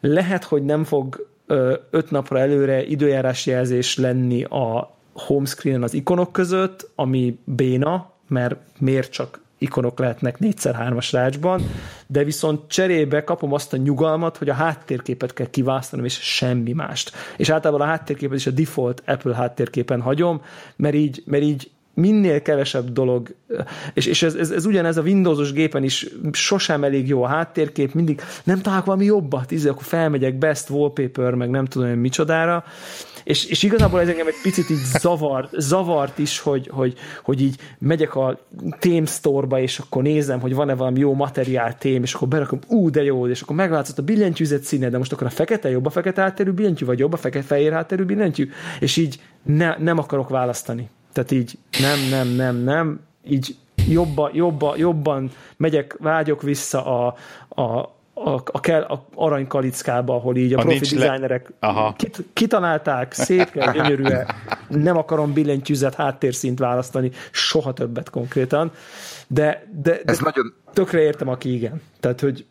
[0.00, 1.28] lehet, hogy nem fog
[1.90, 9.10] öt napra előre időjárás jelzés lenni a homescreenen az ikonok között, ami béna, mert miért
[9.10, 11.62] csak ikonok lehetnek 4x3-as rácsban,
[12.06, 17.12] de viszont cserébe kapom azt a nyugalmat, hogy a háttérképet kell kiválasztanom, és semmi mást.
[17.36, 20.42] És általában a háttérképet is a default Apple háttérképen hagyom,
[20.76, 21.70] mert így, mert így
[22.00, 23.34] minél kevesebb dolog,
[23.94, 27.94] és, és ez, ez, ez ugyanez a Windowsos gépen is sosem elég jó a háttérkép,
[27.94, 32.64] mindig nem találok valami jobbat, íze, akkor felmegyek best wallpaper, meg nem tudom én micsodára,
[33.24, 37.56] és, és igazából ez engem egy picit így zavar, zavart is, hogy, hogy, hogy így
[37.78, 38.38] megyek a
[38.78, 42.90] tém store és akkor nézem, hogy van-e valami jó materiál tém, és akkor berakom, ú,
[42.90, 45.90] de jó, és akkor megváltozott a billentyűzet színe, de most akkor a fekete jobb a
[45.90, 48.50] fekete hátterű billentyű, vagy jobb a fekete fehér hátterű billentyű,
[48.80, 50.88] és így ne, nem akarok választani.
[51.12, 53.56] Tehát így nem, nem, nem, nem, így
[53.88, 57.14] jobba, jobba, jobban megyek, vágyok vissza a,
[57.48, 57.62] a,
[58.14, 61.92] a, a, kell, a aranykalickába, ahol így a, a profi designerek le...
[61.96, 64.26] kit, kitalálták, szép, kell, gyönyörűen,
[64.68, 68.72] nem akarom billentyűzet háttérszint választani, soha többet konkrétan,
[69.26, 70.54] de, de, de Ez nagyon...
[70.72, 71.82] tökre értem, aki igen.
[72.00, 72.46] Tehát, hogy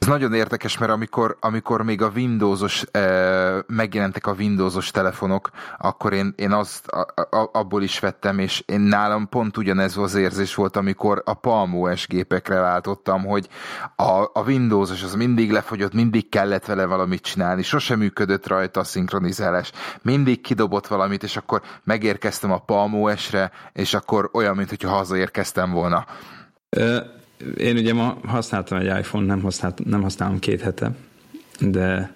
[0.00, 6.12] Ez nagyon érdekes, mert amikor, amikor még a Windowsos, eh, megjelentek a Windowsos telefonok, akkor
[6.12, 7.06] én, én azt a,
[7.36, 11.74] a, abból is vettem, és én nálam pont ugyanez az érzés volt, amikor a Palm
[11.74, 13.48] OS gépekre váltottam, hogy
[13.96, 18.84] a, a Windowsos az mindig lefogyott, mindig kellett vele valamit csinálni, sosem működött rajta a
[18.84, 19.72] szinkronizálás,
[20.02, 26.06] mindig kidobott valamit, és akkor megérkeztem a Palm OS-re, és akkor olyan, mintha hazaérkeztem volna.
[27.56, 30.90] Én ugye ma használtam egy iPhone, nem, használt, nem használom két hete,
[31.60, 32.12] de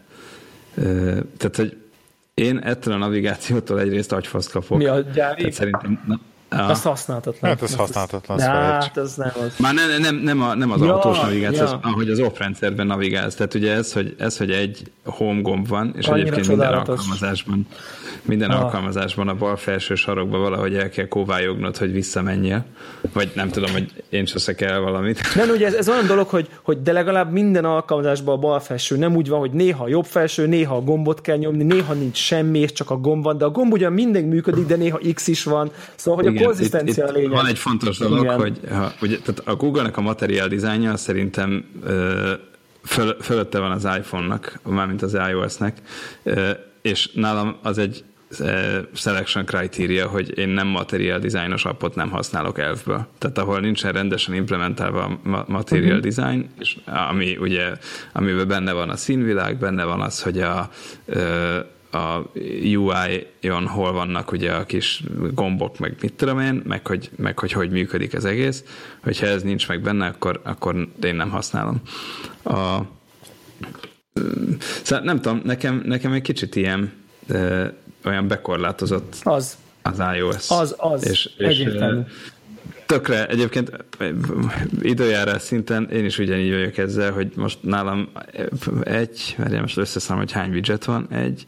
[1.36, 1.76] tehát, hogy
[2.34, 4.78] én ettől a navigációtól egyrészt agyfaszt kapok.
[4.78, 5.38] Mi a gyári?
[5.38, 6.00] Tehát szerintem,
[6.56, 6.66] Ja.
[6.66, 7.50] Azt használhatatlan.
[7.50, 8.36] Hát ez használhatatlan.
[8.36, 9.54] Ne, hát ez nem az.
[9.58, 11.78] Már nem, nem, nem, a, nem az ja, autós navigáció, ja.
[11.82, 13.34] ahogy az off rendszerben navigálsz.
[13.34, 17.66] Tehát ugye ez, hogy, ez, hogy egy home gomb van, és Annyira egyébként minden alkalmazásban,
[18.22, 18.62] minden ah.
[18.62, 22.64] alkalmazásban a bal felső sarokban valahogy el kell kóvályognod, hogy visszamenjél.
[23.12, 25.20] Vagy nem tudom, hogy én se kell valamit.
[25.34, 28.96] Nem, ugye ez, ez olyan dolog, hogy, hogy de legalább minden alkalmazásban a bal felső
[28.96, 32.16] nem úgy van, hogy néha a jobb felső, néha a gombot kell nyomni, néha nincs
[32.16, 35.26] semmi, és csak a gomb van, de a gomb ugyan mindig működik, de néha X
[35.26, 35.70] is van.
[35.94, 37.30] Szóval, hogy Igen, a konzisztencia a lényeg.
[37.30, 38.38] Van egy fontos dolog, Igen.
[38.38, 42.32] hogy ha, ugye, tehát a Google-nek a materiál dizájnja szerintem ö,
[42.84, 45.76] föl, fölötte van az iPhone-nak, mármint az iOS-nek,
[46.22, 46.50] ö,
[46.82, 48.04] és nálam az egy
[48.92, 53.06] selection criteria, hogy én nem material designos appot nem használok elfből.
[53.18, 56.14] Tehát ahol nincsen rendesen implementálva a material uh-huh.
[56.14, 56.76] design, és
[57.10, 57.72] ami ugye,
[58.12, 60.70] amiben benne van a színvilág, benne van az, hogy a,
[61.94, 62.30] a
[62.62, 65.02] UI-on hol vannak ugye a kis
[65.32, 68.64] gombok, meg mit tudom én, meg hogy, meg hogy hogy működik az egész.
[69.02, 71.80] Hogyha ez nincs meg benne, akkor, akkor én nem használom.
[72.42, 72.78] A,
[74.82, 76.92] szóval nem tudom, nekem, nekem egy kicsit ilyen
[78.04, 79.56] olyan bekorlátozott az.
[79.82, 80.50] az iOS.
[80.50, 82.00] Az, az, és, és egyértelmű.
[82.86, 83.84] Tökre, egyébként
[84.80, 88.08] időjárás szinten én is ugyanígy vagyok ezzel, hogy most nálam
[88.82, 91.44] egy, mert most összeszámolom, hogy hány widget van, egy,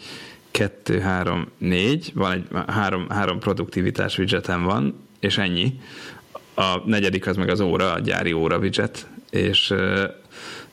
[0.56, 5.80] kettő, három, négy, van egy három, három produktivitás widgetem van, és ennyi.
[6.54, 9.74] A negyedik az meg az óra, a gyári óra widget, és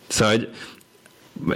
[0.07, 0.49] szóval, hogy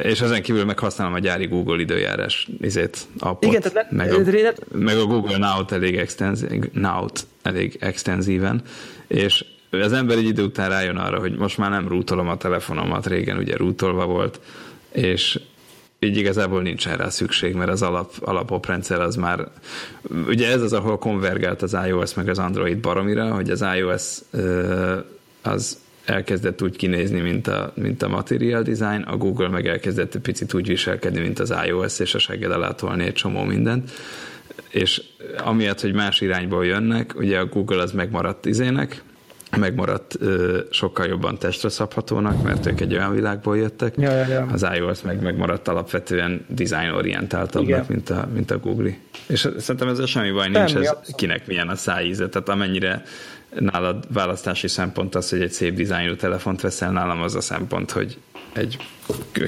[0.03, 4.21] és ezen kívül meg használom a gyári Google időjárás izét, appot, Igen, tehát meg, a,
[4.23, 4.65] rédet...
[4.71, 8.61] meg a Google Now-t elég, extenzív, Now-t elég extenzíven,
[9.07, 13.07] és az ember egy idő után rájön arra, hogy most már nem rútolom a telefonomat,
[13.07, 14.39] régen ugye rútolva volt,
[14.91, 15.39] és
[15.99, 19.47] így igazából nincsen rá szükség, mert az alap, alapoprendszer az már,
[20.27, 24.17] ugye ez az, ahol konvergált az iOS meg az Android baromira, hogy az iOS
[25.41, 30.21] az elkezdett úgy kinézni, mint a, mint a material design, a Google meg elkezdett egy
[30.21, 33.91] picit úgy viselkedni, mint az iOS, és a segged alá tolni egy csomó mindent.
[34.69, 35.01] És
[35.37, 39.03] amiatt, hogy más irányból jönnek, ugye a Google az megmaradt izének,
[39.57, 43.93] megmaradt ö, sokkal jobban testre szabhatónak, mert ők egy olyan világból jöttek.
[43.97, 44.47] Ja, ja, ja.
[44.51, 48.91] Az iOS meg megmaradt alapvetően design-orientáltabbnak, mint a, mint a Google.
[49.27, 52.29] És szerintem ez semmi baj nincs, ez kinek milyen a szájíze.
[52.29, 53.03] Tehát amennyire
[53.59, 58.17] nálad választási szempont az, hogy egy szép dizájnú telefont veszel, nálam az a szempont, hogy
[58.53, 58.77] egy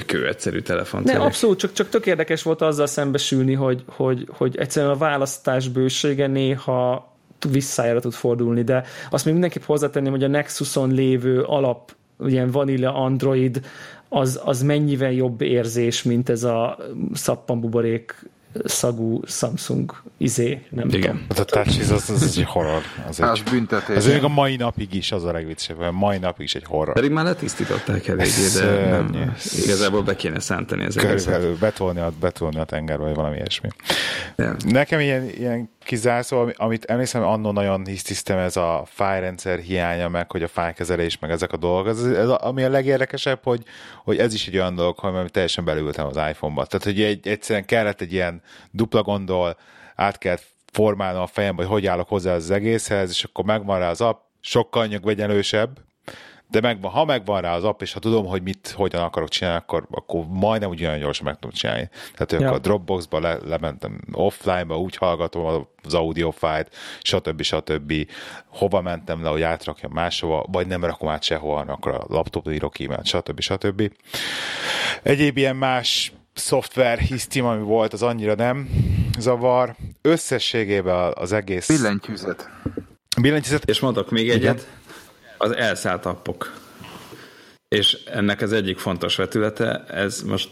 [0.06, 1.04] kő egyszerű telefont.
[1.04, 5.68] Nem, abszolút, csak, csak tök érdekes volt azzal szembesülni, hogy, hogy, hogy egyszerűen a választás
[5.68, 7.08] bősége néha
[7.44, 11.92] visszájára tud fordulni, de azt még mindenképp hozzátenném, hogy a Nexuson lévő alap
[12.26, 13.60] ilyen vanilla Android
[14.08, 16.78] az, az mennyivel jobb érzés, mint ez a
[17.12, 18.30] szappanbuborék
[18.64, 21.00] szagú Samsung izé, nem Igen.
[21.00, 21.24] tudom.
[21.28, 22.82] Az a touch az, az, az egy horror.
[23.08, 23.96] Az, az egy, büntetés.
[23.96, 26.94] Ez még a mai napig is az a legviccesebb, a mai napig is egy horror.
[26.94, 29.34] Pedig már letisztították eléggé, de nem,
[29.64, 33.68] igazából be kéne szántani az Körülbelül betolni a, betolni a tengerbe, vagy valami ilyesmi.
[34.36, 34.56] Yeah.
[34.64, 40.42] Nekem ilyen, ilyen kizárszó, amit emlékszem, annó nagyon hisztisztem ez a fájrendszer hiánya, meg hogy
[40.42, 41.88] a fájkezelés, meg ezek a dolgok.
[41.88, 43.62] Ez, ez, ami a legérdekesebb, hogy,
[44.04, 46.66] hogy ez is egy olyan dolog, hogy teljesen belültem az iPhone-ba.
[46.66, 49.56] Tehát, hogy egy, egyszerűen kellett egy ilyen dupla gondol,
[49.94, 53.90] át kellett formálnom a fejembe, hogy hogy állok hozzá az egészhez, és akkor megvan rá
[53.90, 55.78] az app, sokkal nyugvegyenlősebb,
[56.50, 59.58] de megvan, ha megvan rá az app, és ha tudom, hogy mit, hogyan akarok csinálni,
[59.58, 61.88] akkor, akkor majdnem ugyanolyan gyorsan meg tudom csinálni.
[62.12, 62.38] Tehát ja.
[62.38, 67.42] akkor a Dropboxba le, lementem offline-ba, úgy hallgatom az audio fájt, stb.
[67.42, 67.92] stb.
[68.46, 72.80] Hova mentem le, hogy átrakjam máshova, vagy nem rakom át sehova, akkor a laptopra írok
[72.80, 73.40] e stb.
[73.40, 73.92] stb.
[75.02, 78.68] Egyéb ilyen más szoftver hisztim, ami volt, az annyira nem
[79.18, 79.76] zavar.
[80.02, 81.68] Összességében az egész...
[81.68, 82.50] Billentyűzet.
[83.20, 83.68] Billentyűzet.
[83.68, 84.66] És mondok még egyet.
[85.42, 86.52] Az elszállt appok.
[87.68, 90.48] És ennek az egyik fontos vetülete, ez most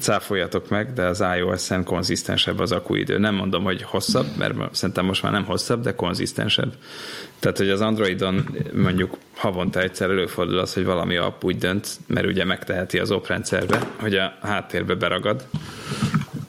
[0.00, 3.18] cáfoljatok meg, de az iOS-en konzisztensebb az akuidő.
[3.18, 6.72] Nem mondom, hogy hosszabb, mert szerintem most már nem hosszabb, de konzisztensebb.
[7.38, 12.26] Tehát, hogy az Androidon mondjuk havonta egyszer előfordul az, hogy valami app úgy dönt, mert
[12.26, 15.46] ugye megteheti az oprendszerbe, hogy a háttérbe beragad,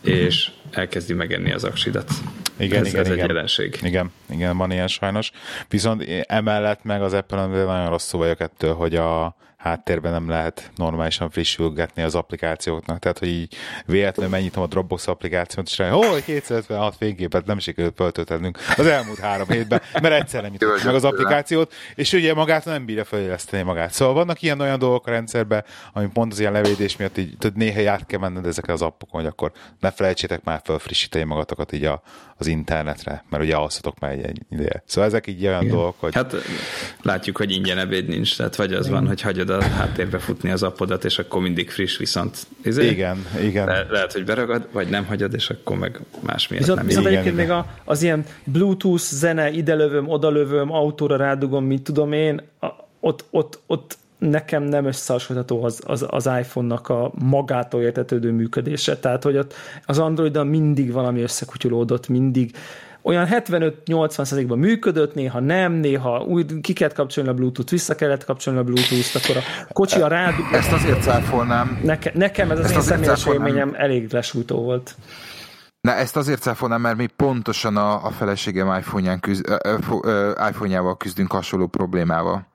[0.02, 2.12] és elkezdi megenni az aksidat.
[2.58, 3.20] Igen, ez, igen, ez igen.
[3.20, 3.80] egy jelenség.
[3.82, 5.32] Igen, igen, van ilyen sajnos.
[5.70, 11.30] Viszont emellett meg az Apple-on nagyon rosszul vagyok ettől, hogy a háttérben nem lehet normálisan
[11.30, 13.00] frissülgetni az applikációknak.
[13.00, 13.56] Tehát, hogy így
[13.86, 19.20] véletlenül megnyitom a Dropbox applikációt, és rájön, hogy 256 fényképet nem sikerült föltöltenünk az elmúlt
[19.20, 23.64] három hétben, mert egyszer nem nyitottuk meg az applikációt, és ugye magát nem bírja feléleszteni
[23.64, 23.92] magát.
[23.92, 25.64] Szóval vannak ilyen olyan dolgok a rendszerben,
[25.94, 29.22] ami pont az ilyen levédés miatt így, tudod, néha át kell menned ezekre az appokon,
[29.22, 32.02] hogy akkor ne felejtsétek már felfrissíteni magatokat így a,
[32.38, 34.84] az internetre, mert ugye alszatok már egy, egy ideje.
[34.86, 35.76] Szóval ezek így olyan Igen.
[35.76, 36.14] dolgok, hogy...
[36.14, 36.36] Hát
[37.02, 38.98] látjuk, hogy ingyen ebéd nincs, tehát vagy az Igen.
[38.98, 43.26] van, hogy hagyod a háttérbe futni az appodat, és akkor mindig friss, viszont izé, igen,
[43.42, 43.66] igen.
[43.66, 46.88] Le, lehet, hogy beragad, vagy nem hagyod, és akkor meg más miatt viszont, nem.
[46.88, 47.58] Viszont igen, egyébként igen.
[47.58, 52.42] még a, az ilyen Bluetooth zene, ide lövöm, oda lövöm, autóra rádugom, mit tudom én,
[52.60, 52.68] a,
[53.00, 58.98] ott, ott, ott nekem nem összehasonlítható az, az, az iPhone-nak a magától értetődő működése.
[58.98, 59.54] Tehát, hogy ott
[59.86, 62.52] az Android-dal mindig valami összekutyulódott, mindig
[63.06, 68.60] olyan 75-80%-ban működött, néha nem, néha úgy ki kellett kapcsolni a Bluetooth, vissza kellett kapcsolni
[68.60, 69.38] a Bluetooth-t, akkor
[69.70, 70.34] a kocsi a rád...
[70.52, 71.80] Ezt azért cáfolnám.
[71.84, 74.96] Neke, nekem ez az én személyes élményem elég lesújtó volt.
[75.82, 79.46] Na, ezt azért cáfolnám, mert mi pontosan a, a feleségem iPhone-ján küzd,
[80.50, 82.48] iPhone-jával küzdünk hasonló problémával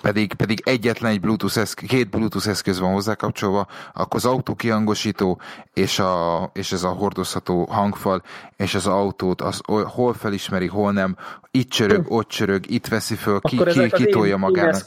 [0.00, 5.40] pedig, pedig egyetlen egy Bluetooth eszköz, két Bluetooth eszköz van hozzákapcsolva, akkor az autó kihangosító
[5.74, 8.22] és, a, és ez a hordozható hangfal,
[8.56, 11.16] és az autót az hol felismeri, hol nem,
[11.50, 14.82] itt csörög, ott csörög, itt veszi föl, ki, ki, ki tolja magának.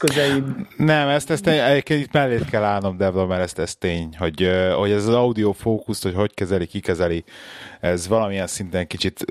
[0.76, 4.90] Nem, ezt, ezt egyébként itt mellét kell állnom, Devla, mert ezt, ez tény, hogy, hogy
[4.90, 7.24] ez az audio fókuszt, hogy hogy kezeli, ki kezeli,
[7.86, 9.24] ez valamilyen szinten kicsit,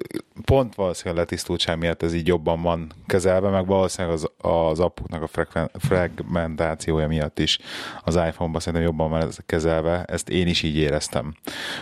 [0.46, 5.48] pont valószínűleg letisztultság miatt ez így jobban van kezelve, meg valószínűleg az, az appuknak a
[5.80, 7.60] fragmentációja miatt is
[8.04, 11.34] az iPhone-ban szerintem jobban van ez kezelve, ezt én is így éreztem,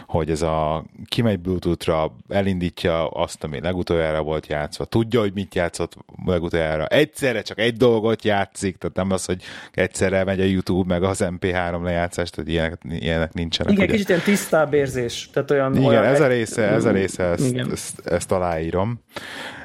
[0.07, 5.97] hogy ez a kimegy Bluetooth-ra, elindítja azt, ami legutoljára volt játszva, tudja, hogy mit játszott
[6.25, 9.41] legutoljára, egyszerre csak egy dolgot játszik, tehát nem az, hogy
[9.71, 13.71] egyszerre megy a YouTube, meg az MP3 lejátszás, tehát ilyenek, ilyenek nincsenek.
[13.71, 13.93] Igen, ugye?
[13.93, 15.75] kicsit ilyen tisztább érzés, tehát olyan...
[15.75, 18.99] Igen, olyan ez a része, ez a része, ezt, ezt, ezt, ezt aláírom.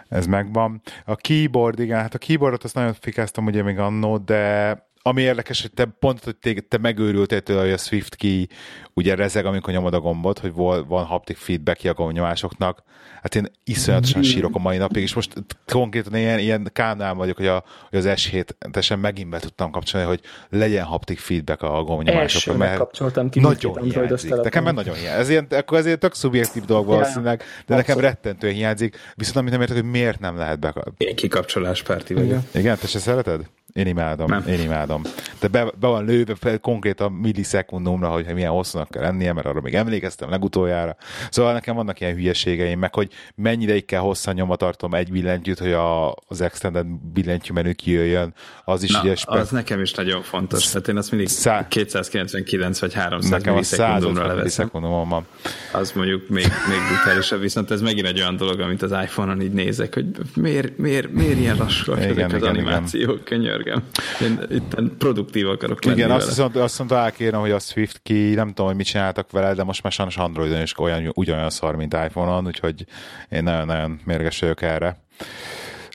[0.08, 0.80] Ez megvan.
[1.04, 4.72] A keyboard, igen, hát a keyboardot azt nagyon fikáztam ugye még annó, de
[5.02, 8.48] ami érdekes, hogy te pont, hogy te, te megőrültél tőle, hogy a Swift key
[8.94, 10.52] ugye rezeg, amikor nyomod a gombot, hogy
[10.86, 12.82] van haptic feedback a gombnyomásoknak.
[13.22, 15.32] Hát én iszonyatosan sírok a mai napig, és most
[15.66, 20.06] konkrétan ilyen, ilyen kánál vagyok, hogy, a, hogy az S7 tesen megint be tudtam kapcsolni,
[20.06, 20.20] hogy
[20.50, 22.58] legyen haptic feedback a gombnyomásokra.
[22.58, 24.34] Mert kapcsoltam ki nagyon hiányzik.
[24.34, 25.20] Nekem már nagyon hiányzik.
[25.20, 28.96] Ez ilyen, akkor ezért tök szubjektív dolog valószínűleg, de nekem rettentően hiányzik.
[29.14, 30.74] Viszont amit nem értek, hogy miért nem lehet be.
[30.96, 32.42] Én kikapcsolás párti vagyok.
[32.54, 33.40] Igen, te se szereted?
[33.72, 34.44] Én imádom, nem.
[34.46, 35.02] én imádom.
[35.40, 39.74] De be, be van lőve konkrétan millisekundumra, hogy milyen hosszúnak kell lennie, mert arra még
[39.74, 40.96] emlékeztem legutoljára.
[41.30, 45.58] Szóval nekem vannak ilyen hülyeségeim, meg hogy mennyi ideig kell hosszan nyoma tartom egy billentyűt,
[45.58, 48.34] hogy a, az extended billentyű menü kijöjjön.
[48.64, 49.14] Az is Na, ugye...
[49.14, 50.66] Spe- az nekem is nagyon fontos.
[50.66, 54.68] Tehát én azt mindig Szá- 299 vagy 300 nekem millisekundumra leveszem.
[54.72, 55.26] van.
[55.72, 59.52] Az mondjuk még, még brutálisabb, viszont ez megint egy olyan dolog, amit az iPhone-on így
[59.52, 63.82] nézek, hogy miért, miért, miért ilyen lassúak ezek az igen, animációk, könyörgöm könyörgöm.
[64.20, 66.20] Én itt produktív akarok lenni Igen, vele.
[66.20, 69.54] azt, viszont, azt mondta elkérem, hogy a Swift ki, nem tudom, hogy mit csináltak vele,
[69.54, 72.84] de most már sajnos Androidon is olyan, ugyanolyan szar, mint iPhone-on, úgyhogy
[73.28, 75.00] én nagyon-nagyon mérges vagyok erre.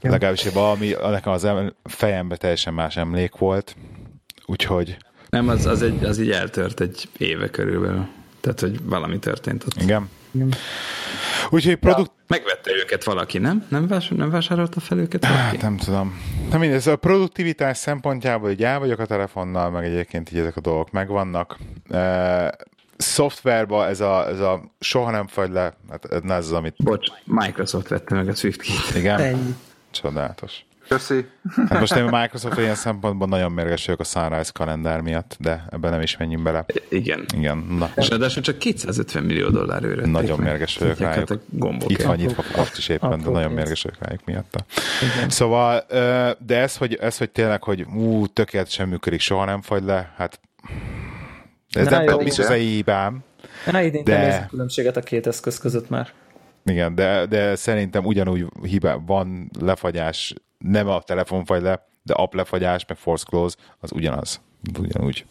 [0.01, 0.11] Ja.
[0.11, 1.47] Legalábbis valami, nekem az
[1.83, 3.75] fejembe teljesen más emlék volt,
[4.45, 4.97] úgyhogy...
[5.29, 8.07] Nem, az, az, egy, az így eltört egy éve körülbelül.
[8.41, 9.81] Tehát, hogy valami történt ott.
[9.81, 10.09] Igen.
[10.31, 10.53] Igen.
[11.49, 12.11] Úgyhogy produkt...
[12.17, 13.65] Ja, megvette őket valaki, nem?
[13.69, 15.41] Nem, vás, nem vásárolta fel őket valaki?
[15.41, 16.21] Hát, nem tudom.
[16.49, 20.61] Nem mindez, a produktivitás szempontjából, hogy el vagyok a telefonnal, meg egyébként így ezek a
[20.61, 21.57] dolgok megvannak.
[21.89, 22.55] E,
[22.97, 26.75] szoftverba ez a, ez a soha nem fagy le, hát ez az, amit...
[26.83, 28.95] Bocs, Microsoft vette meg a SwiftKey-t.
[28.95, 29.19] Igen?
[29.19, 29.55] Ennyi.
[29.91, 30.65] Csodálatos.
[30.87, 31.25] Köszi.
[31.69, 35.65] Hát most én a Microsoft ilyen szempontból nagyon mérges vagyok a Sunrise kalendár miatt, de
[35.71, 36.65] ebben nem is menjünk bele.
[36.89, 37.25] Igen.
[37.35, 37.57] Igen.
[37.57, 37.91] Na.
[37.95, 40.05] És ráadásul csak 250 millió dollár őre.
[40.05, 41.29] Nagyon mérges vagyok rájuk.
[41.87, 44.65] Itt van nyitva most is éppen, de nagyon mérges vagyok rájuk miatt.
[45.27, 45.85] Szóval,
[46.39, 50.39] de ez, hogy, ez, hogy tényleg, hogy ú, tökéletesen működik, soha nem fagy le, hát
[51.69, 53.23] ez nem tudom, biztos az hibám.
[54.03, 54.41] de...
[54.43, 56.09] a különbséget a két eszköz között már.
[56.65, 60.33] Igen, de, de szerintem ugyanúgy hibá van lefagyás
[60.63, 64.41] nem a telefon fagy le, de app lefagyás, meg force close, az ugyanaz.
[64.79, 65.25] ugyanúgy.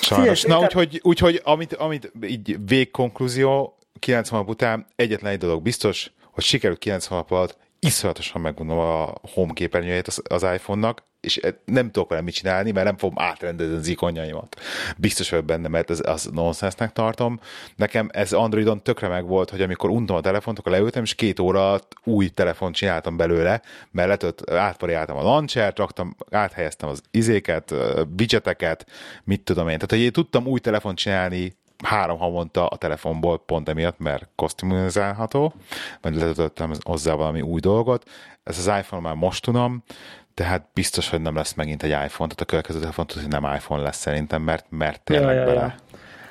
[0.00, 0.42] Sajnos.
[0.42, 6.44] Na, úgyhogy, úgyhogy amit, amit így végkonklúzió, 90 nap után egyetlen egy dolog biztos, hogy
[6.44, 12.08] sikerült 90 nap alatt iszonyatosan megmondom a home képernyőjét az, az iPhone-nak, és nem tudok
[12.08, 14.60] vele mit csinálni, mert nem fogom átrendezni az ikonjaimat.
[14.96, 17.40] Biztos vagyok benne, mert ez, az nonsensnek tartom.
[17.76, 21.38] Nekem ez Androidon tökre meg volt, hogy amikor untam a telefont, akkor leültem, és két
[21.38, 27.74] óra új telefont csináltam belőle, mert letört, átvariáltam a launchert, raktam, áthelyeztem az izéket,
[28.18, 28.86] widgeteket,
[29.24, 29.74] mit tudom én.
[29.74, 35.54] Tehát, hogy én tudtam új telefont csinálni három havonta a telefonból pont emiatt, mert kosztümizálható,
[36.00, 38.10] vagy letöltöttem hozzá valami új dolgot.
[38.42, 39.82] Ez az iPhone már most tudom,
[40.34, 43.82] tehát biztos, hogy nem lesz megint egy iPhone, tehát a következő telefon hogy nem iPhone
[43.82, 45.54] lesz szerintem, mert, mert tényleg ja, ja, ja.
[45.54, 45.76] bele.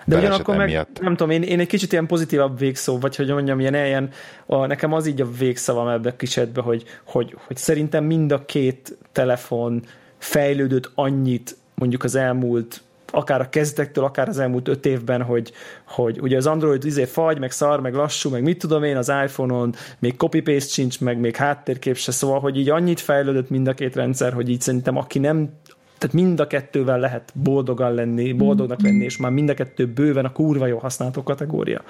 [0.05, 0.99] De ugyanakkor meg, emiatt.
[1.01, 4.09] nem tudom, én, én egy kicsit ilyen pozitívabb végszó, vagy hogy mondjam, ilyen, ilyen
[4.45, 8.45] a, nekem az így a végszavam ebbe a kicsetbe, hogy, hogy, hogy szerintem mind a
[8.45, 9.83] két telefon
[10.17, 12.81] fejlődött annyit mondjuk az elmúlt
[13.15, 15.51] akár a kezdetektől, akár az elmúlt öt évben, hogy,
[15.87, 19.11] hogy ugye az Android izé fagy, meg szar, meg lassú, meg mit tudom én, az
[19.25, 23.73] iPhone-on még copy-paste sincs, meg még háttérkép se, szóval, hogy így annyit fejlődött mind a
[23.73, 25.49] két rendszer, hogy így szerintem aki nem
[25.97, 30.25] tehát mind a kettővel lehet boldogan lenni, boldognak lenni, és már mind a kettő bőven
[30.25, 31.81] a kurva jó használható kategória.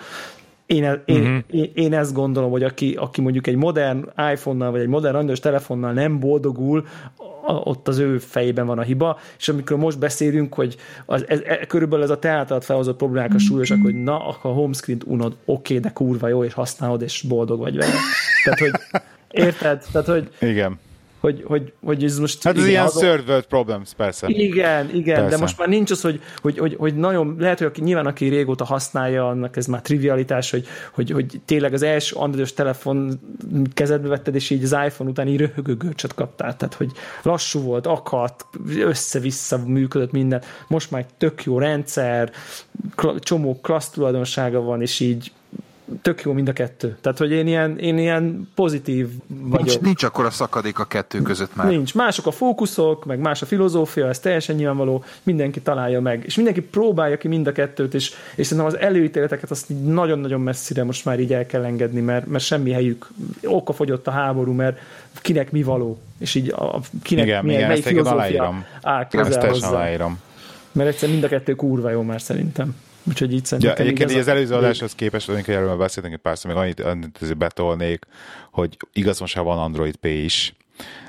[0.65, 1.01] Én, uh-huh.
[1.05, 1.37] én, mhm.
[1.51, 5.39] én, én ezt gondolom, hogy aki, aki mondjuk egy modern iPhone-nal, vagy egy modern android
[5.39, 6.85] telefonnal nem boldogul,
[7.45, 10.75] ott az ő fejében van a hiba, és amikor most beszélünk, hogy
[11.05, 14.51] az, ez, ez, körülbelül ez a te általad felhozott problémák a súlyosak, hogy na, akkor
[14.51, 17.93] a homescreen-t unod, oké, de kurva jó, és használod, és boldog vagy vele.
[18.43, 18.71] Tehát, hogy
[19.29, 19.83] érted?
[19.91, 20.79] Tehát, hogy Igen
[21.23, 22.43] hogy, hogy, hogy ez most...
[22.43, 23.03] Hát ez ilyen azon...
[23.03, 24.27] third world problems, persze.
[24.27, 25.35] Igen, igen, persze.
[25.35, 28.27] de most már nincs az, hogy, hogy, hogy, hogy nagyon, lehet, hogy aki, nyilván aki
[28.27, 33.19] régóta használja, annak ez már trivialitás, hogy, hogy, hogy tényleg az első androidos telefon
[33.73, 36.91] kezedbe vetted, és így az iPhone után így röhögő görcsöt kaptál, tehát hogy
[37.21, 38.45] lassú volt, akadt,
[38.77, 42.31] össze-vissza működött minden, most már egy tök jó rendszer,
[43.19, 45.31] csomó klassz tulajdonsága van, és így
[46.01, 46.97] tök jó mind a kettő.
[47.01, 49.65] Tehát, hogy én ilyen, én ilyen pozitív vagyok.
[49.65, 51.67] Nincs, nincs akkor a szakadék a kettő között már.
[51.67, 51.95] Nincs.
[51.95, 56.23] Mások a fókuszok, meg más a filozófia, ez teljesen nyilvánvaló, mindenki találja meg.
[56.25, 60.83] És mindenki próbálja ki mind a kettőt, és, és szerintem az előítéleteket azt nagyon-nagyon messzire
[60.83, 63.09] most már így el kell engedni, mert, mert semmi helyük.
[63.43, 64.79] Oka fogyott a háború, mert
[65.21, 69.67] kinek mi való, és így a, kinek igen, milyen, igen, melyik filozófia áll közel hozzá.
[69.67, 70.19] Aláírom.
[70.71, 72.75] Mert egyszer mind a kettő kurva jó már szerintem.
[73.03, 73.75] Úgyhogy így szerintem...
[73.75, 78.05] Ja, egyébként az előző adáshoz képest, amikor erről beszéltünk egy párszor, még annyit, annyit betolnék,
[78.51, 80.53] hogy igaz most van Android Pay is,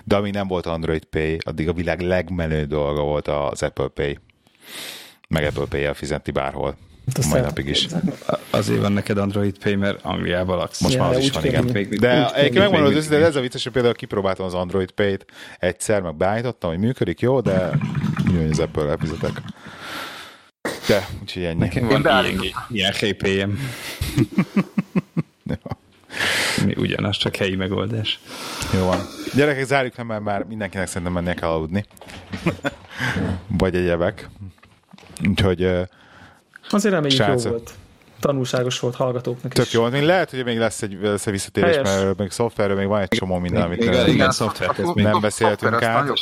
[0.05, 4.19] de amíg nem volt Android Pay, addig a világ legmenő dolga volt az Apple Pay.
[5.29, 6.77] Meg Apple Pay-el fizetni bárhol.
[7.15, 7.87] Hát mai napig is.
[8.51, 10.81] Azért van neked Android Pay, mert Angliában laksz.
[10.81, 11.65] Most ja, már az is van, igen.
[11.65, 15.25] Még, de egyébként megmondom az de ez a vicces, hogy például kipróbáltam az Android Pay-t
[15.59, 17.71] egyszer, meg beállítottam, hogy működik, jó, de
[18.29, 19.43] úgy, az Apple-el fizetek.
[20.87, 21.59] De, úgyhogy ennyi.
[21.59, 23.51] Nekem van ilyen, ilyen GPM.
[26.65, 28.21] Mi ugyanaz, csak helyi megoldás.
[28.75, 28.99] Jó van.
[29.35, 31.85] Gyerekek, zárjuk le, mert már mindenkinek szerintem mennie kell aludni.
[33.59, 34.29] Vagy egyebek.
[35.29, 35.63] Úgyhogy
[36.71, 37.75] Azért reméljük jó volt.
[38.21, 39.73] Tanulságos volt hallgatóknak Tök is.
[39.73, 39.89] jó.
[39.89, 41.89] Még lehet, hogy még lesz egy, lesz egy visszatérés, Helyes.
[41.89, 46.13] mert még szoftverről még van egy csomó minden, amit igen, igen, szoftver, nem beszéltünk át.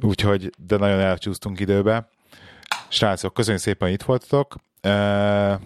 [0.00, 2.08] Úgyhogy, de nagyon elcsúsztunk időbe.
[2.92, 4.54] Srácok, köszönjük szépen, hogy itt voltatok.
[4.82, 5.60] Uh,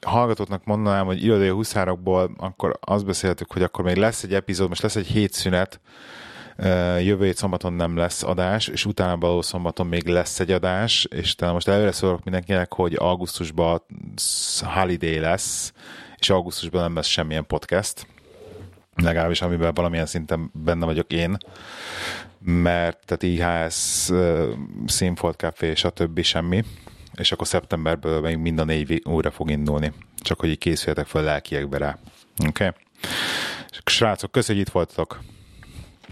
[0.00, 4.82] hallgatóknak mondanám, hogy irodai huszárokból akkor azt beszéltük, hogy akkor még lesz egy epizód, most
[4.82, 5.80] lesz egy hétszünet,
[6.58, 11.04] uh, jövő hét szombaton nem lesz adás, és utána való szombaton még lesz egy adás,
[11.04, 13.82] és talán most előre szólok mindenkinek, hogy augusztusban
[14.62, 15.72] holiday lesz,
[16.16, 18.06] és augusztusban nem lesz semmilyen podcast,
[19.02, 21.36] legalábbis amiben valamilyen szinten benne vagyok én
[22.44, 24.10] mert tehát IHS,
[24.86, 26.22] Színfolt Café, stb.
[26.22, 26.64] semmi,
[27.14, 29.92] és akkor szeptemberből még mind a négy újra fog indulni.
[30.16, 31.98] Csak hogy így készüljetek fel lelkiekbe rá.
[32.46, 32.66] Oké?
[32.66, 32.70] Okay?
[33.84, 35.20] Srácok, köszönjük, hogy itt voltatok.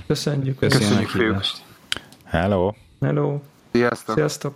[0.07, 0.59] Köszönjük.
[0.59, 1.11] Köszönjük.
[1.11, 1.45] Köszönjük.
[2.25, 2.73] Hello.
[3.01, 3.41] Hello.
[3.73, 4.15] Sziasztok.
[4.15, 4.55] Sziasztok.